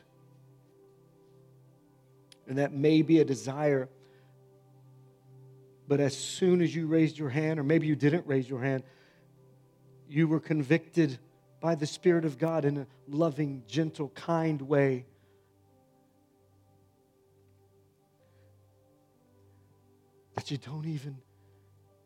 And 2.48 2.60
that 2.60 2.72
may 2.72 3.02
be 3.02 3.20
a 3.20 3.26
desire 3.26 3.90
but 5.88 6.00
as 6.02 6.18
soon 6.18 6.62
as 6.62 6.76
you 6.76 6.88
raised 6.88 7.18
your 7.18 7.30
hand, 7.30 7.60
or 7.60 7.64
maybe 7.64 7.88
you 7.88 7.96
didn't 7.96 8.28
raise 8.28 8.50
your 8.50 8.62
hand, 8.62 8.84
you 10.10 10.28
were 10.28 10.40
convicted 10.40 11.18
by 11.62 11.76
the 11.76 11.86
Spirit 11.86 12.26
of 12.26 12.38
God 12.38 12.66
in 12.66 12.78
a 12.78 12.88
loving, 13.08 13.64
gentle, 13.68 14.10
kind 14.10 14.62
way. 14.62 15.06
That 20.36 20.52
you 20.52 20.58
don't 20.58 20.86
even 20.86 21.18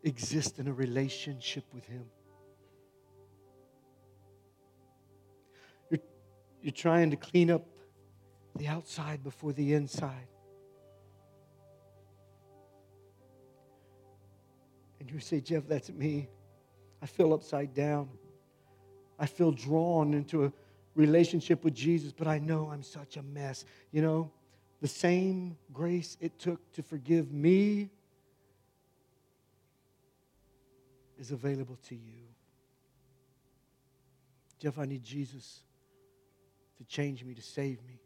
exist 0.04 0.58
in 0.58 0.68
a 0.68 0.72
relationship 0.72 1.64
with 1.72 1.84
Him. 1.84 2.04
You're, 5.90 6.00
you're 6.62 6.72
trying 6.72 7.10
to 7.10 7.16
clean 7.16 7.50
up 7.50 7.66
the 8.56 8.68
outside 8.68 9.22
before 9.22 9.52
the 9.52 9.74
inside. 9.74 10.28
And 15.02 15.10
you 15.10 15.18
say, 15.18 15.40
Jeff, 15.40 15.66
that's 15.66 15.90
me. 15.90 16.28
I 17.02 17.06
feel 17.06 17.34
upside 17.34 17.74
down. 17.74 18.08
I 19.18 19.26
feel 19.26 19.50
drawn 19.50 20.14
into 20.14 20.44
a 20.44 20.52
relationship 20.94 21.64
with 21.64 21.74
Jesus, 21.74 22.12
but 22.12 22.28
I 22.28 22.38
know 22.38 22.70
I'm 22.72 22.84
such 22.84 23.16
a 23.16 23.22
mess. 23.24 23.64
You 23.90 24.00
know, 24.00 24.30
the 24.80 24.86
same 24.86 25.56
grace 25.72 26.16
it 26.20 26.38
took 26.38 26.72
to 26.74 26.84
forgive 26.84 27.32
me 27.32 27.90
is 31.18 31.32
available 31.32 31.78
to 31.88 31.96
you. 31.96 32.22
Jeff, 34.60 34.78
I 34.78 34.84
need 34.84 35.02
Jesus 35.02 35.64
to 36.78 36.84
change 36.84 37.24
me, 37.24 37.34
to 37.34 37.42
save 37.42 37.82
me. 37.88 37.98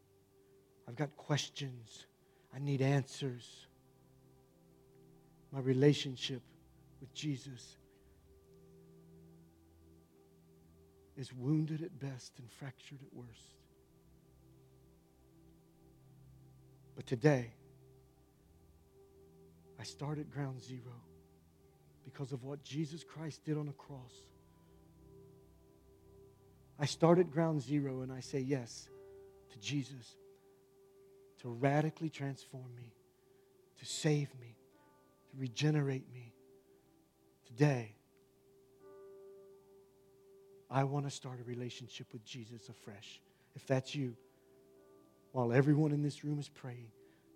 I've 0.89 0.97
got 0.97 1.15
questions. 1.15 2.07
I 2.55 2.59
need 2.59 2.81
answers. 2.81 3.67
My 5.53 5.61
relationship 5.61 6.41
with 7.01 7.13
Jesus 7.15 7.77
is 11.17 11.33
wounded 11.33 11.83
at 11.83 11.99
best 11.99 12.39
and 12.39 12.51
fractured 12.51 12.99
at 13.03 13.13
worst. 13.13 13.57
But 16.95 17.07
today, 17.07 17.53
I 19.79 19.83
start 19.83 20.19
at 20.19 20.31
ground 20.31 20.63
zero 20.63 20.95
because 22.05 22.33
of 22.33 22.45
what 22.45 22.63
Jesus 22.63 23.05
Christ 23.05 23.45
did 23.45 23.59
on 23.59 23.67
the 23.67 23.73
cross. 23.73 24.25
I 26.79 26.87
start 26.87 27.19
at 27.19 27.31
ground 27.31 27.63
zero 27.63 28.03
and 28.03 28.13
I 28.13 28.21
say 28.21 28.41
yes 28.41 28.89
to 29.51 29.59
Jesus 29.59 30.17
to 31.41 31.49
radically 31.49 32.11
transform 32.11 32.75
me, 32.77 32.93
to 33.79 33.87
save 33.87 34.29
me, 34.41 34.57
to 35.31 35.37
regenerate 35.39 36.05
me. 36.13 36.33
Today, 37.47 37.95
I 40.71 40.85
want 40.85 41.07
to 41.07 41.11
start 41.11 41.39
a 41.41 41.45
relationship 41.45 42.09
with 42.13 42.25
Jesus 42.25 42.69
afresh. 42.69 43.21
If 43.55 43.67
that's 43.67 43.95
you, 43.95 44.17
while 45.33 45.53
everyone 45.53 45.93
in 45.93 46.03
this 46.03 46.25
room 46.25 46.39
is 46.39 46.49
praying, 46.49 46.89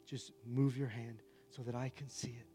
just 0.07 0.33
move 0.47 0.77
your 0.77 0.89
hand 0.89 1.23
so 1.51 1.63
that 1.63 1.75
I 1.75 1.93
can 1.95 2.09
see 2.09 2.31
it. 2.31 2.47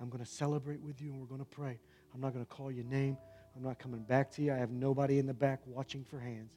I'm 0.00 0.10
going 0.10 0.22
to 0.22 0.30
celebrate 0.30 0.82
with 0.82 1.00
you 1.00 1.12
and 1.12 1.20
we're 1.20 1.26
going 1.26 1.40
to 1.40 1.46
pray. 1.46 1.78
I'm 2.12 2.20
not 2.20 2.32
going 2.32 2.44
to 2.44 2.50
call 2.50 2.70
your 2.70 2.84
name. 2.84 3.16
I'm 3.56 3.62
not 3.62 3.78
coming 3.78 4.02
back 4.02 4.30
to 4.32 4.42
you. 4.42 4.52
I 4.52 4.56
have 4.56 4.70
nobody 4.70 5.18
in 5.18 5.26
the 5.26 5.34
back 5.34 5.60
watching 5.66 6.04
for 6.04 6.18
hands. 6.18 6.52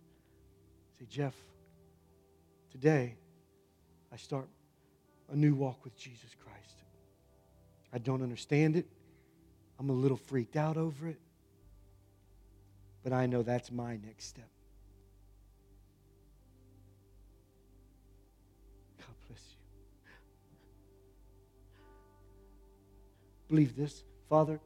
Say, 0.99 1.05
Jeff, 1.09 1.35
today 2.71 3.15
I 4.11 4.17
start 4.17 4.49
a 5.31 5.35
new 5.35 5.55
walk 5.55 5.83
with 5.83 5.95
Jesus 5.95 6.35
Christ. 6.43 6.83
I 7.93 7.99
don't 7.99 8.21
understand 8.21 8.75
it. 8.75 8.87
I'm 9.79 9.89
a 9.89 9.93
little 9.93 10.17
freaked 10.17 10.55
out 10.55 10.77
over 10.77 11.07
it. 11.07 11.19
But 13.03 13.13
I 13.13 13.25
know 13.25 13.43
that's 13.43 13.71
my 13.71 13.97
next 14.03 14.25
step. 14.25 14.49
God 18.97 19.15
bless 19.27 19.39
you. 19.51 19.57
Believe 23.47 23.75
this, 23.75 24.03
Father. 24.29 24.59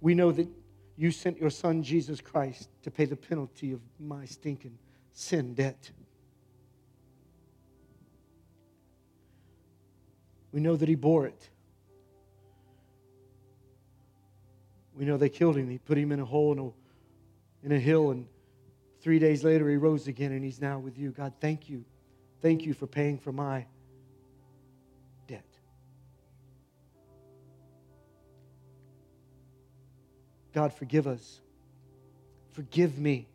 We 0.00 0.14
know 0.14 0.32
that 0.32 0.48
you 0.96 1.10
sent 1.10 1.38
your 1.38 1.50
son 1.50 1.82
Jesus 1.82 2.20
Christ 2.20 2.68
to 2.82 2.90
pay 2.90 3.04
the 3.04 3.16
penalty 3.16 3.72
of 3.72 3.80
my 4.00 4.24
stinking 4.24 4.78
sin 5.12 5.54
debt. 5.54 5.90
We 10.52 10.60
know 10.60 10.76
that 10.76 10.88
he 10.88 10.94
bore 10.94 11.26
it. 11.26 11.48
We 14.94 15.06
know 15.06 15.16
they 15.16 15.30
killed 15.30 15.56
him. 15.56 15.68
He 15.68 15.78
put 15.78 15.96
him 15.96 16.12
in 16.12 16.20
a 16.20 16.24
hole 16.24 16.52
in 16.52 16.58
a, 16.58 17.66
in 17.66 17.72
a 17.72 17.80
hill, 17.80 18.10
and 18.10 18.26
three 19.00 19.18
days 19.18 19.42
later 19.42 19.68
he 19.68 19.76
rose 19.76 20.06
again, 20.06 20.32
and 20.32 20.44
he's 20.44 20.60
now 20.60 20.78
with 20.78 20.98
you. 20.98 21.10
God, 21.10 21.32
thank 21.40 21.70
you. 21.70 21.84
Thank 22.42 22.66
you 22.66 22.74
for 22.74 22.86
paying 22.86 23.18
for 23.18 23.32
my 23.32 23.66
debt. 25.26 25.46
God, 30.52 30.74
forgive 30.74 31.06
us. 31.06 31.40
Forgive 32.52 32.98
me. 32.98 33.26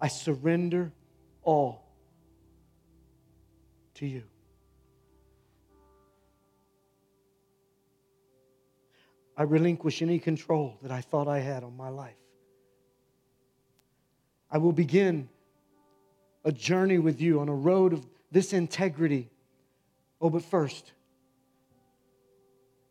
I 0.00 0.08
surrender 0.08 0.92
all 1.42 1.81
to 4.02 4.08
you. 4.08 4.24
I 9.36 9.44
relinquish 9.44 10.02
any 10.02 10.18
control 10.18 10.76
that 10.82 10.90
I 10.90 11.00
thought 11.00 11.28
I 11.28 11.38
had 11.38 11.62
on 11.62 11.76
my 11.76 11.88
life. 11.88 12.16
I 14.50 14.58
will 14.58 14.72
begin 14.72 15.28
a 16.44 16.50
journey 16.50 16.98
with 16.98 17.20
you 17.20 17.38
on 17.38 17.48
a 17.48 17.54
road 17.54 17.92
of 17.92 18.04
this 18.32 18.52
integrity. 18.52 19.30
Oh, 20.20 20.30
but 20.30 20.42
first, 20.42 20.90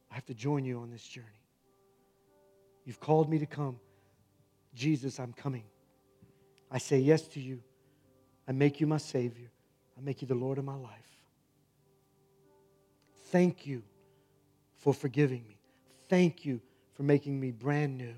I 0.09 0.15
have 0.15 0.25
to 0.27 0.33
join 0.33 0.63
you 0.63 0.79
on 0.79 0.91
this 0.91 1.03
journey. 1.03 1.27
You've 2.85 3.01
called 3.01 3.29
me 3.29 3.37
to 3.39 3.45
come. 3.45 3.81
Jesus, 4.73 5.19
I'm 5.19 5.33
coming. 5.33 5.65
I 6.71 6.77
say 6.77 6.99
yes 6.99 7.27
to 7.29 7.41
you. 7.41 7.61
I 8.47 8.53
make 8.53 8.79
you 8.79 8.87
my 8.87 8.97
Savior. 8.97 9.51
I 10.01 10.05
make 10.05 10.21
you 10.21 10.27
the 10.27 10.35
Lord 10.35 10.57
of 10.57 10.65
my 10.65 10.75
life. 10.75 10.91
Thank 13.27 13.67
you 13.67 13.83
for 14.77 14.93
forgiving 14.93 15.43
me. 15.47 15.57
Thank 16.09 16.43
you 16.43 16.59
for 16.95 17.03
making 17.03 17.39
me 17.39 17.51
brand 17.51 17.97
new. 17.97 18.15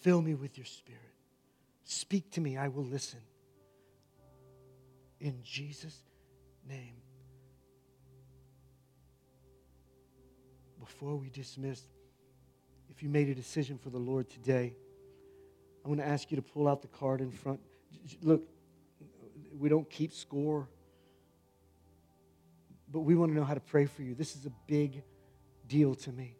Fill 0.00 0.22
me 0.22 0.34
with 0.34 0.56
your 0.56 0.64
spirit. 0.64 1.00
Speak 1.84 2.30
to 2.32 2.40
me, 2.40 2.56
I 2.56 2.68
will 2.68 2.84
listen. 2.84 3.18
In 5.20 5.40
Jesus' 5.42 5.98
name. 6.68 6.94
Before 10.78 11.16
we 11.16 11.30
dismiss, 11.30 11.82
if 12.90 13.02
you 13.02 13.08
made 13.08 13.28
a 13.28 13.34
decision 13.34 13.76
for 13.76 13.90
the 13.90 13.98
Lord 13.98 14.30
today, 14.30 14.74
I'm 15.84 15.90
going 15.90 15.98
to 15.98 16.06
ask 16.06 16.30
you 16.30 16.36
to 16.36 16.42
pull 16.42 16.68
out 16.68 16.80
the 16.80 16.88
card 16.88 17.20
in 17.20 17.32
front. 17.32 17.60
Look, 18.22 18.42
we 19.58 19.68
don't 19.68 19.88
keep 19.90 20.12
score, 20.12 20.68
but 22.96 23.02
we 23.02 23.14
want 23.14 23.30
to 23.30 23.36
know 23.36 23.44
how 23.44 23.52
to 23.52 23.60
pray 23.60 23.84
for 23.84 24.00
you. 24.00 24.14
This 24.14 24.36
is 24.36 24.46
a 24.46 24.52
big 24.66 25.02
deal 25.68 25.94
to 25.96 26.12
me. 26.12 26.34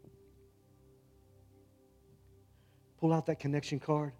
Pull 2.99 3.13
out 3.13 3.27
that 3.27 3.39
connection 3.39 3.79
card. 3.79 4.11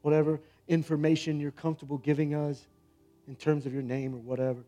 Whatever 0.00 0.40
information 0.66 1.38
you're 1.38 1.50
comfortable 1.50 1.98
giving 1.98 2.34
us 2.34 2.66
in 3.28 3.36
terms 3.36 3.66
of 3.66 3.74
your 3.74 3.82
name 3.82 4.14
or 4.14 4.20
whatever. 4.20 4.64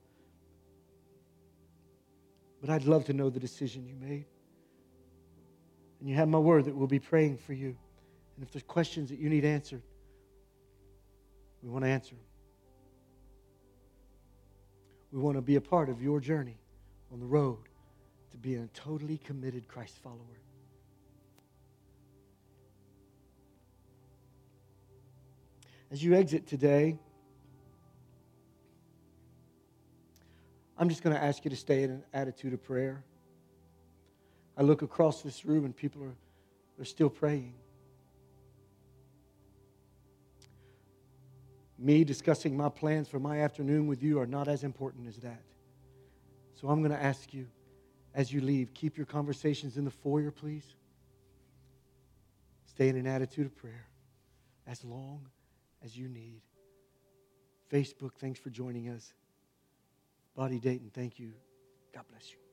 But 2.61 2.69
I'd 2.69 2.85
love 2.85 3.07
to 3.07 3.15
know 3.15 3.31
the 3.31 3.41
decision 3.41 3.87
you 3.87 3.95
made. 3.95 4.27
And 6.01 6.11
you 6.11 6.15
have 6.17 6.29
my 6.29 6.39
word 6.39 6.67
that 6.67 6.77
we'll 6.77 6.89
be 6.89 6.99
praying 6.99 7.39
for 7.39 7.55
you. 7.55 7.75
And 8.37 8.45
if 8.45 8.53
there's 8.53 8.65
questions 8.65 9.09
that 9.09 9.19
you 9.19 9.31
need 9.31 9.47
answered, 9.47 9.81
we 11.63 11.71
want 11.71 11.87
to 11.87 11.89
answer 11.89 12.17
them. 12.17 12.26
We 15.13 15.21
want 15.21 15.37
to 15.37 15.43
be 15.43 15.57
a 15.57 15.61
part 15.61 15.89
of 15.89 16.03
your 16.03 16.21
journey 16.21 16.59
on 17.13 17.21
the 17.21 17.27
road 17.27 17.59
to 18.33 18.37
being 18.37 18.63
a 18.63 18.67
totally 18.69 19.19
committed 19.19 19.69
Christ 19.69 19.99
follower. 20.03 20.19
As 25.91 26.03
you 26.03 26.15
exit 26.15 26.47
today, 26.47 26.99
I'm 30.77 30.89
just 30.89 31.03
going 31.03 31.15
to 31.15 31.23
ask 31.23 31.45
you 31.45 31.51
to 31.51 31.57
stay 31.57 31.85
in 31.85 31.91
an 31.91 32.03
attitude 32.13 32.53
of 32.53 32.63
prayer. 32.63 33.03
I 34.59 34.63
look 34.63 34.83
across 34.83 35.23
this 35.23 35.45
room 35.45 35.65
and 35.65 35.75
people 35.75 36.03
are, 36.03 36.17
are 36.81 36.85
still 36.85 37.09
praying. 37.09 37.55
Me 41.79 42.05
discussing 42.05 42.57
my 42.57 42.69
plans 42.69 43.09
for 43.09 43.19
my 43.19 43.41
afternoon 43.41 43.87
with 43.87 44.03
you 44.03 44.19
are 44.19 44.27
not 44.27 44.49
as 44.49 44.65
important 44.65 45.07
as 45.07 45.17
that. 45.19 45.43
So 46.55 46.69
I'm 46.69 46.81
going 46.81 46.93
to 46.93 47.03
ask 47.03 47.35
you 47.35 47.47
as 48.15 48.33
you 48.33 48.41
leave, 48.41 48.73
keep 48.73 48.97
your 48.97 49.05
conversations 49.05 49.77
in 49.77 49.85
the 49.85 49.91
foyer, 49.91 50.31
please. 50.31 50.75
Stay 52.65 52.89
in 52.89 52.97
an 52.97 53.07
attitude 53.07 53.47
of 53.47 53.55
prayer 53.55 53.87
as 54.67 54.83
long 54.85 55.27
as 55.85 55.97
you 55.97 56.09
need. 56.09 56.41
Facebook, 57.71 58.13
thanks 58.19 58.41
for 58.41 58.49
joining 58.49 58.89
us. 58.89 59.13
Body 60.35 60.59
Dayton, 60.59 60.91
thank 60.95 61.19
you. 61.19 61.33
God 61.95 62.05
bless 62.11 62.31
you. 62.31 62.46